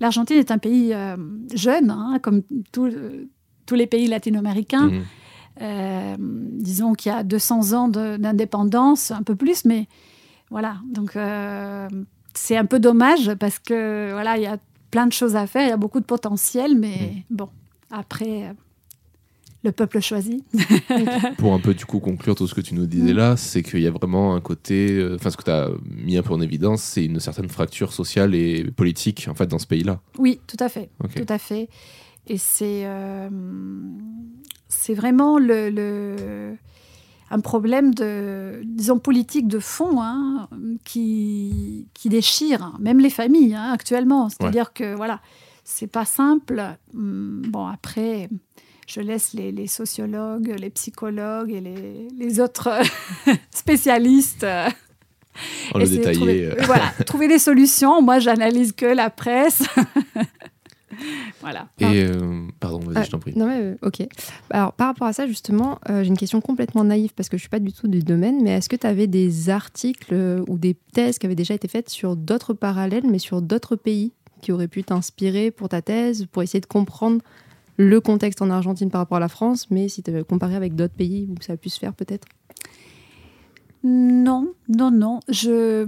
l'Argentine 0.00 0.36
est 0.38 0.50
un 0.50 0.58
pays 0.58 0.92
euh, 0.94 1.16
jeune, 1.54 1.90
hein, 1.90 2.18
comme 2.22 2.42
tout, 2.72 2.86
euh, 2.86 3.26
tous 3.66 3.74
les 3.74 3.86
pays 3.86 4.06
latino-américains. 4.06 4.88
Mhm. 4.88 5.02
Euh, 5.60 6.16
disons 6.18 6.92
qu'il 6.94 7.10
y 7.12 7.14
a 7.14 7.22
200 7.24 7.72
ans 7.72 7.88
d'indépendance, 7.88 9.10
un 9.10 9.22
peu 9.22 9.34
plus, 9.34 9.64
mais 9.64 9.88
voilà. 10.50 10.76
Donc 10.88 11.16
c'est 12.34 12.56
un 12.56 12.64
peu 12.64 12.78
dommage 12.78 13.34
parce 13.34 13.58
que 13.58 14.12
voilà, 14.12 14.36
il 14.36 14.44
y 14.44 14.46
a 14.46 14.58
plein 14.90 15.06
de 15.06 15.12
choses 15.12 15.36
à 15.36 15.46
faire, 15.46 15.64
il 15.66 15.68
y 15.68 15.72
a 15.72 15.76
beaucoup 15.76 16.00
de 16.00 16.04
potentiel, 16.04 16.76
mais 16.78 17.24
bon, 17.28 17.48
après, 17.90 18.54
le 19.64 19.72
peuple 19.72 20.00
choisit. 20.00 20.44
Pour 21.38 21.52
un 21.54 21.58
peu 21.60 21.74
du 21.74 21.84
coup 21.84 21.98
conclure 22.00 22.34
tout 22.34 22.46
ce 22.46 22.54
que 22.54 22.60
tu 22.60 22.74
nous 22.74 22.86
disais 22.86 23.12
là, 23.12 23.36
c'est 23.36 23.62
qu'il 23.62 23.80
y 23.80 23.86
a 23.86 23.90
vraiment 23.90 24.34
un 24.34 24.40
côté, 24.40 24.92
euh, 24.92 25.16
enfin 25.16 25.30
ce 25.30 25.36
que 25.36 25.42
tu 25.42 25.50
as 25.50 25.68
mis 25.90 26.16
un 26.16 26.22
peu 26.22 26.32
en 26.32 26.40
évidence, 26.40 26.82
c'est 26.82 27.04
une 27.04 27.18
certaine 27.20 27.48
fracture 27.48 27.92
sociale 27.92 28.34
et 28.34 28.64
politique 28.70 29.26
en 29.28 29.34
fait 29.34 29.46
dans 29.46 29.58
ce 29.58 29.66
pays-là. 29.66 30.00
Oui, 30.18 30.40
tout 30.46 30.56
à 30.60 30.68
fait. 30.68 30.90
Tout 31.14 31.26
à 31.32 31.38
fait. 31.38 31.68
Et 32.28 32.38
c'est 32.38 32.82
euh, 32.84 33.28
c'est 34.68 34.94
vraiment 34.94 35.38
le, 35.38 35.70
le- 35.70 36.56
un 37.30 37.40
problème 37.40 37.92
de, 37.94 38.62
disons, 38.64 38.98
politique 38.98 39.48
de 39.48 39.58
fond 39.58 40.00
hein, 40.00 40.48
qui, 40.84 41.86
qui 41.92 42.08
déchire 42.08 42.74
même 42.80 43.00
les 43.00 43.10
familles 43.10 43.54
hein, 43.54 43.70
actuellement. 43.72 44.28
C'est-à-dire 44.30 44.72
que, 44.72 44.94
voilà, 44.94 45.20
c'est 45.64 45.88
pas 45.88 46.04
simple. 46.06 46.62
Hum, 46.94 47.42
Bon, 47.48 47.66
après, 47.66 48.30
je 48.88 49.00
laisse 49.00 49.34
les, 49.34 49.52
les 49.52 49.66
sociologues, 49.66 50.54
les 50.58 50.70
psychologues 50.70 51.52
et 51.52 51.60
les, 51.60 52.08
les 52.16 52.40
autres 52.40 52.70
spécialistes 53.54 54.44
euh, 54.44 54.68
En 55.74 55.78
le 55.78 55.84
essayer 55.84 55.98
de 55.98 56.04
détailler. 56.04 56.16
Trouver, 56.16 56.46
euh, 56.46 56.54
voilà, 56.66 56.92
trouver 57.04 57.28
des 57.28 57.38
solutions. 57.38 58.00
Moi, 58.00 58.18
j'analyse 58.18 58.72
que 58.72 58.86
la 58.86 59.10
presse. 59.10 59.62
voilà. 61.42 61.68
Et 61.80 62.04
euh, 62.04 62.46
pardon, 62.60 62.78
vas-y, 62.78 63.04
je 63.04 63.10
t'en 63.10 63.18
prie. 63.18 63.34
Non, 63.36 63.46
mais 63.46 63.60
euh, 63.60 63.76
ok. 63.82 64.06
Alors, 64.48 64.72
par 64.72 64.86
rapport 64.86 65.06
à 65.06 65.12
ça, 65.12 65.26
justement, 65.26 65.78
euh, 65.90 66.02
j'ai 66.02 66.08
une 66.08 66.16
question 66.16 66.40
complètement 66.40 66.82
naïve 66.84 67.12
parce 67.14 67.28
que 67.28 67.36
je 67.36 67.42
suis 67.42 67.50
pas 67.50 67.60
du 67.60 67.74
tout 67.74 67.88
du 67.88 68.00
domaine, 68.00 68.42
mais 68.42 68.52
est-ce 68.52 68.70
que 68.70 68.76
tu 68.76 68.86
avais 68.86 69.06
des 69.06 69.50
articles 69.50 70.14
ou 70.48 70.56
des 70.56 70.74
thèses 70.94 71.18
qui 71.18 71.26
avaient 71.26 71.34
déjà 71.34 71.52
été 71.52 71.68
faites 71.68 71.90
sur 71.90 72.16
d'autres 72.16 72.54
parallèles, 72.54 73.04
mais 73.06 73.18
sur 73.18 73.42
d'autres 73.42 73.76
pays 73.76 74.14
qui 74.40 74.50
auraient 74.50 74.68
pu 74.68 74.82
t'inspirer 74.82 75.50
pour 75.50 75.68
ta 75.68 75.82
thèse, 75.82 76.24
pour 76.32 76.42
essayer 76.42 76.60
de 76.60 76.66
comprendre 76.66 77.20
le 77.78 78.00
contexte 78.00 78.42
en 78.42 78.50
Argentine 78.50 78.90
par 78.90 79.00
rapport 79.00 79.16
à 79.16 79.20
la 79.20 79.28
France, 79.28 79.70
mais 79.70 79.88
si 79.88 80.02
tu 80.02 80.10
avais 80.10 80.24
comparé 80.24 80.56
avec 80.56 80.74
d'autres 80.74 80.94
pays 80.94 81.28
où 81.30 81.40
ça 81.40 81.54
a 81.54 81.56
pu 81.56 81.70
se 81.70 81.78
faire 81.78 81.94
peut-être? 81.94 82.26
Non, 83.84 84.52
non, 84.68 84.90
non. 84.90 85.20
Je, 85.28 85.86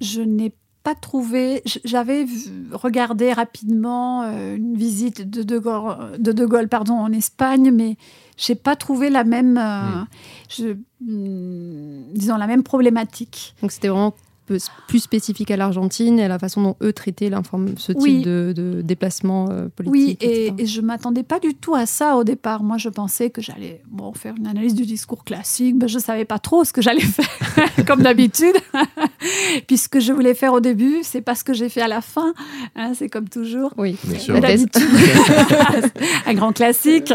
je 0.00 0.20
n'ai 0.22 0.54
pas 0.84 0.94
trouvé. 0.94 1.62
J'avais 1.84 2.26
regardé 2.72 3.32
rapidement 3.32 4.22
euh, 4.22 4.56
une 4.56 4.76
visite 4.76 5.28
de 5.28 5.42
De 5.42 5.58
Gaulle, 5.58 6.18
de 6.18 6.32
de 6.32 6.46
Gaulle 6.46 6.68
pardon, 6.68 6.94
en 6.94 7.12
Espagne, 7.12 7.70
mais 7.72 7.96
j'ai 8.36 8.54
pas 8.54 8.76
trouvé 8.76 9.10
la 9.10 9.24
même, 9.24 9.58
euh, 9.58 10.02
Mm. 10.02 10.06
je- 10.48 10.76
mm, 11.04 12.12
disons 12.14 12.36
la 12.36 12.46
même 12.46 12.62
problématique. 12.62 13.54
Donc 13.60 13.72
c'était 13.72 13.88
vraiment 13.88 14.14
plus 14.88 15.00
spécifique 15.00 15.50
à 15.50 15.56
l'Argentine 15.56 16.18
et 16.18 16.24
à 16.24 16.28
la 16.28 16.38
façon 16.38 16.62
dont 16.62 16.76
eux 16.82 16.92
traitaient 16.92 17.30
ce 17.76 17.92
type 17.92 18.02
Oui. 18.02 18.22
de, 18.22 18.52
de 18.54 18.82
déplacement 18.82 19.48
euh, 19.50 19.64
Oui, 19.64 19.70
politique. 20.16 20.22
et, 20.24 20.46
etc. 20.48 20.54
et 20.58 20.66
je 20.66 20.80
m'attendais 20.80 21.22
pas 21.22 21.38
du 21.40 21.54
tout 21.54 21.74
à 21.74 21.86
ça 21.86 22.16
au 22.16 22.24
départ. 22.24 22.62
Moi, 22.62 22.76
je 22.78 22.88
pensais 22.88 23.30
que 23.30 23.40
j'allais 23.40 23.80
bon, 23.90 24.12
faire 24.12 24.34
une 24.36 24.46
analyse 24.46 24.74
du 24.74 24.84
discours 24.84 25.24
classique. 25.24 25.78
Ben, 25.78 25.88
je 25.88 25.98
savais 25.98 26.24
pas 26.24 26.38
trop 26.38 26.64
ce 26.64 26.72
que 26.72 26.82
j'allais 26.82 27.00
faire, 27.00 27.86
comme 27.86 28.02
d'habitude. 28.02 28.54
Puis 29.66 29.78
ce 29.78 29.88
que 29.88 30.00
je 30.00 30.12
voulais 30.12 30.34
faire 30.34 30.52
au 30.52 30.60
début, 30.60 30.98
c'est 31.02 31.20
pas 31.22 31.34
ce 31.34 31.44
que 31.44 31.52
j'ai 31.54 31.68
fait 31.68 31.82
à 31.82 31.88
la 31.88 32.00
fin. 32.00 32.34
Hein, 32.76 32.92
c'est 32.94 33.08
comme 33.08 33.28
toujours. 33.28 33.72
Oui, 33.76 33.96
Bien 34.04 34.18
sûr. 34.18 34.40
thèse. 34.40 34.66
d'habitude, 34.66 35.92
un 36.26 36.34
grand 36.34 36.52
classique, 36.52 37.12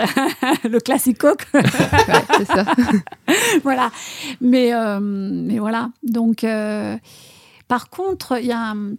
le 0.64 0.80
classico. 0.80 1.28
Ouais, 1.54 1.64
c'est 2.38 2.46
ça. 2.46 2.66
voilà. 3.64 3.92
Mais, 4.42 4.74
euh, 4.74 5.00
mais 5.02 5.60
voilà. 5.60 5.90
Donc, 6.04 6.44
euh, 6.44 6.96
par 7.68 7.90
contre, 7.90 8.40
il 8.40 8.48
y 8.48 8.52
a, 8.52 8.72
un- 8.72 8.94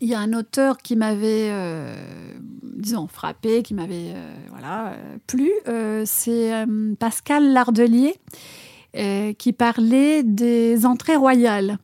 il 0.00 0.08
y 0.08 0.14
a 0.14 0.20
un 0.20 0.32
auteur 0.32 0.78
qui 0.78 0.96
m'avait, 0.96 1.48
euh, 1.50 1.94
disons, 2.62 3.06
frappé, 3.06 3.62
qui 3.62 3.74
m'avait, 3.74 4.12
euh, 4.14 4.34
voilà, 4.50 4.88
euh, 4.92 5.16
plu. 5.26 5.50
Euh, 5.68 6.02
C'est 6.06 6.52
Pascal 6.98 7.52
Lardelier. 7.52 8.14
qui 9.38 9.52
parlait 9.54 10.22
des 10.22 10.84
entrées 10.84 11.16
royales. 11.16 11.78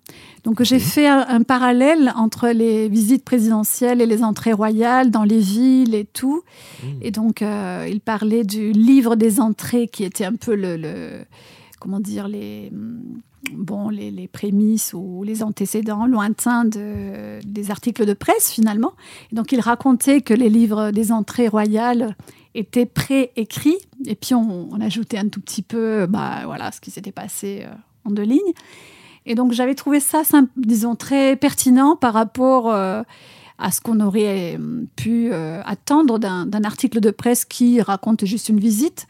Donc 0.44 0.62
j'ai 0.62 0.78
fait 0.78 1.06
un, 1.08 1.24
un 1.28 1.42
parallèle 1.42 2.12
entre 2.16 2.48
les 2.50 2.88
visites 2.90 3.24
présidentielles 3.24 4.02
et 4.02 4.06
les 4.06 4.22
entrées 4.22 4.52
royales 4.52 5.10
dans 5.10 5.24
les 5.24 5.38
villes 5.40 5.94
et 5.94 6.04
tout. 6.04 6.42
Mmh. 6.82 6.86
Et 7.00 7.10
donc, 7.10 7.40
il 7.40 8.00
parlait 8.04 8.44
du 8.44 8.72
livre 8.72 9.16
des 9.16 9.40
entrées 9.40 9.88
qui 9.88 10.04
était 10.04 10.26
un 10.26 10.34
peu 10.36 10.54
le, 10.54 10.76
le- 10.76 11.24
comment 11.80 11.98
dire, 12.00 12.28
les, 12.28 12.70
bon, 13.52 13.88
les, 13.88 14.10
les 14.10 14.28
prémices 14.28 14.92
ou 14.94 15.22
les 15.22 15.42
antécédents 15.42 16.06
lointains 16.06 16.64
de, 16.64 17.40
des 17.44 17.70
articles 17.70 18.04
de 18.04 18.12
presse 18.12 18.50
finalement. 18.50 18.92
Et 19.32 19.36
donc 19.36 19.52
il 19.52 19.60
racontait 19.60 20.20
que 20.20 20.34
les 20.34 20.48
livres 20.48 20.90
des 20.90 21.12
entrées 21.12 21.48
royales 21.48 22.16
étaient 22.54 22.86
préécrits 22.86 23.78
et 24.06 24.14
puis 24.14 24.34
on, 24.34 24.68
ajoutait 24.80 25.18
un 25.18 25.28
tout 25.28 25.40
petit 25.40 25.62
peu 25.62 26.06
bah, 26.06 26.42
voilà, 26.44 26.72
ce 26.72 26.80
qui 26.80 26.90
s'était 26.90 27.12
passé 27.12 27.64
euh, 27.64 27.74
en 28.04 28.10
deux 28.10 28.22
lignes. 28.22 28.52
Et 29.26 29.34
donc 29.34 29.52
j'avais 29.52 29.74
trouvé 29.74 30.00
ça, 30.00 30.22
disons, 30.56 30.94
très 30.94 31.36
pertinent 31.36 31.96
par 31.96 32.14
rapport 32.14 32.70
euh, 32.70 33.02
à 33.58 33.70
ce 33.70 33.80
qu'on 33.80 34.00
aurait 34.00 34.56
euh, 34.58 34.84
pu 34.96 35.32
attendre 35.32 36.18
d'un 36.18 36.64
article 36.64 37.00
de 37.00 37.10
presse 37.10 37.44
qui 37.44 37.80
raconte 37.80 38.24
juste 38.24 38.48
une 38.48 38.60
visite. 38.60 39.06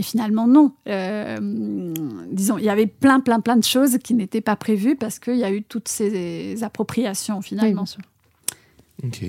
Mais 0.00 0.04
finalement, 0.04 0.46
non. 0.46 0.72
Euh, 0.88 1.92
disons, 2.32 2.56
il 2.56 2.64
y 2.64 2.70
avait 2.70 2.86
plein, 2.86 3.20
plein, 3.20 3.40
plein 3.40 3.58
de 3.58 3.64
choses 3.64 3.98
qui 3.98 4.14
n'étaient 4.14 4.40
pas 4.40 4.56
prévues 4.56 4.96
parce 4.96 5.18
qu'il 5.18 5.36
y 5.36 5.44
a 5.44 5.52
eu 5.52 5.62
toutes 5.62 5.88
ces 5.88 6.62
appropriations 6.64 7.36
Oui, 7.36 7.42
finalement. 7.44 7.82
bien 7.82 7.84
sûr. 7.84 8.00
Ok. 9.04 9.26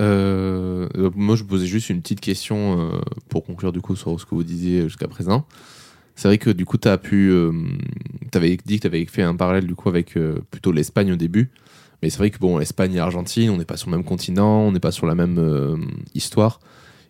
Euh, 0.00 0.88
moi, 1.14 1.36
je 1.36 1.44
posais 1.44 1.66
juste 1.66 1.88
une 1.88 2.02
petite 2.02 2.20
question 2.20 2.80
euh, 2.80 2.98
pour 3.28 3.44
conclure 3.44 3.70
du 3.70 3.80
coup 3.80 3.94
sur 3.94 4.18
ce 4.18 4.26
que 4.26 4.34
vous 4.34 4.42
disiez 4.42 4.82
jusqu'à 4.82 5.06
présent. 5.06 5.46
C'est 6.16 6.26
vrai 6.26 6.38
que 6.38 6.50
du 6.50 6.64
coup, 6.64 6.76
tu 6.76 6.88
as 6.88 6.98
pu. 6.98 7.32
tu 8.32 8.36
avais 8.36 8.56
dit 8.66 8.78
que 8.78 8.80
tu 8.82 8.86
avais 8.88 9.06
fait 9.06 9.22
un 9.22 9.36
parallèle 9.36 9.68
du 9.68 9.76
coup 9.76 9.88
avec 9.88 10.16
euh, 10.16 10.40
plutôt 10.50 10.72
l'Espagne 10.72 11.12
au 11.12 11.16
début. 11.16 11.48
Mais 12.02 12.10
c'est 12.10 12.18
vrai 12.18 12.30
que 12.30 12.38
bon, 12.38 12.58
l'Espagne 12.58 12.94
et 12.94 12.96
l'Argentine, 12.96 13.50
on 13.50 13.56
n'est 13.56 13.64
pas 13.64 13.76
sur 13.76 13.88
le 13.88 13.96
même 13.96 14.04
continent, 14.04 14.62
on 14.62 14.72
n'est 14.72 14.80
pas 14.80 14.90
sur 14.90 15.06
la 15.06 15.14
même 15.14 15.38
euh, 15.38 15.76
histoire. 16.16 16.58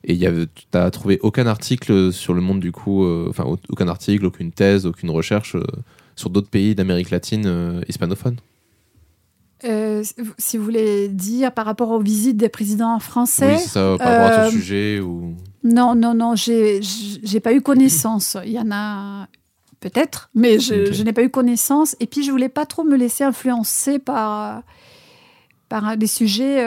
Et 0.05 0.19
tu 0.19 0.27
n'as 0.73 0.91
trouvé 0.91 1.19
aucun 1.23 1.47
article 1.47 2.13
sur 2.13 2.33
le 2.35 2.41
monde 2.41 2.61
du 2.61 2.73
coup, 2.73 3.05
euh, 3.05 3.27
enfin 3.29 3.45
au- 3.45 3.59
aucun 3.69 3.87
article, 3.89 4.25
aucune 4.27 4.51
thèse, 4.51 4.87
aucune 4.87 5.11
recherche 5.11 5.55
euh, 5.57 5.63
sur 6.17 6.31
d'autres 6.31 6.49
pays 6.49 6.75
d'Amérique 6.75 7.11
latine 7.11 7.45
euh, 7.47 7.81
hispanophones 7.89 8.37
Euh, 9.65 10.03
si 10.39 10.57
vous 10.57 10.65
voulez 10.65 11.09
dire 11.09 11.53
par 11.53 11.67
rapport 11.67 11.91
aux 11.91 12.01
visites 12.01 12.39
des 12.39 12.49
présidents 12.49 12.99
français, 12.99 13.57
Oui, 13.57 13.59
ça, 13.61 13.97
par 13.99 14.09
rapport 14.13 14.27
à 14.27 14.45
ton 14.45 14.51
sujet 14.51 15.01
ou. 15.01 15.35
non, 15.63 15.95
non, 15.95 16.15
non, 16.15 16.35
j'ai 16.35 16.81
j'ai 16.83 17.41
pas 17.41 17.53
eu 17.53 17.61
connaissance. 17.61 18.39
Il 18.47 18.53
y 18.53 18.59
en 18.59 18.71
a 18.73 19.29
peut-être, 19.81 20.31
mais 20.35 20.59
je, 20.59 20.93
je 20.95 21.03
n'ai 21.03 21.13
pas 21.13 21.23
eu 21.23 21.29
connaissance. 21.31 21.95
Et 22.01 22.07
puis 22.07 22.23
je 22.25 22.31
voulais 22.31 22.49
pas 22.49 22.65
trop 22.65 22.85
me 22.85 22.97
laisser 22.97 23.23
influencer 23.25 23.99
par 23.99 24.63
par 25.69 25.97
des 25.99 26.07
sujets, 26.09 26.67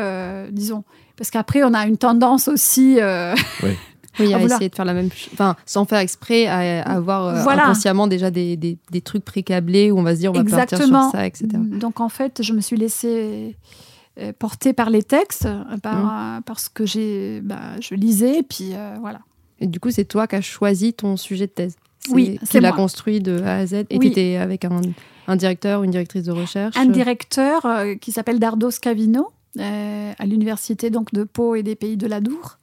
disons, 0.51 0.83
parce 1.17 1.29
qu'après 1.31 1.63
on 1.63 1.73
a 1.73 1.85
une 1.87 1.97
tendance 1.97 2.47
aussi. 2.47 2.97
euh, 2.99 3.33
Oui, 3.63 3.71
à 4.33 4.37
Ah, 4.37 4.43
essayer 4.43 4.69
de 4.69 4.75
faire 4.75 4.85
la 4.85 4.93
même 4.93 5.11
chose. 5.11 5.29
Enfin, 5.33 5.55
sans 5.65 5.85
faire 5.85 5.99
exprès, 5.99 6.45
à, 6.47 6.83
à 6.83 6.95
avoir 6.95 7.25
euh, 7.27 7.43
Voilà. 7.43 7.63
inconsciemment 7.63 8.07
déjà 8.07 8.29
des, 8.31 8.55
des, 8.57 8.77
des 8.91 9.01
trucs 9.01 9.25
précablés 9.25 9.91
où 9.91 9.97
on 9.99 10.03
va 10.03 10.13
se 10.15 10.19
dire 10.19 10.31
on 10.31 10.35
va 10.35 10.43
partir 10.43 10.59
Exactement. 10.77 11.03
sur 11.09 11.11
ça, 11.19 11.25
etc. 11.25 11.47
Donc 11.53 11.99
en 11.99 12.09
fait, 12.09 12.41
je 12.43 12.53
me 12.53 12.61
suis 12.61 12.77
laissée 12.77 13.55
euh, 14.19 14.31
porter 14.37 14.73
par 14.73 14.89
les 14.91 15.01
textes, 15.03 15.47
par, 15.81 15.95
Mm. 15.95 16.37
euh, 16.37 16.41
parce 16.45 16.69
que 16.69 16.85
j'ai, 16.85 17.41
bah, 17.41 17.79
je 17.81 17.95
lisais, 17.95 18.39
et 18.39 18.43
puis 18.43 18.69
euh, 18.73 18.95
voilà. 19.01 19.19
Et 19.59 19.65
du 19.67 19.79
coup, 19.79 19.89
c'est 19.91 20.05
toi 20.05 20.27
qui 20.27 20.35
as 20.35 20.41
choisi 20.41 20.93
ton 20.93 21.17
sujet 21.17 21.47
de 21.47 21.51
thèse. 21.51 21.75
Oui, 22.11 22.37
c'est 22.43 22.59
l'as 22.59 22.73
construit 22.73 23.21
de 23.21 23.41
A 23.43 23.57
à 23.59 23.65
Z. 23.65 23.73
Et 23.73 23.85
Oui. 23.97 23.99
tu 23.99 24.07
étais 24.07 24.35
avec 24.35 24.65
un, 24.65 24.81
un 25.27 25.35
directeur 25.37 25.79
ou 25.81 25.83
une 25.85 25.91
directrice 25.91 26.23
de 26.23 26.31
recherche. 26.33 26.75
Un 26.75 26.85
directeur 26.87 27.65
euh, 27.65 27.95
qui 27.95 28.11
s'appelle 28.11 28.39
Dardo 28.39 28.69
Scavino, 28.71 29.29
à 29.59 30.25
l'université 30.25 30.89
donc 30.89 31.13
de 31.13 31.23
Pau 31.23 31.55
et 31.55 31.63
des 31.63 31.75
Pays 31.75 31.97
de 31.97 32.07
l'Adour. 32.07 32.57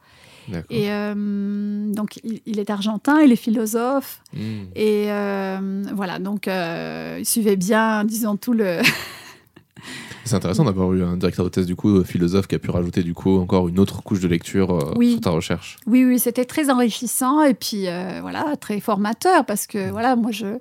D'accord. 0.48 0.66
Et 0.70 0.90
euh, 0.90 1.92
donc 1.92 2.18
il, 2.24 2.40
il 2.46 2.58
est 2.58 2.70
argentin, 2.70 3.20
il 3.20 3.30
est 3.30 3.36
philosophe, 3.36 4.20
Hmm. 4.34 4.64
et 4.74 5.06
euh, 5.12 5.82
voilà, 5.94 6.18
donc 6.18 6.48
euh, 6.48 7.16
il 7.20 7.26
suivait 7.26 7.56
bien, 7.56 8.04
disons 8.04 8.36
tout 8.36 8.52
le. 8.52 8.78
C'est 10.24 10.36
intéressant 10.36 10.64
d'avoir 10.64 10.92
eu 10.92 11.02
un 11.02 11.16
directeur 11.16 11.44
de 11.44 11.50
thèse 11.50 11.66
du 11.66 11.74
coup 11.74 11.88
euh, 11.98 12.04
philosophe 12.04 12.46
qui 12.46 12.54
a 12.54 12.58
pu 12.58 12.70
rajouter 12.70 13.02
du 13.02 13.14
coup 13.14 13.38
encore 13.38 13.68
une 13.68 13.78
autre 13.78 14.02
couche 14.02 14.20
de 14.20 14.28
lecture 14.28 14.70
euh, 14.74 14.94
Oui. 14.96 15.12
sur 15.12 15.20
ta 15.22 15.30
recherche. 15.30 15.78
Oui, 15.86 16.04
oui, 16.04 16.18
c'était 16.18 16.44
très 16.44 16.70
enrichissant 16.70 17.42
et 17.42 17.54
puis 17.54 17.88
euh, 17.88 18.18
voilà, 18.20 18.56
très 18.56 18.78
formateur 18.80 19.44
parce 19.46 19.66
que 19.66 19.90
voilà, 19.90 20.16
moi 20.16 20.30
je, 20.30 20.58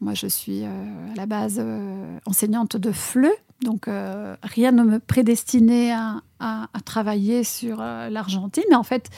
moi 0.00 0.14
je 0.14 0.26
suis 0.26 0.62
euh, 0.64 1.12
à 1.12 1.16
la 1.16 1.26
base 1.26 1.56
euh, 1.58 2.18
enseignante 2.26 2.76
de 2.76 2.92
FLE, 2.92 3.30
donc 3.62 3.88
euh, 3.88 4.36
rien 4.42 4.72
ne 4.72 4.82
me 4.82 4.98
prédestinait 4.98 5.92
à, 5.92 6.16
à- 6.40 6.68
à 6.74 6.80
travailler 6.80 7.44
sur 7.44 7.78
euh, 7.80 8.08
l'Argentine, 8.10 8.64
mais 8.70 8.76
en 8.76 8.82
fait, 8.82 9.08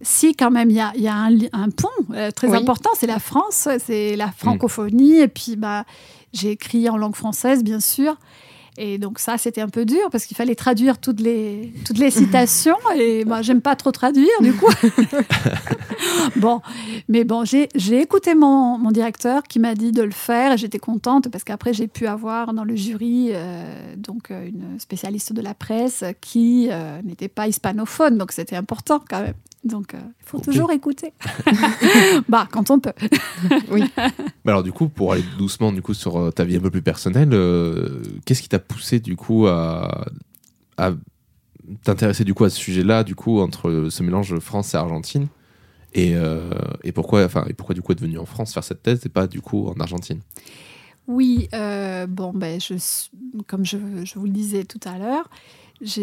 si 0.00 0.34
quand 0.34 0.50
même 0.50 0.70
il 0.70 0.76
y 0.76 0.80
a, 0.80 0.92
il 0.94 1.02
y 1.02 1.08
a 1.08 1.14
un, 1.16 1.70
pont 1.70 1.88
euh, 2.12 2.30
très 2.30 2.48
Oui. 2.48 2.56
important, 2.56 2.90
c'est 2.94 3.06
la 3.06 3.18
France, 3.18 3.68
c'est 3.84 4.16
la 4.16 4.30
francophonie 4.30 5.18
et 5.18 5.28
puis 5.28 5.56
bah 5.56 5.84
j'ai 6.32 6.50
écrit 6.52 6.88
en 6.88 6.96
langue 6.96 7.16
française 7.16 7.64
bien 7.64 7.80
sûr. 7.80 8.16
Et 8.80 8.98
donc 8.98 9.18
ça, 9.18 9.38
c'était 9.38 9.60
un 9.60 9.68
peu 9.68 9.84
dur 9.84 10.08
parce 10.12 10.24
qu'il 10.24 10.36
fallait 10.36 10.54
traduire 10.54 10.98
toutes 10.98 11.20
les, 11.20 11.72
toutes 11.84 11.98
les 11.98 12.12
citations. 12.12 12.76
Et 12.96 13.24
moi, 13.24 13.42
j'aime 13.42 13.60
pas 13.60 13.74
trop 13.74 13.90
traduire, 13.90 14.40
du 14.40 14.52
coup. 14.52 14.70
bon, 16.36 16.60
mais 17.08 17.24
bon, 17.24 17.44
j'ai 17.44 17.68
j'ai 17.74 18.00
écouté 18.00 18.36
mon, 18.36 18.78
mon 18.78 18.92
directeur 18.92 19.42
qui 19.42 19.58
m'a 19.58 19.74
dit 19.74 19.90
de 19.90 20.02
le 20.02 20.12
faire 20.12 20.52
et 20.52 20.58
j'étais 20.58 20.78
contente 20.78 21.28
parce 21.28 21.42
qu'après, 21.42 21.74
j'ai 21.74 21.88
pu 21.88 22.06
avoir 22.06 22.54
dans 22.54 22.64
le 22.64 22.76
jury 22.76 23.30
euh, 23.32 23.96
donc 23.96 24.30
euh, 24.30 24.46
une 24.46 24.78
spécialiste 24.78 25.32
de 25.32 25.42
la 25.42 25.54
presse 25.54 26.04
qui 26.20 26.68
euh, 26.70 27.02
n'était 27.02 27.28
pas 27.28 27.48
hispanophone. 27.48 28.16
Donc 28.16 28.30
c'était 28.30 28.56
important 28.56 29.02
quand 29.08 29.22
même. 29.22 29.34
Donc 29.64 29.94
euh, 29.94 29.98
il 30.20 30.24
faut 30.24 30.40
toujours 30.40 30.70
écouter. 30.70 31.12
bah, 32.28 32.48
quand 32.50 32.70
on 32.70 32.78
peut. 32.78 32.92
Mais 33.70 33.82
alors 34.52 34.62
du 34.62 34.72
coup, 34.72 34.88
pour 34.88 35.12
aller 35.12 35.24
doucement 35.36 35.72
du 35.72 35.82
coup 35.82 35.94
sur 35.94 36.16
euh, 36.16 36.30
ta 36.30 36.44
vie 36.44 36.56
un 36.56 36.60
peu 36.60 36.70
plus 36.70 36.82
personnelle, 36.82 37.30
euh, 37.32 38.02
qu'est-ce 38.24 38.42
qui 38.42 38.48
t'a 38.48 38.60
poussé 38.60 39.00
du 39.00 39.16
coup 39.16 39.46
à, 39.46 40.06
à 40.76 40.92
t'intéresser 41.82 42.24
du 42.24 42.34
coup 42.34 42.44
à 42.44 42.50
ce 42.50 42.58
sujet-là, 42.58 43.04
du 43.04 43.14
coup 43.14 43.40
entre 43.40 43.88
ce 43.90 44.02
mélange 44.02 44.38
France 44.38 44.74
et 44.74 44.76
Argentine, 44.76 45.26
et, 45.94 46.14
euh, 46.14 46.50
et 46.84 46.92
pourquoi, 46.92 47.24
enfin, 47.24 47.44
et 47.48 47.54
pourquoi 47.54 47.74
du 47.74 47.82
coup 47.82 47.92
être 47.92 48.00
venu 48.00 48.18
en 48.18 48.26
France 48.26 48.52
faire 48.52 48.64
cette 48.64 48.82
thèse 48.82 49.04
et 49.06 49.08
pas 49.08 49.26
du 49.26 49.40
coup 49.40 49.68
en 49.68 49.78
Argentine? 49.80 50.20
Oui, 51.06 51.48
euh, 51.54 52.06
bon, 52.06 52.32
ben, 52.34 52.60
je, 52.60 52.74
comme 53.46 53.64
je, 53.64 53.78
je 54.04 54.18
vous 54.18 54.26
le 54.26 54.32
disais 54.32 54.64
tout 54.64 54.80
à 54.84 54.98
l'heure, 54.98 55.30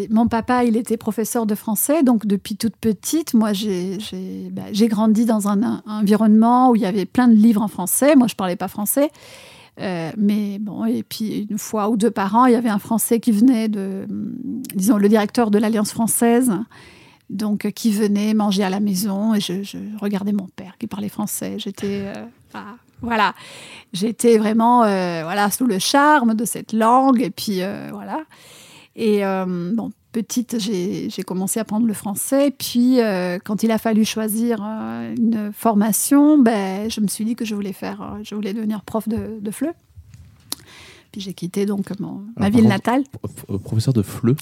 mon 0.09 0.27
papa, 0.27 0.63
il 0.63 0.77
était 0.77 0.97
professeur 0.97 1.45
de 1.45 1.55
français, 1.55 2.03
donc 2.03 2.25
depuis 2.25 2.55
toute 2.55 2.75
petite, 2.75 3.33
moi, 3.33 3.53
j'ai 3.53 3.97
j'ai 4.71 4.87
grandi 4.87 5.25
dans 5.25 5.47
un, 5.47 5.81
environnement 5.85 6.71
où 6.71 6.75
il 6.75 6.81
y 6.81 6.85
avait 6.85 7.05
plein 7.05 7.27
de 7.27 7.35
livres 7.35 7.61
en 7.61 7.67
français. 7.67 8.15
Moi, 8.15 8.27
je 8.27 8.35
parlais 8.35 8.55
pas 8.55 8.67
français. 8.67 9.11
Euh, 9.81 10.11
mais 10.17 10.57
bon, 10.59 10.85
et 10.85 11.03
puis 11.03 11.47
une 11.49 11.57
fois 11.57 11.89
ou 11.89 11.97
deux 11.97 12.11
par 12.11 12.33
an, 12.35 12.45
il 12.45 12.53
y 12.53 12.55
avait 12.55 12.69
un 12.69 12.79
Français 12.79 13.19
qui 13.19 13.33
venait 13.33 13.67
de, 13.67 14.05
hum, 14.09 14.61
disons, 14.73 14.95
le 14.95 15.09
directeur 15.09 15.51
de 15.51 15.57
l'Alliance 15.57 15.91
française, 15.91 16.53
donc 17.29 17.65
euh, 17.65 17.71
qui 17.71 17.91
venait 17.91 18.33
manger 18.33 18.63
à 18.63 18.69
la 18.69 18.79
maison, 18.79 19.33
et 19.33 19.41
je, 19.41 19.77
regardais 19.99 20.31
mon 20.31 20.47
père 20.47 20.77
qui 20.79 20.87
parlait 20.87 21.09
français. 21.09 21.55
J'étais, 21.57 22.05
ah, 22.53 22.75
voilà, 23.01 23.35
j'étais 23.91 24.37
vraiment, 24.37 24.79
voilà, 24.79 25.51
sous 25.51 25.65
le 25.65 25.77
charme 25.77 26.35
de 26.35 26.45
cette 26.45 26.71
langue, 26.71 27.21
et 27.21 27.29
puis 27.29 27.59
voilà. 27.91 28.23
Et 28.95 29.25
euh, 29.25 29.45
bon, 29.73 29.91
petite, 30.13 30.57
j'ai 30.59 31.09
commencé 31.25 31.59
à 31.59 31.63
apprendre 31.63 31.85
le 31.85 31.93
français. 31.93 32.51
Puis, 32.57 33.01
euh, 33.01 33.37
quand 33.43 33.63
il 33.63 33.71
a 33.71 33.77
fallu 33.77 34.05
choisir 34.05 34.59
euh, 34.63 35.13
une 35.17 35.51
formation, 35.53 36.37
ben, 36.37 36.89
je 36.89 37.01
me 37.01 37.07
suis 37.07 37.25
dit 37.25 37.35
que 37.35 37.43
je 37.45 37.55
voulais 37.55 37.73
faire, 37.73 38.17
je 38.23 38.33
voulais 38.35 38.53
devenir 38.53 38.81
prof 38.83 39.07
de, 39.09 39.39
de 39.41 39.51
FLE. 39.51 39.73
Puis 41.11 41.21
j'ai 41.21 41.33
quitté 41.33 41.65
donc 41.65 41.97
mon- 41.99 42.23
ma 42.37 42.49
par 42.49 42.49
ville 42.51 42.67
natale. 42.67 43.03
Pro- 43.47 43.57
Professeur 43.59 43.93
de 43.93 44.01
FLE 44.01 44.35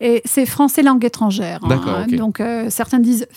Et 0.00 0.22
c'est 0.24 0.44
français 0.46 0.82
langue 0.82 1.04
étrangère. 1.04 1.60
hein. 1.64 2.06
Donc 2.08 2.42
certains 2.68 2.98
disent 2.98 3.28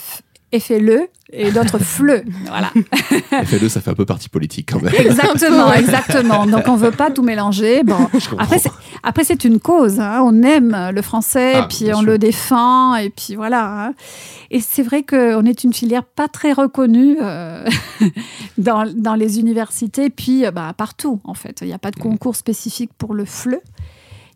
et 0.51 0.59
fais-le 0.59 1.07
et 1.31 1.51
d'autres 1.51 1.77
FLE. 1.83 2.25
Voilà. 2.47 2.71
FLE, 3.45 3.69
ça 3.69 3.81
fait 3.81 3.91
un 3.91 3.95
peu 3.95 4.05
parti 4.05 4.27
politique 4.29 4.71
quand 4.71 4.81
même. 4.81 4.91
Exactement, 4.97 5.71
exactement. 5.75 6.47
Donc 6.47 6.63
on 6.67 6.75
veut 6.75 6.89
pas 6.89 7.11
tout 7.11 7.21
mélanger. 7.21 7.83
Bon, 7.83 8.07
Je 8.17 8.27
comprends. 8.27 8.43
après 8.45 8.57
après 9.03 9.23
c'est 9.23 9.43
une 9.43 9.59
cause. 9.59 9.99
hein. 9.99 10.21
On 10.23 10.43
aime 10.43 10.89
le 10.93 11.01
français, 11.01 11.53
Ah, 11.55 11.67
puis 11.69 11.91
on 11.93 11.99
sûr. 11.99 12.03
le 12.03 12.17
défend, 12.17 12.95
et 12.95 13.09
puis 13.09 13.35
voilà. 13.35 13.85
hein. 13.87 13.93
Et 14.51 14.59
c'est 14.61 14.83
vrai 14.83 15.03
qu'on 15.03 15.45
est 15.45 15.63
une 15.63 15.73
filière 15.73 16.03
pas 16.03 16.27
très 16.27 16.53
reconnue 16.53 17.17
euh, 17.21 17.65
dans, 18.57 18.91
dans 18.95 19.15
les 19.15 19.39
universités, 19.39 20.09
puis 20.09 20.45
euh, 20.45 20.51
bah, 20.51 20.73
partout 20.75 21.19
en 21.23 21.33
fait. 21.33 21.59
Il 21.61 21.67
n'y 21.67 21.73
a 21.73 21.79
pas 21.79 21.91
de 21.91 21.99
concours 21.99 22.35
spécifique 22.35 22.91
pour 22.97 23.13
le 23.13 23.25
FLE. 23.25 23.59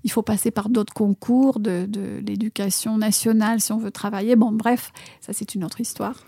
Il 0.05 0.11
faut 0.11 0.22
passer 0.22 0.51
par 0.51 0.68
d'autres 0.70 0.93
concours 0.93 1.59
de, 1.61 1.86
de 1.88 2.22
l'éducation 2.28 2.97
nationale 2.97 3.61
si 3.61 3.72
on 3.72 3.78
veut 3.78 3.91
travailler. 3.91 4.36
Bon, 4.36 4.51
bref, 4.51 4.91
ça 5.22 5.32
c'est 5.34 5.55
une 5.55 5.64
autre 5.64 5.80
histoire. 5.80 6.26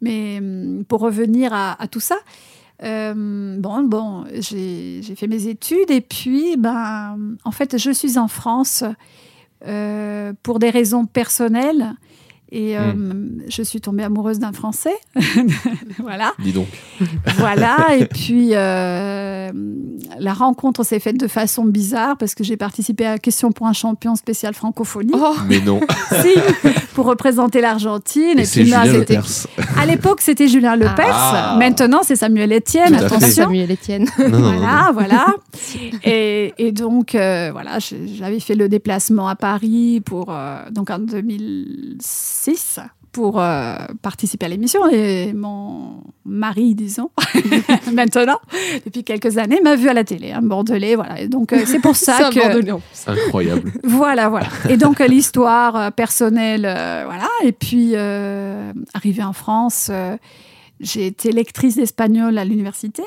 Mais 0.00 0.38
hum, 0.38 0.84
pour 0.88 1.00
revenir 1.00 1.52
à, 1.52 1.80
à 1.82 1.88
tout 1.88 2.00
ça, 2.00 2.16
euh, 2.82 3.56
bon, 3.58 3.82
bon, 3.82 4.24
j'ai 4.32 5.02
fait 5.16 5.26
mes 5.26 5.48
études 5.48 5.90
et 5.90 6.00
puis, 6.00 6.56
ben, 6.56 7.36
en 7.44 7.50
fait, 7.50 7.76
je 7.76 7.90
suis 7.90 8.18
en 8.18 8.28
France 8.28 8.84
euh, 9.66 10.32
pour 10.42 10.58
des 10.58 10.70
raisons 10.70 11.04
personnelles 11.04 11.94
Et 12.50 12.78
euh, 12.78 12.92
je 13.48 13.62
suis 13.62 13.80
tombée 13.80 14.02
amoureuse 14.02 14.38
d'un 14.38 14.52
Français. 14.52 14.96
voilà. 15.98 16.32
Dis 16.38 16.52
donc. 16.52 16.68
voilà. 17.36 17.96
Et 17.98 18.06
puis, 18.06 18.50
euh, 18.52 19.50
la 20.18 20.32
rencontre 20.32 20.82
s'est 20.82 20.98
faite 20.98 21.18
de 21.18 21.28
façon 21.28 21.66
bizarre 21.66 22.16
parce 22.16 22.34
que 22.34 22.44
j'ai 22.44 22.56
participé 22.56 23.04
à 23.04 23.18
Question 23.18 23.52
pour 23.52 23.66
un 23.66 23.74
champion 23.74 24.16
spécial 24.16 24.54
francophonie. 24.54 25.12
Oh, 25.14 25.36
Mais 25.46 25.60
non. 25.60 25.80
Si, 26.22 26.32
pour 26.94 27.04
représenter 27.04 27.60
l'Argentine. 27.60 28.38
Et 28.38 28.44
c'est 28.46 28.62
puis, 28.62 28.70
là, 28.70 28.84
Julien 28.86 29.00
Lepers. 29.00 29.46
À 29.76 29.84
l'époque, 29.84 30.20
c'était 30.22 30.48
Julien 30.48 30.74
Lepers. 30.74 31.06
Ah. 31.10 31.56
Maintenant, 31.58 32.00
c'est 32.02 32.16
Samuel 32.16 32.52
Etienne. 32.52 32.94
Attention. 32.94 33.44
Samuel 33.44 33.70
Etienne. 33.70 34.08
Non, 34.18 34.28
non, 34.28 34.38
non, 34.38 34.52
non. 34.52 34.58
Voilà, 34.58 34.90
voilà. 34.94 35.26
Et, 36.02 36.54
et 36.56 36.72
donc, 36.72 37.14
euh, 37.14 37.50
voilà, 37.52 37.78
j'avais 37.78 38.40
fait 38.40 38.54
le 38.54 38.68
déplacement 38.68 39.28
à 39.28 39.36
Paris 39.36 40.00
pour, 40.00 40.28
euh, 40.30 40.62
donc 40.70 40.88
en 40.90 40.98
2006 40.98 42.37
pour 43.12 43.40
euh, 43.40 43.74
participer 44.02 44.46
à 44.46 44.48
l'émission. 44.50 44.86
Et 44.90 45.32
mon 45.32 46.02
mari, 46.24 46.74
disons, 46.74 47.10
maintenant, 47.92 48.38
depuis 48.84 49.02
quelques 49.02 49.38
années, 49.38 49.60
m'a 49.62 49.76
vu 49.76 49.88
à 49.88 49.94
la 49.94 50.04
télé, 50.04 50.32
un 50.32 50.42
Bordelais. 50.42 50.94
Voilà. 50.94 51.20
Et 51.20 51.26
donc, 51.28 51.52
euh, 51.52 51.62
c'est 51.66 51.80
pour 51.80 51.96
ça 52.04 52.18
que. 52.30 52.38
Incroyable. 53.10 53.72
Voilà, 53.84 54.28
voilà. 54.28 54.48
Et 54.68 54.76
donc, 54.76 55.00
euh, 55.00 55.06
l'histoire 55.06 55.74
euh, 55.76 55.90
personnelle, 55.90 56.64
euh, 56.66 57.02
voilà. 57.06 57.28
Et 57.44 57.52
puis, 57.52 57.92
euh, 57.94 58.72
arrivée 58.94 59.22
en 59.24 59.32
France, 59.32 59.88
euh, 59.90 60.16
j'ai 60.80 61.06
été 61.06 61.32
lectrice 61.32 61.76
d'espagnol 61.76 62.36
à 62.38 62.44
l'université. 62.44 63.02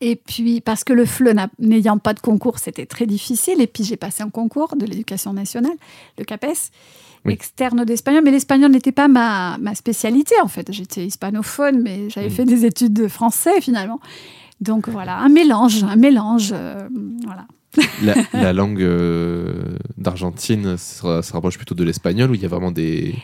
Et 0.00 0.16
puis, 0.16 0.60
parce 0.60 0.82
que 0.84 0.92
le 0.92 1.04
FLE 1.06 1.32
n'a- 1.32 1.48
n'ayant 1.60 1.96
pas 1.98 2.12
de 2.12 2.20
concours, 2.20 2.58
c'était 2.58 2.86
très 2.86 3.06
difficile. 3.06 3.60
Et 3.60 3.66
puis, 3.68 3.84
j'ai 3.84 3.96
passé 3.96 4.22
un 4.22 4.30
concours 4.30 4.74
de 4.76 4.84
l'éducation 4.84 5.32
nationale, 5.32 5.76
le 6.18 6.24
CAPES, 6.24 6.70
Oui. 7.24 7.32
externe 7.34 7.84
d'espagnol. 7.84 8.22
Mais 8.24 8.30
l'espagnol 8.32 8.70
n'était 8.72 8.92
pas 8.92 9.08
ma, 9.08 9.56
ma 9.58 9.74
spécialité, 9.74 10.34
en 10.42 10.48
fait. 10.48 10.70
J'étais 10.72 11.06
hispanophone, 11.06 11.80
mais 11.82 12.08
j'avais 12.10 12.28
Mm. 12.28 12.30
fait 12.30 12.44
des 12.44 12.64
études 12.66 12.92
de 12.94 13.08
français, 13.08 13.60
finalement. 13.60 14.00
Donc, 14.60 14.88
voilà, 14.88 15.18
un 15.18 15.28
mélange, 15.28 15.84
un 15.84 15.96
mélange. 15.96 16.50
euh, 16.52 16.88
voilà. 17.24 17.46
La, 18.02 18.14
la 18.42 18.52
langue 18.52 18.82
euh, 18.82 19.76
d'Argentine 19.98 20.76
se 20.76 21.32
rapproche 21.32 21.56
plutôt 21.56 21.74
de 21.74 21.84
l'espagnol 21.84 22.30
où 22.30 22.34
il 22.34 22.42
y 22.42 22.44
a 22.44 22.48
vraiment 22.48 22.70
des, 22.72 23.14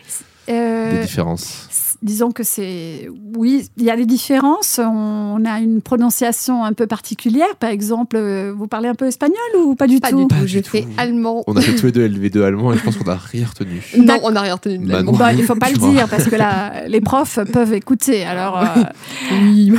Euh, 0.48 0.92
des 0.92 1.00
différences? 1.02 1.87
Disons 2.00 2.30
que 2.30 2.44
c'est. 2.44 3.08
Oui, 3.36 3.68
il 3.76 3.82
y 3.84 3.90
a 3.90 3.96
des 3.96 4.06
différences. 4.06 4.78
On 4.82 5.42
a 5.44 5.58
une 5.60 5.80
prononciation 5.82 6.64
un 6.64 6.72
peu 6.72 6.86
particulière. 6.86 7.56
Par 7.58 7.70
exemple, 7.70 8.16
euh, 8.16 8.52
vous 8.56 8.68
parlez 8.68 8.88
un 8.88 8.94
peu 8.94 9.06
espagnol 9.06 9.36
ou 9.64 9.74
pas 9.74 9.86
du 9.88 9.98
Pas 9.98 10.10
tout? 10.10 10.18
du 10.20 10.26
tout. 10.28 10.46
Je 10.46 10.60
fais 10.60 10.86
allemand. 10.96 11.42
On 11.48 11.56
a 11.56 11.60
fait 11.60 11.74
tous 11.74 11.86
les 11.86 11.92
deux 11.92 12.08
LV2 12.08 12.42
allemand 12.44 12.72
et 12.72 12.78
je 12.78 12.84
pense 12.84 12.96
qu'on 12.96 13.10
a 13.10 13.16
rien 13.16 13.46
retenu. 13.46 13.82
Non, 13.98 14.18
on 14.22 14.30
n'a 14.30 14.42
rien 14.42 14.54
retenu 14.54 14.78
de 14.78 14.86
Bah 14.86 14.92
l'allemand. 14.94 15.12
Bah, 15.12 15.32
il 15.32 15.42
faut 15.42 15.56
pas 15.56 15.70
le 15.70 15.76
dire 15.76 16.08
parce 16.08 16.28
que 16.28 16.36
là, 16.36 16.86
les 16.86 17.00
profs 17.00 17.40
peuvent 17.52 17.72
écouter. 17.74 18.24
Alors, 18.24 18.58
euh, 18.58 18.64
Oui. 19.42 19.72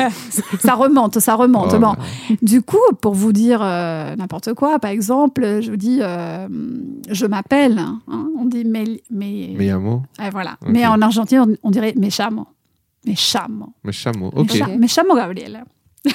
ça 0.60 0.74
remonte, 0.74 1.18
ça 1.20 1.34
remonte. 1.34 1.72
Oh, 1.74 1.78
bon, 1.78 1.90
ouais. 1.90 2.36
du 2.42 2.62
coup, 2.62 2.78
pour 3.00 3.14
vous 3.14 3.32
dire 3.32 3.60
euh, 3.62 4.14
n'importe 4.16 4.54
quoi, 4.54 4.78
par 4.78 4.90
exemple, 4.90 5.60
je 5.60 5.70
vous 5.70 5.76
dis, 5.76 5.98
euh, 6.00 6.48
je 7.10 7.26
m'appelle. 7.26 7.78
hein, 7.78 8.00
on 8.38 8.44
dit 8.46 8.64
mais, 8.64 8.84
mais, 9.10 9.50
Mais 9.56 9.70
un 9.70 9.78
mot 9.78 10.02
Ah, 10.18 10.30
voilà. 10.30 10.56
Mais 10.66 10.86
en 10.86 11.00
argentin, 11.02 11.46
on, 11.62 11.65
on 11.66 11.70
dirait 11.70 11.94
me 11.96 12.08
chamo. 12.10 12.46
Me 13.06 13.14
chamo. 13.14 13.72
Mais 13.84 13.92
chameau. 13.92 14.30
Me 14.34 14.40
Ok. 14.40 14.52
cha- 14.56 14.68
Me 14.68 14.86
chamo 14.88 15.14
Gabriel. 15.14 15.64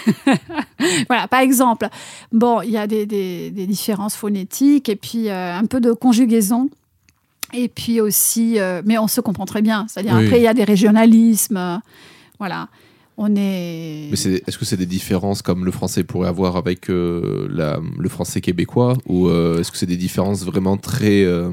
voilà, 1.10 1.28
par 1.28 1.42
exemple, 1.42 1.88
bon, 2.32 2.62
il 2.62 2.72
y 2.72 2.78
a 2.78 2.88
des, 2.88 3.06
des- 3.06 3.52
des 3.52 3.68
différences 3.68 4.16
phonétiques 4.16 4.90
et 4.90 4.96
puis 4.96 5.30
euh, 5.30 5.56
un 5.58 5.66
peu 5.66 5.80
de 5.82 5.92
conjugaison. 5.92 6.70
Et 7.54 7.68
puis 7.68 8.00
aussi, 8.00 8.60
euh, 8.60 8.82
mais 8.86 8.98
on 8.98 9.08
se 9.08 9.20
comprend 9.20 9.46
très 9.46 9.62
bien. 9.62 9.86
C'est-à-dire, 9.90 10.14
Oui. 10.16 10.26
après, 10.26 10.40
il 10.40 10.44
y 10.44 10.48
a 10.48 10.54
des 10.54 10.64
régionalismes. 10.64 11.58
euh, 11.58 11.78
voilà. 12.40 12.70
On 13.18 13.36
est. 13.36 14.08
Mais 14.10 14.14
est-ce 14.48 14.58
que 14.58 14.64
c'est 14.66 14.78
des 14.78 14.86
différences 14.86 15.42
comme 15.42 15.66
le 15.66 15.72
français 15.72 16.04
pourrait 16.06 16.30
avoir 16.30 16.56
avec 16.56 16.90
euh, 16.90 17.48
la, 17.52 17.80
le 18.00 18.10
français 18.10 18.40
québécois 18.42 18.96
ou 19.06 19.28
euh, 19.28 19.60
est-ce 19.60 19.72
que 19.72 19.78
c'est 19.78 19.86
des 19.86 19.98
différences 19.98 20.44
vraiment 20.46 20.78
très 20.78 21.24
euh, 21.26 21.52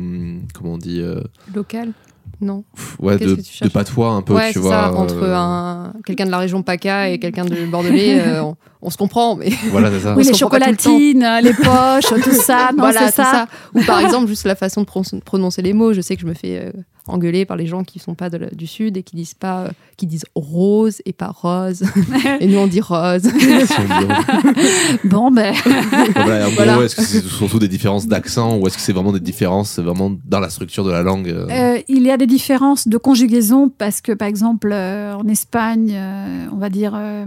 comment 0.54 0.74
on 0.74 0.78
dit 0.78 1.00
euh, 1.00 1.20
Local 1.54 1.92
Non. 2.40 2.64
pff, 2.74 2.96
ouais 3.00 3.16
de, 3.18 3.34
que 3.34 3.64
de 3.64 3.68
patois 3.68 4.10
un 4.10 4.22
peu 4.22 4.34
ouais, 4.34 4.48
tu 4.48 4.54
c'est 4.54 4.58
vois 4.60 4.70
ça. 4.70 4.92
Entre 4.94 5.16
euh, 5.22 5.34
un, 5.36 5.92
quelqu'un 6.06 6.26
de 6.26 6.30
la 6.30 6.38
région 6.38 6.62
PACA 6.62 7.08
et 7.10 7.18
quelqu'un 7.18 7.44
de 7.44 7.66
Bordelais, 7.66 8.20
euh, 8.26 8.42
on, 8.42 8.56
on 8.80 8.90
se 8.90 8.96
comprend, 8.96 9.34
mais 9.36 9.50
voilà 9.72 9.90
c'est 9.90 10.00
ça 10.00 10.10
oui, 10.10 10.22
on 10.22 10.26
les 10.26 10.30
le 10.30 10.36
chocolatines, 10.36 11.22
euh, 11.24 11.40
les 11.40 11.52
poches, 11.54 12.22
tout 12.22 12.30
ça. 12.32 12.70
Non, 12.72 12.78
voilà, 12.84 13.00
c'est 13.00 13.06
tout 13.22 13.28
ça. 13.28 13.32
ça. 13.32 13.48
Ou 13.74 13.82
par 13.84 13.98
exemple, 14.00 14.28
juste 14.28 14.44
la 14.44 14.54
façon 14.54 14.82
de 14.82 14.86
pro- 14.86 15.02
prononcer 15.24 15.62
les 15.62 15.72
mots. 15.72 15.92
Je 15.92 16.00
sais 16.00 16.14
que 16.14 16.22
je 16.22 16.26
me 16.26 16.34
fais 16.34 16.60
euh, 16.66 16.72
engueuler 17.08 17.44
par 17.44 17.56
les 17.56 17.66
gens 17.66 17.84
qui 17.84 17.98
sont 17.98 18.14
pas 18.14 18.30
de 18.30 18.36
la- 18.36 18.50
du 18.50 18.66
sud 18.66 18.96
et 18.96 19.02
qui 19.02 19.16
disent 19.16 19.34
pas, 19.34 19.64
euh, 19.64 19.68
qui 19.96 20.06
disent 20.06 20.24
rose 20.34 21.00
et 21.06 21.12
pas 21.12 21.28
rose. 21.28 21.82
et 22.40 22.46
nous 22.46 22.58
on 22.58 22.66
dit 22.66 22.80
rose. 22.80 23.22
Bon, 25.04 25.30
ben. 25.30 25.54
Voilà, 26.14 26.48
en 26.48 26.50
Voilà. 26.50 26.74
gros, 26.74 26.82
est-ce 26.82 26.96
que 26.96 27.02
c'est 27.02 27.22
surtout 27.22 27.58
des 27.58 27.68
différences 27.68 28.06
d'accent 28.06 28.56
ou 28.58 28.66
est-ce 28.66 28.76
que 28.76 28.82
c'est 28.82 28.92
vraiment 28.92 29.12
des 29.12 29.20
différences 29.20 29.78
vraiment 29.78 30.12
dans 30.26 30.40
la 30.40 30.50
structure 30.50 30.84
de 30.84 30.90
la 30.90 31.02
langue 31.02 31.28
euh, 31.28 31.46
Euh, 31.50 31.80
il 31.88 32.02
y 32.02 32.10
a 32.10 32.16
des 32.16 32.26
différences 32.26 32.88
de 32.88 32.96
conjugaison 32.98 33.68
parce 33.68 34.00
que, 34.00 34.12
par 34.12 34.28
exemple, 34.28 34.70
euh, 34.72 35.14
en 35.14 35.26
Espagne, 35.28 35.92
euh, 35.94 36.46
on 36.52 36.56
va 36.56 36.68
dire, 36.70 36.92
euh, 36.94 37.26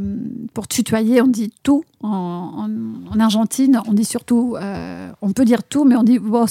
pour 0.53 0.67
tutoyer, 0.67 1.21
on 1.21 1.27
dit 1.27 1.51
tout. 1.63 1.83
En, 2.03 2.09
en- 2.09 3.15
en 3.15 3.19
Argentine, 3.19 3.79
on 3.87 3.93
dit 3.93 4.05
surtout, 4.05 4.55
euh, 4.59 5.11
on 5.21 5.31
peut 5.33 5.45
dire 5.45 5.63
tout, 5.63 5.85
mais 5.85 5.95
on 5.95 6.03
dit 6.03 6.17
vos. 6.17 6.45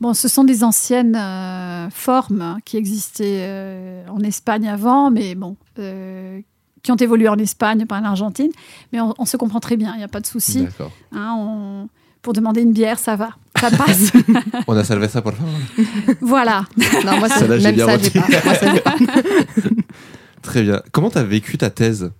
Bon, 0.00 0.14
ce 0.14 0.28
sont 0.28 0.44
des 0.44 0.62
anciennes 0.62 1.16
euh, 1.16 1.90
formes 1.90 2.58
qui 2.64 2.76
existaient 2.76 3.40
euh, 3.42 4.06
en 4.08 4.20
Espagne 4.20 4.68
avant, 4.68 5.10
mais 5.10 5.34
bon, 5.34 5.56
euh, 5.78 6.40
qui 6.82 6.92
ont 6.92 6.96
évolué 6.96 7.28
en 7.28 7.36
Espagne, 7.38 7.84
pas 7.86 7.98
en 7.98 8.04
Argentine. 8.04 8.50
Mais 8.92 9.00
on, 9.00 9.12
on 9.18 9.24
se 9.24 9.36
comprend 9.36 9.58
très 9.60 9.76
bien, 9.76 9.92
il 9.94 9.98
n'y 9.98 10.04
a 10.04 10.08
pas 10.08 10.20
de 10.20 10.26
souci. 10.26 10.62
D'accord. 10.64 10.92
hein, 11.12 11.34
on- 11.36 11.88
pour 12.20 12.32
demander 12.32 12.62
une 12.62 12.72
bière, 12.72 12.98
ça 12.98 13.14
va, 13.14 13.30
ça 13.58 13.70
passe. 13.70 14.10
On 14.66 14.76
a 14.76 14.82
salvé 14.82 15.06
ça 15.06 15.22
pour 15.22 15.30
le 15.30 15.36
faire. 15.36 16.14
voilà. 16.20 16.64
non, 17.04 17.16
moi, 17.16 17.28
ça, 17.28 17.46
même 17.46 17.74
bien 17.74 17.86
ça, 17.86 17.96
j'ai 17.96 18.08
retenu. 18.08 18.20
pas. 18.20 18.44
Moi, 18.44 18.54
ça, 18.54 18.74
j'ai 18.74 18.80
pas. 18.80 18.96
Très 20.42 20.62
bien. 20.64 20.82
Comment 20.90 21.10
t'as 21.10 21.22
vécu 21.22 21.56
ta 21.58 21.70
thèse? 21.70 22.10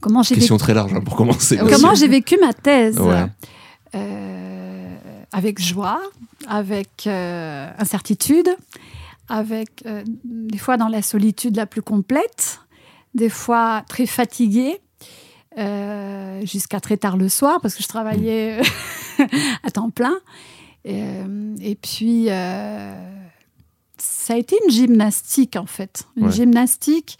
Comment 0.00 0.22
j'ai 0.22 0.30
vécu 0.36 0.40
Question 0.42 0.56
très 0.56 0.72
large 0.72 0.94
hein, 0.94 1.00
pour 1.04 1.16
commencer. 1.16 1.58
Comment 1.58 1.94
j'ai 1.96 2.06
vécu 2.06 2.38
ma 2.40 2.52
thèse? 2.52 2.98
Ouais. 3.00 3.26
Avec 5.36 5.60
joie, 5.60 6.00
avec 6.48 7.06
euh, 7.06 7.70
incertitude, 7.78 8.48
avec 9.28 9.68
euh, 9.84 10.02
des 10.24 10.56
fois 10.56 10.78
dans 10.78 10.88
la 10.88 11.02
solitude 11.02 11.56
la 11.56 11.66
plus 11.66 11.82
complète, 11.82 12.60
des 13.14 13.28
fois 13.28 13.84
très 13.86 14.06
fatiguée, 14.06 14.80
euh, 15.58 16.40
jusqu'à 16.46 16.80
très 16.80 16.96
tard 16.96 17.18
le 17.18 17.28
soir 17.28 17.60
parce 17.60 17.74
que 17.74 17.82
je 17.82 17.88
travaillais 17.88 18.60
à 19.62 19.70
temps 19.70 19.90
plein. 19.90 20.16
Et 20.86 21.76
puis, 21.82 22.28
ça 23.98 24.34
a 24.34 24.36
été 24.36 24.56
une 24.64 24.70
gymnastique 24.70 25.56
en 25.56 25.66
fait, 25.66 26.04
une 26.16 26.26
Ouais. 26.26 26.32
gymnastique. 26.32 27.18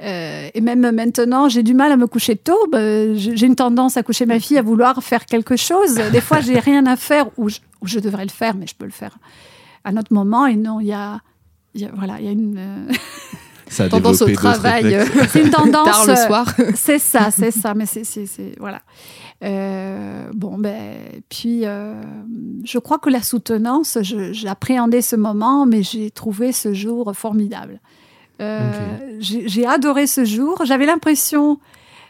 Euh, 0.00 0.48
et 0.54 0.60
même 0.60 0.90
maintenant, 0.92 1.48
j'ai 1.48 1.62
du 1.62 1.74
mal 1.74 1.90
à 1.90 1.96
me 1.96 2.06
coucher 2.06 2.36
tôt. 2.36 2.58
Ben, 2.70 3.16
j'ai 3.16 3.46
une 3.46 3.56
tendance 3.56 3.96
à 3.96 4.02
coucher 4.02 4.26
ma 4.26 4.38
fille, 4.38 4.58
à 4.58 4.62
vouloir 4.62 5.02
faire 5.02 5.26
quelque 5.26 5.56
chose. 5.56 5.94
Des 6.12 6.20
fois, 6.20 6.40
j'ai 6.40 6.58
rien 6.58 6.86
à 6.86 6.96
faire 6.96 7.26
ou 7.36 7.48
je, 7.48 7.58
ou 7.82 7.86
je 7.86 7.98
devrais 7.98 8.24
le 8.24 8.30
faire, 8.30 8.54
mais 8.54 8.66
je 8.66 8.74
peux 8.74 8.84
le 8.84 8.92
faire 8.92 9.18
à 9.84 9.92
notre 9.92 10.12
moment. 10.12 10.46
Et 10.46 10.56
non, 10.56 10.80
il 10.80 10.86
y 10.86 10.92
a, 10.92 11.20
il 11.74 11.82
y 11.82 11.84
a- 11.84 11.90
voilà, 11.94 12.16
il 12.20 12.26
y 12.26 12.28
a 12.28 12.32
une, 12.32 12.88
Ça 13.70 13.84
a 13.84 13.88
Tendance 13.88 14.22
au 14.22 14.30
travail. 14.30 14.98
c'est 15.30 15.42
une 15.42 15.50
tendance. 15.50 15.84
Tard 15.84 16.06
le 16.06 16.12
euh, 16.12 16.26
soir. 16.26 16.46
c'est 16.74 16.98
ça, 16.98 17.30
c'est 17.30 17.50
ça, 17.50 17.74
mais 17.74 17.86
c'est, 17.86 18.26
voilà. 18.58 18.80
Euh, 19.44 20.30
bon, 20.34 20.58
ben, 20.58 20.96
puis 21.28 21.60
euh, 21.64 21.94
je 22.64 22.78
crois 22.78 22.98
que 22.98 23.10
la 23.10 23.22
soutenance, 23.22 23.98
j'appréhendais 24.02 25.02
ce 25.02 25.16
moment, 25.16 25.66
mais 25.66 25.82
j'ai 25.82 26.10
trouvé 26.10 26.52
ce 26.52 26.72
jour 26.72 27.12
formidable. 27.14 27.80
Euh, 28.40 28.70
j'ai, 29.20 29.48
j'ai 29.48 29.66
adoré 29.66 30.06
ce 30.06 30.24
jour. 30.24 30.60
J'avais 30.64 30.86
l'impression, 30.86 31.58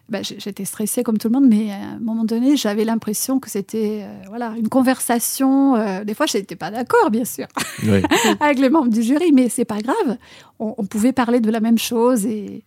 ben, 0.08 0.22
j'ai- 0.22 0.38
j'étais 0.38 0.64
stressée 0.64 1.02
comme 1.02 1.18
tout 1.18 1.28
le 1.28 1.32
monde, 1.34 1.48
mais 1.48 1.70
à 1.70 1.94
un 1.96 1.98
moment 2.00 2.24
donné, 2.24 2.56
j'avais 2.56 2.84
l'impression 2.84 3.40
que 3.40 3.48
c'était 3.50 4.00
euh, 4.02 4.12
voilà 4.28 4.52
une 4.58 4.68
conversation. 4.68 5.76
euh, 5.76 6.04
des 6.04 6.14
fois, 6.14 6.26
je 6.26 6.36
n'étais 6.38 6.56
pas 6.56 6.70
d'accord, 6.70 7.10
bien 7.10 7.24
sûr 7.24 7.46
avec 8.40 8.58
les 8.58 8.68
membres 8.68 8.90
du 8.90 9.02
jury, 9.02 9.32
mais 9.32 9.48
c'est 9.48 9.64
pas 9.64 9.78
grave. 9.80 10.16
On, 10.58 10.74
on 10.78 10.84
pouvait 10.84 11.12
parler 11.12 11.40
de 11.40 11.50
la 11.50 11.60
même 11.60 11.78
chose 11.78 12.26
et, 12.26 12.62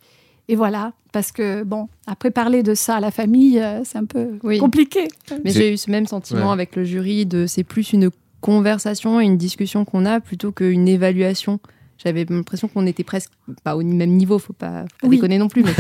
et 0.48 0.56
voilà. 0.56 0.94
Parce 1.12 1.32
que, 1.34 1.64
bon, 1.64 1.90
après 2.08 2.32
parler 2.32 2.64
de 2.64 2.74
ça 2.74 2.96
à 2.96 3.00
la 3.02 3.12
famille, 3.12 3.60
euh, 3.60 3.82
c'est 3.84 3.98
un 3.98 4.06
peu 4.06 4.40
Oui. 4.44 4.58
compliqué. 4.60 5.08
Mais 5.44 5.52
J'ai- 5.52 5.60
j'ai 5.60 5.74
eu 5.74 5.78
ce 5.78 5.92
même 5.92 6.08
sentiment 6.08 6.48
Ouais. 6.48 6.54
avec 6.54 6.76
le 6.76 6.84
jury 6.86 7.26
de 7.26 7.48
c'est 7.48 7.64
plus 7.66 7.92
une 7.94 8.10
conversation 8.40 9.20
et 9.20 9.26
une 9.26 9.38
discussion 9.38 9.86
qu'on 9.86 10.06
a 10.06 10.20
plutôt 10.20 10.52
qu'une 10.52 10.88
évaluation. 10.88 11.60
J'avais 12.04 12.26
l'impression 12.30 12.68
qu'on 12.68 12.88
était 12.88 13.04
presque 13.04 13.32
pas 13.64 13.76
au 13.76 13.82
même 13.84 14.12
niveau, 14.12 14.40
faut 14.40 14.54
pas, 14.54 14.82
faut 14.82 14.98
pas 15.02 15.08
Oui. 15.08 15.18
déconner 15.18 15.38
non 15.38 15.48
plus, 15.50 15.64
mais, 15.64 15.74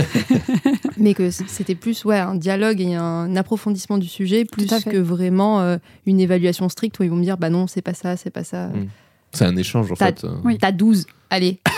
mais 0.97 1.13
que 1.13 1.31
c'était 1.31 1.75
plus 1.75 2.05
ouais, 2.05 2.19
un 2.19 2.35
dialogue 2.35 2.79
et 2.79 2.93
un 2.95 3.35
approfondissement 3.35 3.97
du 3.97 4.07
sujet 4.07 4.45
plus 4.45 4.67
que 4.67 4.97
vraiment 4.97 5.61
euh, 5.61 5.77
une 6.05 6.19
évaluation 6.19 6.69
stricte 6.69 6.99
où 6.99 7.03
ils 7.03 7.09
vont 7.09 7.15
me 7.15 7.23
dire 7.23 7.37
bah 7.37 7.49
non, 7.49 7.65
c'est 7.67 7.81
pas 7.81 7.93
ça, 7.95 8.17
c'est 8.17 8.29
pas 8.29 8.43
ça. 8.43 8.67
Mm. 8.67 8.87
C'est 9.33 9.45
un 9.45 9.55
échange 9.55 9.91
en 9.91 9.95
fait. 9.95 10.23
euh. 10.25 10.29
Oui. 10.43 10.57
T'as 10.59 10.71
12. 10.73 11.05
Allez. 11.29 11.59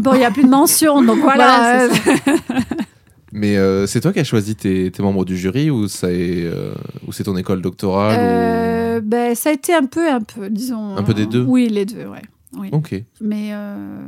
Bon, 0.00 0.14
il 0.14 0.18
n'y 0.18 0.24
a 0.24 0.30
plus 0.30 0.44
de 0.44 0.48
mention, 0.48 1.02
donc 1.02 1.20
voilà. 1.20 1.86
Voilà, 1.86 1.94
c'est 1.94 2.62
Mais 3.32 3.56
euh, 3.56 3.86
c'est 3.86 4.00
toi 4.00 4.12
qui 4.12 4.20
as 4.20 4.24
choisi 4.24 4.54
tes, 4.54 4.90
tes 4.92 5.02
membres 5.02 5.24
du 5.24 5.36
jury 5.36 5.68
ou 5.68 5.88
c'est 5.88 6.06
euh, 6.44 6.72
ou 7.06 7.12
c'est 7.12 7.24
ton 7.24 7.36
école 7.36 7.62
doctorale 7.62 8.16
Euh, 8.18 9.00
ben, 9.02 9.34
ça 9.34 9.50
a 9.50 9.52
été 9.52 9.74
un 9.74 9.86
peu, 9.86 10.08
un 10.08 10.20
peu, 10.20 10.48
disons. 10.50 10.96
Un 10.96 11.02
peu 11.02 11.14
des 11.14 11.24
euh, 11.24 11.26
deux 11.26 11.42
Oui, 11.42 11.68
les 11.68 11.84
deux, 11.84 12.06
ouais. 12.06 12.22
Oui. 12.58 12.68
ou... 12.72 12.76
Ok. 12.76 12.94
Mais 13.20 13.50
euh, 13.52 13.98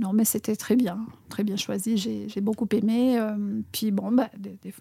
non, 0.00 0.12
mais 0.12 0.24
c'était 0.24 0.56
très 0.56 0.76
bien, 0.76 0.98
très 1.28 1.44
bien 1.44 1.56
choisi. 1.56 1.96
J'ai 1.96 2.40
beaucoup 2.40 2.68
aimé. 2.72 3.18
euh, 3.18 3.34
puis 3.72 3.90
bon, 3.90 4.12
bah, 4.12 4.28
des- 4.38 4.58
des- 4.62 4.74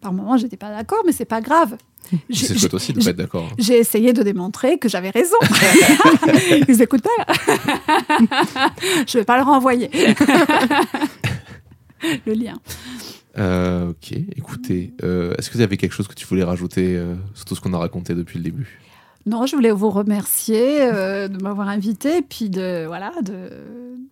par 0.00 0.12
moments, 0.12 0.36
j'étais 0.36 0.56
pas 0.56 0.70
d'accord, 0.70 1.02
mais 1.06 1.12
c'est 1.12 1.24
pas 1.24 1.40
grave. 1.40 1.76
J'ai- 2.28 2.46
C'est 2.48 2.58
chouette 2.58 2.74
aussi 2.74 2.92
de 2.92 3.02
pas 3.02 3.10
être 3.10 3.16
d'accord. 3.16 3.48
J'ai 3.58 3.78
essayé 3.78 4.12
de 4.12 4.22
démontrer 4.24 4.76
que 4.78 4.88
j'avais 4.88 5.10
raison. 5.10 5.36
Ils 6.68 6.82
écoutent 6.82 7.02
pas 7.02 7.10
là. 7.18 8.70
Je 9.06 9.18
vais 9.18 9.24
pas 9.24 9.36
le 9.38 9.44
renvoyer. 9.44 9.88
le 12.26 12.32
lien. 12.32 12.54
Euh, 13.38 13.90
ok, 13.90 14.12
écoutez, 14.36 14.92
est-ce 15.00 15.48
que 15.50 15.54
vous 15.54 15.62
avez 15.62 15.76
quelque 15.76 15.92
chose 15.94 16.08
que 16.08 16.14
tu 16.14 16.26
voulais 16.26 16.44
rajouter 16.44 17.00
sur 17.34 17.44
tout 17.44 17.54
ce 17.54 17.60
qu'on 17.60 17.72
a 17.72 17.78
raconté 17.78 18.14
depuis 18.14 18.38
le 18.38 18.44
début? 18.44 18.78
Non, 19.26 19.46
je 19.46 19.54
voulais 19.54 19.70
vous 19.70 19.90
remercier 19.90 20.82
euh, 20.82 21.28
de 21.28 21.40
m'avoir 21.42 21.68
invité, 21.68 22.22
puis 22.22 22.50
de 22.50 22.84
voilà, 22.86 23.12
de 23.22 23.50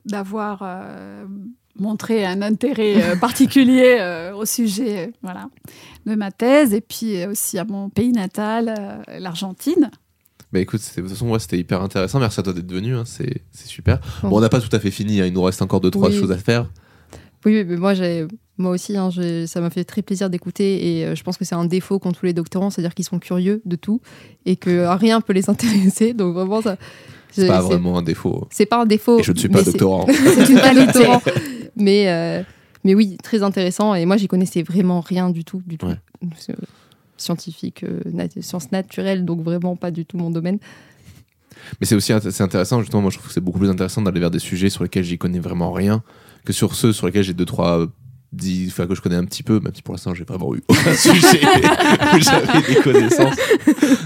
d'avoir 0.07 0.61
euh, 0.63 1.25
montré 1.79 2.25
un 2.25 2.43
intérêt 2.43 3.03
euh, 3.03 3.17
particulier 3.21 4.31
au 4.37 4.45
sujet, 4.45 5.13
voilà, 5.23 5.49
de 6.07 6.15
ma 6.15 6.31
thèse, 6.31 6.75
et 6.75 6.81
puis 6.81 7.25
aussi 7.27 7.59
à 7.59 7.65
mon 7.65 7.89
pays 7.89 8.13
natal, 8.13 9.03
l'Argentine. 9.19 9.91
Bah 10.53 10.59
écoute, 10.59 10.81
de 10.81 11.01
toute 11.03 11.11
façon, 11.11 11.29
ouais, 11.31 11.39
c'était 11.39 11.59
hyper 11.59 11.81
intéressant. 11.81 12.19
Merci 12.19 12.41
à 12.41 12.43
toi 12.43 12.53
d'être 12.53 12.73
venu, 12.73 12.97
hein, 12.97 13.05
c'est 13.05 13.43
super. 13.53 14.01
Bon. 14.23 14.39
On 14.39 14.41
n'a 14.41 14.49
pas 14.49 14.61
tout 14.61 14.75
à 14.75 14.81
fait 14.81 14.91
fini, 14.91 15.21
hein, 15.21 15.27
il 15.27 15.33
nous 15.33 15.43
reste 15.43 15.63
encore 15.63 15.81
deux, 15.81 15.91
trois 15.93 16.09
Oui. 16.09 16.19
choses 16.19 16.33
à 16.33 16.39
faire. 16.39 16.69
Oui, 17.45 17.65
mais 17.65 17.77
moi, 17.77 17.95
j'ai, 17.95 18.27
moi 18.61 18.71
aussi, 18.73 18.97
hein, 18.97 19.11
ça 19.47 19.61
m'a 19.61 19.71
fait 19.71 19.85
très 19.85 20.03
plaisir 20.03 20.31
d'écouter 20.31 20.99
et 20.99 21.05
euh, 21.07 21.15
je 21.15 21.23
pense 21.23 21.37
que 21.37 21.45
c'est 21.45 21.55
un 21.55 21.65
défaut 21.65 21.99
qu'ont 21.99 22.13
tous 22.13 22.27
les 22.27 22.33
doctorants, 22.33 22.71
c'est-à-dire 22.71 22.95
qu'ils 22.95 23.05
sont 23.05 23.19
curieux 23.19 23.63
de 23.65 23.77
tout 23.77 24.01
et 24.47 24.57
que 24.57 24.71
euh, 24.71 24.95
rien 24.97 25.21
peut 25.21 25.33
les 25.33 25.51
intéresser. 25.51 26.13
Donc 26.15 26.35
vraiment, 26.35 26.63
ça. 26.63 26.77
C'est 27.33 27.47
pas 27.47 27.61
vraiment 27.63 27.99
un 27.99 28.03
défaut. 28.03 28.47
C'est 28.51 28.67
pas 28.67 28.83
un 28.83 28.87
défaut. 28.87 29.21
Et 29.21 29.23
je 29.23 29.33
ne 29.33 29.37
suis 29.39 29.49
pas 29.49 29.59
mais 29.59 29.65
c'est- 29.65 29.71
doctorant. 29.73 30.07
C'est 30.35 30.49
une 30.49 30.61
qualité. 30.61 31.07
mais, 31.77 32.09
euh, 32.09 32.43
mais 32.85 32.95
oui, 32.95 33.17
très 33.23 33.43
intéressant. 33.45 33.95
Et 33.95 34.05
moi, 34.05 34.17
j'y 34.17 34.27
connaissais 34.27 34.63
vraiment 34.65 35.01
rien 35.01 35.31
du 35.31 35.45
tout, 35.45 35.63
du 35.67 35.79
tout. 35.79 35.87
Ouais. 35.87 35.97
Que, 36.23 36.53
Scientifique, 37.17 37.85
euh, 37.85 38.01
nat- 38.07 38.29
sciences 38.41 38.73
naturelles, 38.73 39.25
donc 39.27 39.43
vraiment 39.43 39.77
pas 39.77 39.91
du 39.91 40.07
tout 40.07 40.17
mon 40.17 40.31
domaine. 40.31 40.59
Mais 41.81 41.87
c'est 41.87 41.95
aussi 41.95 42.13
c'est 42.31 42.41
intéressant, 42.43 42.81
justement, 42.81 43.03
moi 43.03 43.11
je 43.11 43.17
trouve 43.19 43.29
que 43.29 43.35
c'est 43.35 43.41
beaucoup 43.43 43.59
plus 43.59 43.69
intéressant 43.69 44.01
d'aller 44.03 44.21
vers 44.21 44.31
des 44.31 44.39
sujets 44.39 44.71
sur 44.71 44.83
lesquels 44.83 45.05
j'y 45.05 45.19
connais 45.19 45.39
vraiment 45.39 45.71
rien 45.73 46.03
que 46.47 46.53
sur 46.55 46.75
ceux 46.75 46.93
sur 46.95 47.07
lesquels 47.07 47.23
j'ai 47.23 47.35
deux, 47.35 47.45
trois. 47.45 47.87
Enfin, 48.69 48.87
que 48.87 48.95
je 48.95 49.01
connais 49.01 49.17
un 49.17 49.25
petit 49.25 49.43
peu, 49.43 49.59
même 49.59 49.75
si 49.75 49.83
pour 49.83 49.93
l'instant 49.93 50.15
j'ai 50.15 50.23
vraiment 50.23 50.55
eu 50.55 50.63
aucun 50.69 50.95
sujet 50.97 51.41
où 52.15 52.19
j'avais 52.21 52.75
des 52.75 52.81
connaissances. 52.81 53.37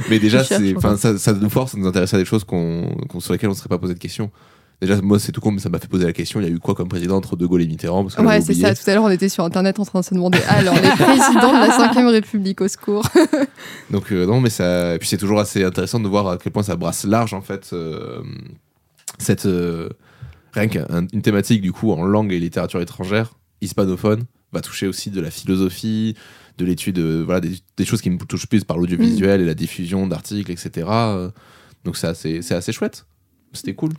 Mais 0.08 0.18
déjà, 0.18 0.42
c'est, 0.42 0.74
ça, 0.96 1.18
ça 1.18 1.32
nous 1.34 1.50
force 1.50 1.74
à 1.74 1.78
nous 1.78 1.86
intéresser 1.86 2.16
à 2.16 2.18
des 2.18 2.24
choses 2.24 2.44
qu'on, 2.44 2.88
sur 3.18 3.34
lesquelles 3.34 3.50
on 3.50 3.52
ne 3.52 3.58
serait 3.58 3.68
pas 3.68 3.78
posé 3.78 3.92
de 3.92 3.98
questions. 3.98 4.30
Déjà, 4.80 5.00
moi, 5.00 5.18
c'est 5.18 5.32
tout 5.32 5.40
con, 5.40 5.52
mais 5.52 5.60
ça 5.60 5.68
m'a 5.68 5.78
fait 5.78 5.88
poser 5.88 6.04
la 6.04 6.12
question 6.12 6.40
il 6.40 6.46
y 6.46 6.50
a 6.50 6.52
eu 6.52 6.58
quoi 6.58 6.74
comme 6.74 6.88
président 6.88 7.16
entre 7.16 7.36
De 7.36 7.46
Gaulle 7.46 7.62
et 7.62 7.66
Mitterrand 7.66 8.02
parce 8.02 8.16
que 8.16 8.22
Ouais, 8.22 8.40
c'est 8.40 8.54
ça. 8.54 8.74
Tout 8.74 8.82
à 8.90 8.94
l'heure, 8.94 9.04
on 9.04 9.10
était 9.10 9.28
sur 9.28 9.44
Internet 9.44 9.78
en 9.78 9.84
train 9.84 10.00
de 10.00 10.04
se 10.04 10.14
demander 10.14 10.38
alors, 10.48 10.74
les 10.74 10.90
présidents 10.90 11.52
de 11.52 11.66
la 11.66 11.78
5ème 11.78 12.08
République, 12.08 12.60
au 12.60 12.68
secours. 12.68 13.06
Donc 13.90 14.12
euh, 14.12 14.26
non, 14.26 14.40
mais 14.40 14.50
ça. 14.50 14.94
Et 14.94 14.98
puis 14.98 15.08
c'est 15.08 15.16
toujours 15.16 15.40
assez 15.40 15.64
intéressant 15.64 16.00
de 16.00 16.08
voir 16.08 16.28
à 16.28 16.38
quel 16.38 16.52
point 16.52 16.62
ça 16.62 16.76
brasse 16.76 17.04
large 17.04 17.34
en 17.34 17.40
fait 17.40 17.70
euh, 17.72 18.22
cette 19.18 19.46
euh, 19.46 19.88
rien 20.52 20.68
qu'une 20.68 21.22
thématique 21.22 21.62
du 21.62 21.72
coup 21.72 21.92
en 21.92 22.04
langue 22.04 22.32
et 22.32 22.38
littérature 22.38 22.80
étrangère 22.80 23.32
hispanophone 23.64 24.24
va 24.52 24.60
toucher 24.60 24.86
aussi 24.86 25.10
de 25.10 25.20
la 25.20 25.30
philosophie, 25.30 26.14
de 26.58 26.64
l'étude, 26.64 26.98
euh, 26.98 27.22
voilà 27.24 27.40
des, 27.40 27.56
des 27.76 27.84
choses 27.84 28.00
qui 28.00 28.10
me 28.10 28.18
touchent 28.18 28.46
plus 28.46 28.64
par 28.64 28.78
l'audiovisuel 28.78 29.40
et 29.40 29.44
la 29.44 29.54
diffusion 29.54 30.06
d'articles, 30.06 30.50
etc. 30.52 30.86
Euh, 30.88 31.30
Donc 31.84 31.96
c'est 31.96 32.06
assez, 32.06 32.42
c'est 32.42 32.54
assez 32.54 32.72
chouette. 32.72 33.06
C'était 33.52 33.74
cool. 33.74 33.90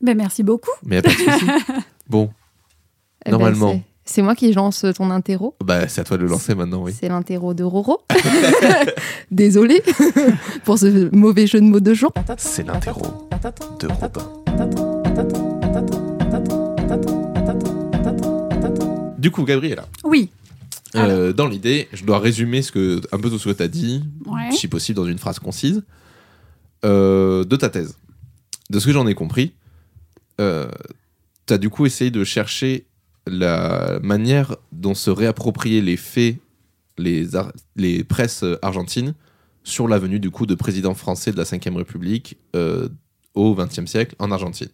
Ben, 0.00 0.16
merci 0.16 0.42
beaucoup. 0.42 0.70
Mais 0.84 1.00
pas 1.02 1.10
de 1.10 1.14
souci. 1.14 1.46
Bon, 2.08 2.30
Eh 3.24 3.30
ben, 3.30 3.38
Normalement. 3.38 3.72
c'est- 3.74 3.82
c'est 4.04 4.22
moi 4.22 4.34
qui 4.34 4.52
lance 4.52 4.84
ton 4.96 5.10
interro. 5.10 5.54
bah 5.64 5.86
c'est 5.86 6.00
à 6.00 6.04
toi 6.04 6.16
de 6.16 6.22
le 6.24 6.28
lancer 6.28 6.56
maintenant, 6.56 6.82
oui. 6.82 6.92
C'est 6.98 7.08
l'interro 7.08 7.54
de 7.54 7.62
Roro. 7.62 8.00
Désolé 9.30 9.80
pour 10.64 10.76
ce 10.78 11.14
mauvais 11.14 11.46
jeu 11.46 11.60
de 11.60 11.66
mots 11.66 11.78
de 11.80 11.94
Jean. 11.94 12.10
C'est 12.36 12.66
l'interro 12.66 13.28
de 13.78 13.86
Robin. 13.86 16.01
Du 19.22 19.30
coup, 19.30 19.44
Gabriela. 19.44 19.86
Oui. 20.04 20.30
Euh, 20.96 21.32
dans 21.32 21.46
l'idée, 21.46 21.88
je 21.92 22.04
dois 22.04 22.18
résumer 22.18 22.60
ce 22.60 22.72
que, 22.72 23.00
un 23.12 23.18
peu 23.18 23.30
tout 23.30 23.38
ce 23.38 23.48
que 23.48 23.54
tu 23.54 23.62
as 23.62 23.68
dit, 23.68 24.02
Ouais. 24.26 24.50
si 24.50 24.66
possible 24.68 24.96
dans 24.96 25.06
une 25.06 25.18
phrase 25.18 25.38
concise, 25.38 25.82
euh, 26.84 27.44
de 27.44 27.56
ta 27.56 27.68
thèse. 27.70 27.96
De 28.68 28.78
ce 28.80 28.86
que 28.86 28.92
j'en 28.92 29.06
ai 29.06 29.14
compris, 29.14 29.52
tu 30.38 30.44
as 31.54 31.58
du 31.58 31.70
coup 31.70 31.86
essayé 31.86 32.10
de 32.10 32.24
chercher 32.24 32.86
la 33.28 34.00
manière 34.02 34.56
dont 34.72 34.94
se 34.94 35.10
réapproprier 35.10 35.80
les 35.80 35.96
faits, 35.96 36.38
les, 36.98 37.28
les 37.76 38.02
presses 38.04 38.44
argentines, 38.60 39.14
sur 39.62 39.86
la 39.86 39.98
venue 40.00 40.18
du 40.18 40.30
coup 40.30 40.46
de 40.46 40.56
président 40.56 40.94
français 40.94 41.30
de 41.30 41.36
la 41.36 41.44
Ve 41.44 41.76
République 41.76 42.38
euh, 42.56 42.88
au 43.34 43.54
XXe 43.54 43.86
siècle 43.86 44.16
en 44.18 44.32
Argentine. 44.32 44.68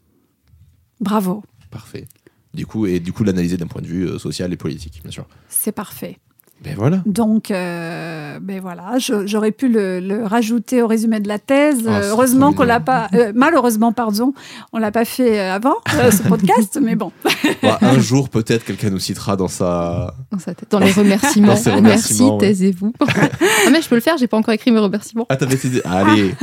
Bravo. 1.00 1.44
Parfait. 1.70 2.06
Du 2.54 2.66
coup, 2.66 2.86
et 2.86 3.00
du 3.00 3.12
coup 3.12 3.24
l'analyser 3.24 3.56
d'un 3.56 3.66
point 3.66 3.82
de 3.82 3.86
vue 3.86 4.06
euh, 4.06 4.18
social 4.18 4.52
et 4.52 4.56
politique, 4.56 5.00
bien 5.02 5.10
sûr. 5.10 5.26
C'est 5.48 5.72
parfait. 5.72 6.18
Ben 6.64 6.74
voilà. 6.76 7.02
Donc, 7.06 7.50
euh, 7.52 8.40
ben 8.40 8.60
voilà, 8.60 8.94
j'aurais 8.98 9.52
pu 9.52 9.68
le, 9.68 10.00
le 10.00 10.24
rajouter 10.24 10.82
au 10.82 10.88
résumé 10.88 11.20
de 11.20 11.28
la 11.28 11.38
thèse. 11.38 11.84
Ah, 11.86 11.98
Euh, 11.98 12.10
heureusement 12.10 12.52
qu'on 12.52 12.64
l'a 12.64 12.80
pas, 12.80 13.08
euh, 13.14 13.32
malheureusement, 13.34 13.92
pardon, 13.92 14.34
on 14.72 14.78
l'a 14.78 14.90
pas 14.90 15.04
fait 15.04 15.38
avant 15.38 15.76
euh, 15.94 16.10
ce 16.10 16.22
podcast, 16.28 16.78
mais 16.82 16.96
bon. 16.96 17.12
Bon, 17.62 17.72
un 17.80 17.98
jour, 18.00 18.28
peut-être, 18.28 18.64
quelqu'un 18.64 18.90
nous 18.90 18.98
citera 18.98 19.36
dans 19.36 19.46
sa. 19.48 20.14
Dans, 20.32 20.38
sa 20.40 20.54
tête. 20.54 20.68
Dans 20.70 20.80
les 20.80 20.90
remerciements. 20.90 21.46
Dans 21.48 21.56
ses 21.56 21.70
Merci, 21.70 21.80
remerciements, 21.84 22.36
ouais. 22.38 22.48
taisez-vous. 22.48 22.92
ah, 23.00 23.70
mais 23.70 23.80
je 23.80 23.88
peux 23.88 23.94
le 23.94 24.00
faire, 24.00 24.16
j'ai 24.18 24.26
pas 24.26 24.36
encore 24.36 24.52
écrit 24.54 24.72
mes 24.72 24.80
remerciements. 24.80 25.26
Ah, 25.28 25.36
t'avais 25.36 25.54
été. 25.54 25.80
Allez 25.84 26.34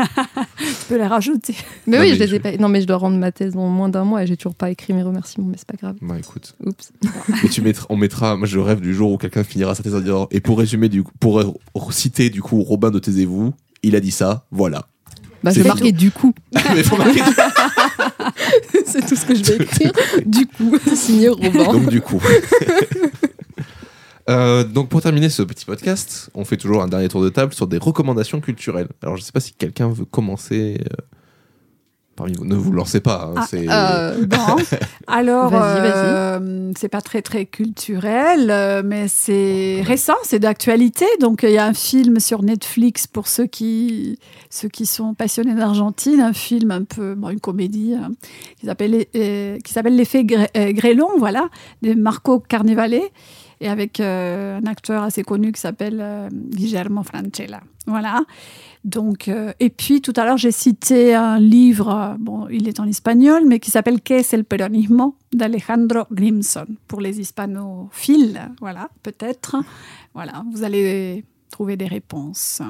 Je 0.58 0.86
peux 0.88 0.98
les 0.98 1.08
rajouter. 1.08 1.56
Mais 1.88 1.98
Non, 1.98 2.04
oui, 2.04 2.10
mais 2.12 2.16
je 2.16 2.24
les 2.24 2.36
ai 2.36 2.40
pas. 2.40 2.52
Non, 2.58 2.70
mais 2.70 2.82
je 2.82 2.88
dois 2.88 2.98
rendre 2.98 3.18
ma 3.18 3.32
thèse 3.34 3.54
dans 3.54 3.68
moins 3.68 3.90
d'un 3.90 4.04
mois 4.06 4.24
et 4.24 4.28
j'ai 4.28 4.38
toujours 4.38 4.56
pas 4.56 4.70
écrit 4.70 4.94
mes 4.94 5.04
remerciements, 5.04 5.48
mais 5.48 5.58
c'est 5.58 5.68
pas 5.68 5.78
grave. 5.78 5.96
Bah 6.02 6.16
écoute. 6.18 6.56
Oups. 6.66 6.92
Mais 7.44 7.50
tu 7.50 7.62
mettras, 7.62 7.86
on 7.90 7.98
mettra. 7.98 8.38
Moi, 8.38 8.48
je 8.48 8.60
rêve 8.60 8.80
du 8.80 8.94
jour 8.94 9.12
où 9.12 9.18
quelqu'un 9.18 9.44
finira 9.44 9.76
sa 9.76 9.84
thèse 9.84 9.96
Et 10.32 10.40
pour 10.40 10.58
résumer, 10.60 10.90
du 10.90 11.04
coup, 11.04 11.12
pour 11.20 11.94
citer, 11.94 12.30
du 12.30 12.42
coup, 12.42 12.62
Robin 12.64 12.92
de 12.92 13.00
Taisez-vous, 13.00 13.54
il 13.84 13.96
a 13.96 14.00
dit 14.00 14.12
ça, 14.12 14.46
voilà. 14.52 14.88
Bah, 15.44 15.52
je 15.52 15.56
C'est 15.58 15.62
vais 15.62 15.68
marquer 15.68 15.92
du 15.92 16.10
coup. 16.12 16.34
Mais 16.74 16.82
faut 16.82 16.98
marquer- 16.98 17.22
c'est 18.86 19.06
tout 19.06 19.16
ce 19.16 19.26
que 19.26 19.36
je 19.36 19.44
vais 19.44 19.64
écrire. 19.64 19.92
du 20.26 20.48
coup, 20.48 20.76
signé 20.96 21.30
Robin. 21.30 21.66
Donc, 21.72 21.90
du 21.90 22.02
coup. 22.02 22.20
Euh, 24.28 24.64
donc 24.64 24.90
pour 24.90 25.04
terminer 25.04 25.30
ce 25.30 25.44
petit 25.44 25.66
podcast, 25.66 26.32
on 26.34 26.46
fait 26.46 26.58
toujours 26.58 26.82
un 26.82 26.88
dernier 26.88 27.08
tour 27.10 27.22
de 27.22 27.30
table 27.30 27.54
sur 27.54 27.68
des 27.68 27.78
recommandations 27.78 28.42
culturelles. 28.42 28.88
Alors 29.04 29.18
je 29.18 29.22
sais 29.22 29.32
pas 29.32 29.40
si 29.40 29.54
quelqu'un 29.54 29.88
veut 29.90 30.06
commencer. 30.06 30.80
euh, 30.82 30.96
parmi 32.16 32.34
vous. 32.34 32.46
Ne 32.46 32.56
vous 32.56 32.72
lancez 32.72 33.02
pas. 33.02 33.26
hein, 33.32 33.34
Ah, 33.38 33.46
c'est- 33.50 33.68
Euh, 33.70 34.26
alors, 35.08 35.52
euh, 35.54 36.72
c'est 36.78 36.90
pas 36.90 37.02
très 37.02 37.22
très 37.22 37.46
culturel, 37.46 38.50
euh, 38.50 38.82
mais 38.86 39.08
c'est 39.08 39.82
récent, 39.86 40.16
c'est 40.24 40.40
d'actualité. 40.40 41.06
Donc, 41.20 41.44
il 41.44 41.52
y 41.52 41.58
a 41.58 41.66
un 41.66 41.74
film 41.74 42.20
sur 42.20 42.42
Netflix 42.44 43.08
pour 43.08 43.28
ceux 43.28 43.46
qui, 43.48 44.18
ceux 44.50 44.70
qui 44.70 44.86
sont 44.86 45.14
passionnés 45.14 45.56
d'Argentine, 45.56 46.22
un 46.22 46.34
film 46.34 46.72
un 46.72 46.84
peu, 46.84 47.16
bon, 47.16 47.30
une 47.30 47.40
comédie 47.40 47.94
hein, 47.94 48.12
qui 48.60 48.66
s'appelle 48.66 49.06
euh, 49.16 49.58
qui 49.60 49.74
s'appelle 49.74 49.96
L'effet 49.96 50.24
Gré- 50.24 50.74
Grélon, 50.74 51.10
voilà, 51.18 51.50
de 51.82 51.94
Marco 51.94 52.40
Carnevale, 52.40 52.96
et 53.62 53.70
avec 53.70 54.00
euh, 54.00 54.60
un 54.60 54.66
acteur 54.68 55.04
assez 55.04 55.24
connu 55.24 55.52
qui 55.52 55.62
s'appelle 55.62 56.00
euh, 56.02 56.30
Guillermo 56.32 57.04
Francella. 57.04 57.62
Voilà. 57.88 58.22
Donc, 58.86 59.28
euh, 59.30 59.52
et 59.60 59.72
puis 59.72 60.00
tout 60.00 60.14
à 60.16 60.26
l'heure, 60.26 60.38
j'ai 60.38 60.52
cité 60.52 61.16
un 61.16 61.40
livre, 61.40 61.90
euh, 61.90 62.16
bon, 62.20 62.48
il 62.50 62.68
est 62.68 62.80
en 62.80 62.86
espagnol, 62.86 63.42
mais 63.48 63.60
qui 63.60 63.72
s'appelle 63.72 64.00
¿Qué 64.00 64.20
es 64.20 64.36
el 64.36 64.44
peronismo 64.46 65.16
d'Alejandro 65.34 66.04
Grimson 66.12 66.68
pour 66.88 67.02
les 67.02 67.20
hispanophiles. 67.20 68.40
Voilà, 68.62 68.90
peut-être. 69.02 69.56
Voilà, 70.14 70.44
vous 70.54 70.64
allez 70.64 71.26
trouver 71.50 71.78
des 71.78 71.88
réponses. 71.88 72.62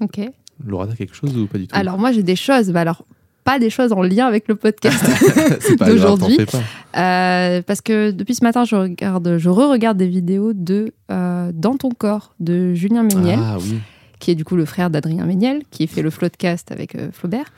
ok. 0.00 0.20
Laura, 0.66 0.88
t'as 0.88 0.94
quelque 0.96 1.14
chose 1.14 1.36
ou 1.38 1.46
pas 1.46 1.58
du 1.58 1.68
tout? 1.68 1.76
Alors, 1.76 1.96
moi, 1.96 2.10
j'ai 2.10 2.24
des 2.24 2.34
choses. 2.34 2.70
Bah, 2.70 2.80
alors, 2.80 3.04
pas 3.44 3.60
des 3.60 3.70
choses 3.70 3.92
en 3.92 4.02
lien 4.02 4.26
avec 4.26 4.48
le 4.48 4.56
podcast. 4.56 5.04
D'aujourd'hui. 5.78 6.38
Euh, 6.96 7.62
parce 7.62 7.80
que 7.80 8.10
depuis 8.10 8.34
ce 8.34 8.42
matin, 8.42 8.64
je 8.64 8.74
regarde, 8.74 9.38
je 9.38 9.48
re-regarde 9.48 9.96
des 9.96 10.08
vidéos 10.08 10.52
de 10.52 10.92
euh, 11.12 11.52
Dans 11.54 11.76
ton 11.76 11.90
corps 11.90 12.34
de 12.40 12.74
Julien 12.74 13.04
Méniel, 13.04 13.38
Ah 13.40 13.56
oui. 13.60 13.78
Qui 14.18 14.30
est 14.30 14.34
du 14.34 14.44
coup 14.44 14.56
le 14.56 14.64
frère 14.64 14.90
d'Adrien 14.90 15.24
Méniel, 15.26 15.62
qui 15.70 15.86
fait 15.86 16.02
le 16.02 16.10
Floodcast 16.10 16.72
avec 16.72 16.94
euh, 16.94 17.10
Flaubert, 17.12 17.52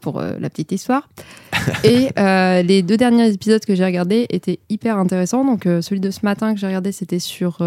pour 0.00 0.18
euh, 0.20 0.32
la 0.40 0.50
petite 0.50 0.72
histoire. 0.72 1.08
Et 1.84 2.08
euh, 2.18 2.62
les 2.62 2.82
deux 2.82 2.96
derniers 2.96 3.32
épisodes 3.32 3.64
que 3.64 3.74
j'ai 3.74 3.84
regardés 3.84 4.26
étaient 4.30 4.58
hyper 4.68 4.98
intéressants. 4.98 5.44
Donc, 5.44 5.62
celui 5.64 6.00
de 6.00 6.10
ce 6.10 6.20
matin 6.24 6.54
que 6.54 6.60
j'ai 6.60 6.66
regardé, 6.66 6.90
c'était 6.92 7.18
sur 7.20 7.58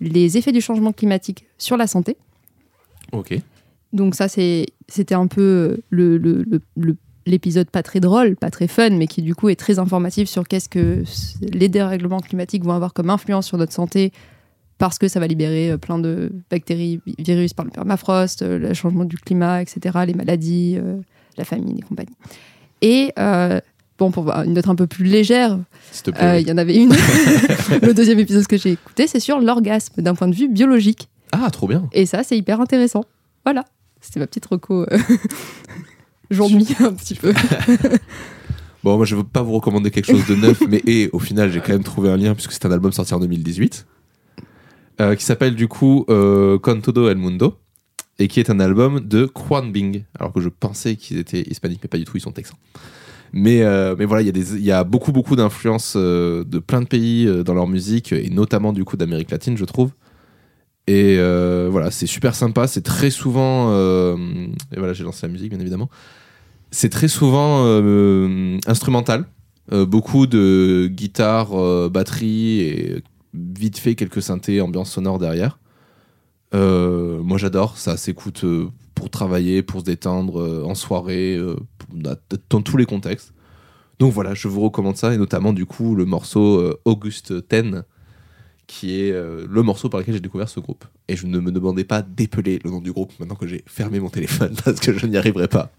les 0.00 0.38
effets 0.38 0.52
du 0.52 0.60
changement 0.60 0.92
climatique 0.92 1.46
sur 1.58 1.76
la 1.76 1.86
santé. 1.86 2.16
Ok. 3.12 3.36
Donc 3.92 4.14
ça, 4.14 4.28
c'était 4.28 5.14
un 5.14 5.26
peu 5.26 5.80
le, 5.90 6.16
le- 6.18 6.44
le- 6.48 6.60
le- 6.76 6.96
l'épisode 7.26 7.68
pas 7.68 7.82
très 7.82 7.98
drôle, 8.00 8.36
pas 8.36 8.50
très 8.50 8.68
fun, 8.68 8.90
mais 8.90 9.08
qui 9.08 9.20
du 9.22 9.34
coup 9.34 9.48
est 9.48 9.56
très 9.56 9.78
informatif 9.80 10.28
sur 10.28 10.46
qu'est-ce 10.46 10.68
que 10.68 11.02
les 11.52 11.68
dérèglements 11.68 12.20
climatiques 12.20 12.62
vont 12.64 12.72
avoir 12.72 12.92
comme 12.92 13.10
influence 13.10 13.46
sur 13.48 13.58
notre 13.58 13.72
santé, 13.72 14.12
parce 14.80 14.98
que 14.98 15.08
ça 15.08 15.20
va 15.20 15.26
libérer 15.26 15.72
euh, 15.72 15.76
plein 15.76 15.98
de 15.98 16.32
bactéries, 16.50 17.00
vi- 17.06 17.14
virus 17.18 17.52
par 17.52 17.66
le 17.66 17.70
permafrost, 17.70 18.40
euh, 18.40 18.58
le 18.58 18.72
changement 18.72 19.04
du 19.04 19.18
climat, 19.18 19.60
etc., 19.60 19.98
les 20.06 20.14
maladies, 20.14 20.78
euh, 20.78 20.96
la 21.36 21.44
famine 21.44 21.78
et 21.78 21.82
compagnie. 21.82 22.16
Et 22.80 23.12
bon, 23.98 24.10
pour 24.10 24.30
une 24.30 24.54
note 24.54 24.68
un 24.68 24.74
peu 24.74 24.86
plus 24.86 25.04
légère, 25.04 25.58
euh, 26.22 26.40
il 26.40 26.48
y 26.48 26.50
en 26.50 26.56
avait 26.56 26.76
une. 26.76 26.94
le 27.82 27.92
deuxième 27.92 28.18
épisode 28.18 28.46
que 28.46 28.56
j'ai 28.56 28.72
écouté, 28.72 29.06
c'est 29.06 29.20
sur 29.20 29.38
l'orgasme 29.38 30.00
d'un 30.00 30.14
point 30.14 30.28
de 30.28 30.34
vue 30.34 30.48
biologique. 30.48 31.10
Ah, 31.32 31.50
trop 31.50 31.68
bien. 31.68 31.86
Et 31.92 32.06
ça, 32.06 32.22
c'est 32.22 32.38
hyper 32.38 32.58
intéressant. 32.62 33.04
Voilà. 33.44 33.66
C'était 34.00 34.18
ma 34.18 34.26
petite 34.26 34.46
reco. 34.46 34.86
Jour-nuit, 36.30 36.74
un 36.80 36.94
petit 36.94 37.16
peu. 37.16 37.34
Bon, 38.82 38.96
moi, 38.96 39.04
je 39.04 39.14
veux 39.14 39.24
pas 39.24 39.42
vous 39.42 39.52
recommander 39.52 39.90
quelque 39.90 40.10
chose 40.10 40.26
de 40.26 40.36
neuf, 40.36 40.62
mais 40.66 40.80
et, 40.86 41.10
au 41.12 41.18
final, 41.18 41.52
j'ai 41.52 41.60
quand 41.60 41.74
même 41.74 41.84
trouvé 41.84 42.08
un 42.08 42.16
lien 42.16 42.32
puisque 42.34 42.52
c'est 42.52 42.64
un 42.64 42.72
album 42.72 42.92
sorti 42.92 43.12
en 43.12 43.20
2018 43.20 43.86
euh, 45.00 45.14
qui 45.14 45.24
s'appelle 45.24 45.54
du 45.54 45.66
coup 45.66 46.04
euh, 46.08 46.58
Con 46.58 46.80
Todo 46.80 47.08
El 47.08 47.16
Mundo 47.16 47.56
et 48.18 48.28
qui 48.28 48.38
est 48.38 48.50
un 48.50 48.60
album 48.60 49.00
de 49.00 49.30
Juan 49.34 49.72
Bing. 49.72 50.04
Alors 50.18 50.32
que 50.32 50.40
je 50.40 50.48
pensais 50.48 50.96
qu'ils 50.96 51.18
étaient 51.18 51.42
hispaniques, 51.42 51.80
mais 51.82 51.88
pas 51.88 51.98
du 51.98 52.04
tout, 52.04 52.16
ils 52.16 52.20
sont 52.20 52.32
texans. 52.32 52.58
Mais, 53.32 53.62
euh, 53.62 53.94
mais 53.98 54.04
voilà, 54.04 54.22
il 54.22 54.36
y, 54.36 54.60
y 54.62 54.72
a 54.72 54.84
beaucoup, 54.84 55.12
beaucoup 55.12 55.36
d'influences 55.36 55.94
euh, 55.96 56.44
de 56.44 56.58
plein 56.58 56.82
de 56.82 56.86
pays 56.86 57.26
dans 57.44 57.54
leur 57.54 57.66
musique 57.66 58.12
et 58.12 58.28
notamment 58.28 58.72
du 58.72 58.84
coup 58.84 58.96
d'Amérique 58.96 59.30
latine, 59.30 59.56
je 59.56 59.64
trouve. 59.64 59.92
Et 60.86 61.16
voilà, 61.70 61.92
c'est 61.92 62.06
super 62.06 62.34
sympa. 62.34 62.66
C'est 62.66 62.82
très 62.82 63.10
souvent. 63.10 63.72
et 63.72 64.76
voilà, 64.76 64.92
j'ai 64.92 65.04
lancé 65.04 65.24
la 65.24 65.32
musique, 65.32 65.50
bien 65.50 65.60
évidemment. 65.60 65.88
C'est 66.72 66.88
très 66.88 67.06
souvent 67.06 67.64
instrumental. 68.66 69.26
Beaucoup 69.70 70.26
de 70.26 70.88
guitare, 70.92 71.54
euh, 71.54 71.88
batterie 71.88 72.60
et 72.60 73.04
vite 73.34 73.78
fait 73.78 73.94
quelques 73.94 74.22
synthés, 74.22 74.60
ambiance 74.60 74.90
sonore 74.92 75.18
derrière. 75.18 75.58
Euh, 76.54 77.22
moi 77.22 77.38
j'adore, 77.38 77.78
ça 77.78 77.96
s'écoute 77.96 78.42
euh, 78.44 78.68
pour 78.94 79.08
travailler, 79.10 79.62
pour 79.62 79.80
se 79.80 79.84
détendre, 79.84 80.40
euh, 80.40 80.64
en 80.64 80.74
soirée, 80.74 81.38
dans- 81.92 82.16
tous 82.62 82.76
les 82.76 82.86
contextes. 82.86 83.32
Donc 83.98 84.12
voilà, 84.12 84.34
je 84.34 84.48
vous 84.48 84.60
recommande 84.60 84.96
ça 84.96 85.12
et 85.14 85.18
notamment 85.18 85.52
du 85.52 85.66
coup 85.66 85.94
le 85.94 86.04
morceau 86.06 86.74
Auguste 86.84 87.46
Ten 87.48 87.84
qui 88.66 88.98
est 89.00 89.12
le 89.12 89.62
morceau 89.62 89.88
par 89.90 90.00
lequel 90.00 90.14
j'ai 90.14 90.20
découvert 90.20 90.48
ce 90.48 90.58
groupe. 90.60 90.84
Et 91.08 91.16
je 91.16 91.26
ne 91.26 91.38
me 91.38 91.52
demandais 91.52 91.84
pas 91.84 92.00
d'épeler 92.02 92.60
le 92.64 92.70
nom 92.70 92.80
du 92.80 92.92
groupe 92.92 93.12
maintenant 93.20 93.34
que 93.34 93.46
j'ai 93.46 93.62
fermé 93.66 94.00
mon 94.00 94.08
téléphone 94.08 94.54
parce 94.64 94.80
que 94.80 94.96
je 94.96 95.06
n'y 95.06 95.16
arriverai 95.18 95.48
pas. 95.48 95.70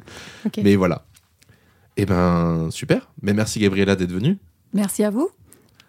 Mais 0.61 0.75
voilà. 0.75 1.05
Et 1.97 2.05
ben 2.05 2.69
super. 2.69 3.09
Mais 3.23 3.33
merci 3.33 3.59
Gabriella 3.59 3.95
d'être 3.95 4.11
venue. 4.11 4.37
Merci 4.73 5.03
à 5.03 5.09
vous. 5.09 5.29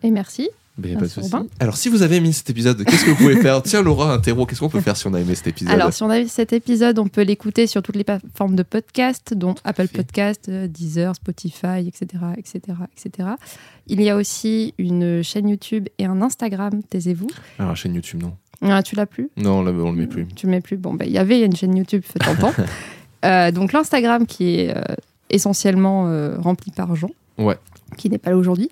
Et 0.03 0.11
merci. 0.11 0.49
Mais 0.79 0.95
pas 0.95 1.03
de 1.03 1.07
souci. 1.07 1.31
Alors 1.61 1.77
si 1.77 1.89
vous 1.91 2.03
avez 2.03 2.17
aimé 2.17 2.33
cet 2.33 2.49
épisode, 2.49 2.83
qu'est-ce 2.85 3.05
que 3.05 3.11
vous 3.11 3.17
pouvez 3.17 3.37
faire? 3.43 3.63
Tiens 3.63 3.83
Laura, 3.83 4.13
un 4.15 4.19
terreau, 4.19 4.47
qu'est-ce 4.47 4.61
qu'on 4.61 4.71
peut 4.71 4.81
faire 4.81 4.97
si 4.97 5.07
on 5.07 5.13
a 5.15 5.21
aimé 5.21 5.35
cet 5.35 5.47
épisode? 5.49 5.73
Alors, 5.73 5.93
si 5.93 6.03
on 6.03 6.09
a 6.11 6.21
vu 6.21 6.29
cet 6.29 6.53
épisode, 6.55 6.99
on 6.99 7.09
peut 7.09 7.23
l'écouter 7.23 7.67
sur 7.67 7.83
toutes 7.83 7.97
les 7.97 8.05
plateformes 8.05 8.57
de 8.57 8.63
podcast, 8.63 9.35
dont 9.35 9.55
Apple. 9.65 9.89
Podcast, 9.89 10.49
euh, 10.49 10.67
Deezer, 10.69 11.15
Spotify, 11.15 11.87
etc., 11.87 12.07
etc., 12.39 12.61
etc. 12.97 13.29
Il 13.87 14.01
y 14.01 14.09
a 14.09 14.17
aussi 14.17 14.73
une 14.79 15.23
chaîne 15.23 15.49
YouTube 15.51 15.89
et 15.99 16.07
un 16.07 16.23
Instagram, 16.23 16.83
taisez-vous. 16.89 17.29
Alors, 17.59 17.77
chaîne 17.77 17.95
YouTube, 17.95 18.23
non. 18.23 18.33
Ah, 18.63 18.83
tu 18.83 18.95
l'as 18.97 19.07
plus? 19.07 19.29
Non, 19.37 19.63
là, 19.63 19.73
on 19.73 19.91
le 19.93 19.99
met 19.99 20.07
plus. 20.07 20.27
Tu 20.37 20.47
le 20.47 20.53
mets 20.53 20.61
plus? 20.61 20.77
Bon, 20.77 20.95
ben, 20.95 21.05
il 21.07 21.13
y 21.13 21.19
avait 21.19 21.45
une 21.45 21.55
chaîne 21.57 21.77
YouTube, 21.77 22.03
fait 22.05 22.27
un 22.27 22.35
temps. 22.37 22.53
Euh, 23.25 23.53
donc, 23.53 23.73
l'Instagram 23.73 24.27
qui 24.27 24.57
est 24.57 24.77
euh, 24.77 24.83
essentiellement 25.31 26.09
euh, 26.09 26.37
rempli 26.41 26.73
par 26.73 26.97
Jean, 26.97 27.11
Ouais. 27.39 27.57
qui 27.97 28.11
n'est 28.11 28.19
pas 28.19 28.31
là 28.31 28.37
aujourd'hui. 28.37 28.69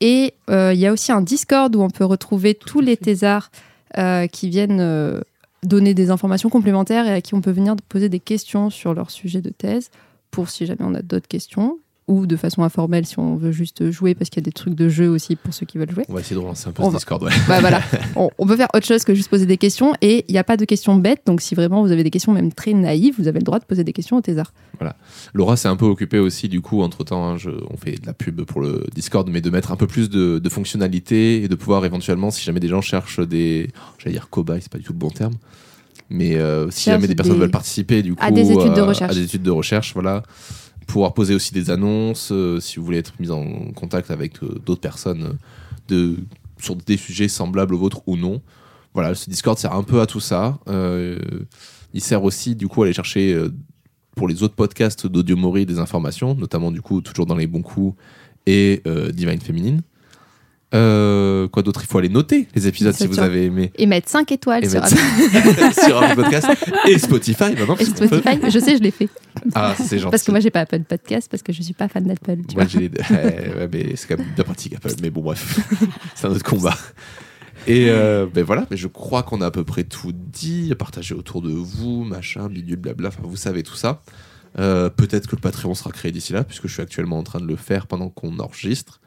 Et 0.00 0.34
euh, 0.50 0.72
il 0.74 0.80
y 0.80 0.86
a 0.86 0.92
aussi 0.92 1.12
un 1.12 1.22
Discord 1.22 1.74
où 1.74 1.80
on 1.80 1.90
peut 1.90 2.04
retrouver 2.04 2.54
tous 2.54 2.80
les 2.80 2.96
thésards 2.96 3.50
euh, 3.96 4.26
qui 4.26 4.48
viennent 4.48 4.80
euh, 4.80 5.20
donner 5.62 5.94
des 5.94 6.10
informations 6.10 6.50
complémentaires 6.50 7.06
et 7.06 7.12
à 7.12 7.20
qui 7.20 7.34
on 7.34 7.40
peut 7.40 7.50
venir 7.50 7.76
poser 7.88 8.08
des 8.08 8.20
questions 8.20 8.70
sur 8.70 8.94
leur 8.94 9.10
sujet 9.10 9.40
de 9.40 9.50
thèse 9.50 9.90
pour 10.30 10.50
si 10.50 10.66
jamais 10.66 10.82
on 10.82 10.94
a 10.94 11.02
d'autres 11.02 11.28
questions 11.28 11.78
ou 12.08 12.26
de 12.26 12.36
façon 12.36 12.62
informelle 12.62 13.04
si 13.04 13.18
on 13.18 13.34
veut 13.36 13.50
juste 13.50 13.90
jouer 13.90 14.14
parce 14.14 14.30
qu'il 14.30 14.40
y 14.40 14.44
a 14.44 14.46
des 14.46 14.52
trucs 14.52 14.74
de 14.74 14.88
jeu 14.88 15.08
aussi 15.08 15.34
pour 15.34 15.52
ceux 15.52 15.66
qui 15.66 15.76
veulent 15.76 15.90
jouer. 15.90 16.04
On 16.08 16.14
va 16.14 16.20
essayer 16.20 16.36
de 16.36 16.40
relancer 16.40 16.68
un 16.68 16.72
peu 16.72 16.82
On 16.82 16.86
ce 16.86 16.92
va- 16.92 16.98
Discord, 16.98 17.22
ouais. 17.24 17.32
Bah 17.48 17.60
voilà, 17.60 17.80
on, 18.16 18.30
on 18.38 18.46
peut 18.46 18.56
faire 18.56 18.68
autre 18.74 18.86
chose 18.86 19.02
que 19.04 19.12
juste 19.14 19.28
poser 19.28 19.44
des 19.46 19.56
questions 19.56 19.92
et 20.00 20.24
il 20.28 20.32
n'y 20.32 20.38
a 20.38 20.44
pas 20.44 20.56
de 20.56 20.64
questions 20.64 20.94
bêtes. 20.94 21.22
Donc 21.26 21.40
si 21.40 21.54
vraiment 21.56 21.82
vous 21.82 21.90
avez 21.90 22.04
des 22.04 22.10
questions 22.10 22.32
même 22.32 22.52
très 22.52 22.74
naïves, 22.74 23.14
vous 23.18 23.26
avez 23.26 23.40
le 23.40 23.44
droit 23.44 23.58
de 23.58 23.64
poser 23.64 23.82
des 23.82 23.92
questions 23.92 24.16
au 24.16 24.20
thésard. 24.20 24.52
Laura 25.34 25.56
s'est 25.56 25.68
un 25.68 25.76
peu 25.76 25.86
occupée 25.86 26.18
aussi, 26.18 26.48
du 26.48 26.60
coup, 26.60 26.82
entre 26.82 27.02
temps, 27.02 27.34
on 27.34 27.76
fait 27.76 28.00
de 28.00 28.06
la 28.06 28.12
pub 28.12 28.42
pour 28.42 28.60
le 28.60 28.84
Discord, 28.94 29.28
mais 29.30 29.40
de 29.40 29.50
mettre 29.50 29.72
un 29.72 29.76
peu 29.76 29.86
plus 29.86 30.08
de, 30.10 30.38
de 30.38 30.48
fonctionnalités 30.48 31.42
et 31.42 31.48
de 31.48 31.54
pouvoir 31.54 31.84
éventuellement, 31.84 32.30
si 32.30 32.44
jamais 32.44 32.60
des 32.60 32.68
gens 32.68 32.82
cherchent 32.82 33.20
des. 33.20 33.70
J'allais 33.98 34.12
dire 34.14 34.28
cobayes, 34.30 34.60
c'est 34.62 34.70
pas 34.70 34.78
du 34.78 34.84
tout 34.84 34.92
le 34.92 34.98
bon 34.98 35.10
terme. 35.10 35.34
Mais 36.08 36.36
euh, 36.36 36.70
si 36.70 36.88
jamais 36.90 37.08
des 37.08 37.16
personnes 37.16 37.34
des- 37.34 37.40
veulent 37.40 37.50
participer, 37.50 38.02
du 38.02 38.14
coup. 38.14 38.22
À 38.24 38.30
des 38.30 38.52
études 38.52 38.74
de 38.74 38.80
euh, 38.80 38.84
recherche. 38.84 39.10
À 39.10 39.14
des 39.14 39.22
études 39.24 39.42
de 39.42 39.50
recherche, 39.50 39.92
voilà. 39.94 40.22
Pouvoir 40.86 41.14
poser 41.14 41.34
aussi 41.34 41.52
des 41.52 41.70
annonces, 41.70 42.30
euh, 42.32 42.60
si 42.60 42.76
vous 42.76 42.84
voulez 42.84 42.98
être 42.98 43.14
mis 43.18 43.30
en 43.30 43.72
contact 43.72 44.10
avec 44.10 44.42
euh, 44.42 44.60
d'autres 44.64 44.80
personnes 44.80 45.22
euh, 45.24 45.32
de, 45.88 46.16
sur 46.58 46.76
des 46.76 46.96
sujets 46.96 47.28
semblables 47.28 47.74
aux 47.74 47.78
vôtres 47.78 48.02
ou 48.06 48.16
non. 48.16 48.40
Voilà, 48.94 49.14
ce 49.14 49.28
Discord 49.28 49.58
sert 49.58 49.72
un 49.72 49.82
peu 49.82 50.00
à 50.00 50.06
tout 50.06 50.20
ça. 50.20 50.58
Il 51.92 52.00
sert 52.00 52.24
aussi, 52.24 52.54
du 52.54 52.66
coup, 52.66 52.82
à 52.82 52.86
aller 52.86 52.94
chercher 52.94 53.38
pour 54.16 54.26
les 54.26 54.42
autres 54.42 54.54
podcasts 54.54 55.06
d'Audio 55.06 55.36
Mori 55.36 55.66
des 55.66 55.78
informations, 55.78 56.34
notamment, 56.34 56.70
du 56.70 56.80
coup, 56.80 57.02
toujours 57.02 57.26
dans 57.26 57.36
les 57.36 57.46
bons 57.46 57.60
coups 57.60 57.94
et 58.46 58.82
Divine 59.12 59.40
Féminine. 59.40 59.82
Euh, 60.74 61.46
quoi 61.48 61.62
d'autre? 61.62 61.80
Il 61.84 61.86
faut 61.86 61.98
aller 61.98 62.08
noter 62.08 62.48
les 62.54 62.66
épisodes 62.66 62.94
si 62.94 63.06
vous 63.06 63.20
avez 63.20 63.44
aimé. 63.44 63.72
Et 63.76 63.86
mettre 63.86 64.08
5 64.08 64.30
étoiles 64.32 64.64
Et 64.64 64.68
sur 64.68 64.82
Apple 64.82 64.96
sur 65.86 66.02
Apple 66.02 66.22
Podcast 66.22 66.48
et 66.88 66.98
Spotify 66.98 67.54
maintenant. 67.56 67.76
et 67.76 67.84
peut. 67.84 68.06
Spotify. 68.06 68.50
Je 68.50 68.58
sais, 68.58 68.76
je 68.76 68.82
l'ai 68.82 68.90
fait. 68.90 69.08
Ah, 69.54 69.74
c'est 69.78 69.98
gentil. 69.98 70.10
Parce 70.10 70.22
que 70.24 70.30
moi, 70.32 70.40
j'ai 70.40 70.50
pas 70.50 70.60
Apple 70.60 70.82
Podcast 70.82 71.28
parce 71.30 71.42
que 71.42 71.52
je 71.52 71.62
suis 71.62 71.74
pas 71.74 71.88
fan 71.88 72.04
d'Apple. 72.04 72.38
Moi, 72.54 72.66
j'ai 72.66 72.80
les 72.80 72.88
deux. 72.88 73.00
Ouais, 73.10 73.54
ouais, 73.56 73.68
mais 73.72 73.94
c'est 73.96 74.08
quand 74.08 74.18
même 74.18 74.32
bien 74.34 74.44
pratique 74.44 74.74
Apple. 74.74 74.90
Mais 75.02 75.10
bon, 75.10 75.22
bref, 75.22 75.60
c'est 76.14 76.26
un 76.26 76.30
autre 76.30 76.42
combat. 76.44 76.76
Et 77.68 77.86
euh, 77.88 78.26
ben 78.32 78.44
voilà, 78.44 78.66
mais 78.70 78.76
je 78.76 78.86
crois 78.86 79.22
qu'on 79.24 79.40
a 79.40 79.46
à 79.46 79.50
peu 79.50 79.64
près 79.64 79.82
tout 79.84 80.12
dit, 80.12 80.72
partagé 80.78 81.14
autour 81.14 81.42
de 81.42 81.50
vous, 81.50 82.04
machin, 82.04 82.48
bidule, 82.48 82.76
blabla, 82.76 83.08
enfin 83.08 83.22
vous 83.24 83.36
savez 83.36 83.62
tout 83.64 83.74
ça. 83.74 84.02
Euh, 84.58 84.88
Peut-être 84.88 85.26
que 85.26 85.34
le 85.36 85.40
Patreon 85.40 85.74
sera 85.74 85.90
créé 85.90 86.12
d'ici 86.12 86.32
là, 86.32 86.44
puisque 86.44 86.68
je 86.68 86.72
suis 86.72 86.82
actuellement 86.82 87.18
en 87.18 87.24
train 87.24 87.40
de 87.40 87.46
le 87.46 87.56
faire 87.56 87.86
pendant 87.88 88.08
qu'on 88.08 88.38
enregistre. 88.38 89.00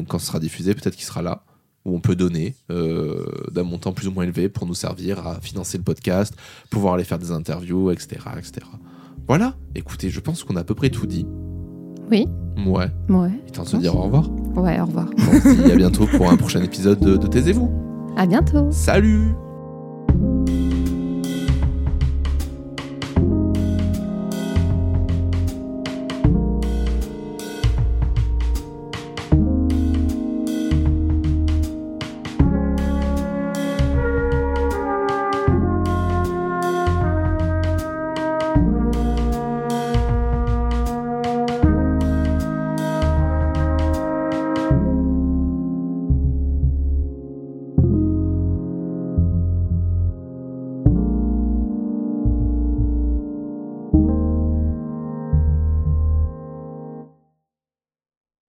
Donc 0.00 0.08
quand 0.08 0.18
ce 0.18 0.28
sera 0.28 0.40
diffusé, 0.40 0.72
peut-être 0.72 0.96
qu'il 0.96 1.04
sera 1.04 1.20
là, 1.20 1.42
où 1.84 1.94
on 1.94 2.00
peut 2.00 2.16
donner 2.16 2.56
euh, 2.70 3.22
d'un 3.52 3.64
montant 3.64 3.92
plus 3.92 4.08
ou 4.08 4.12
moins 4.12 4.24
élevé 4.24 4.48
pour 4.48 4.66
nous 4.66 4.72
servir 4.72 5.26
à 5.26 5.42
financer 5.42 5.76
le 5.76 5.84
podcast, 5.84 6.34
pouvoir 6.70 6.94
aller 6.94 7.04
faire 7.04 7.18
des 7.18 7.32
interviews, 7.32 7.90
etc. 7.90 8.18
etc. 8.38 8.66
Voilà, 9.28 9.56
écoutez, 9.74 10.08
je 10.08 10.20
pense 10.20 10.42
qu'on 10.42 10.56
a 10.56 10.60
à 10.60 10.64
peu 10.64 10.74
près 10.74 10.88
tout 10.88 11.06
dit. 11.06 11.26
Oui. 12.10 12.26
Ouais. 12.66 12.86
Ouais. 13.10 13.30
Il 13.44 13.48
est 13.48 13.50
temps 13.50 13.64
de 13.64 13.68
se 13.68 13.76
dire 13.76 13.94
au 13.94 14.04
revoir. 14.04 14.30
Ouais, 14.56 14.80
au 14.80 14.86
revoir. 14.86 15.10
On 15.18 15.38
se 15.38 15.62
dit 15.62 15.70
à 15.70 15.76
bientôt 15.76 16.06
pour 16.06 16.30
un 16.30 16.36
prochain 16.38 16.62
épisode 16.62 16.98
de, 17.00 17.18
de 17.18 17.26
Taisez-vous. 17.26 17.70
À 18.16 18.24
bientôt. 18.24 18.70
Salut 18.70 19.34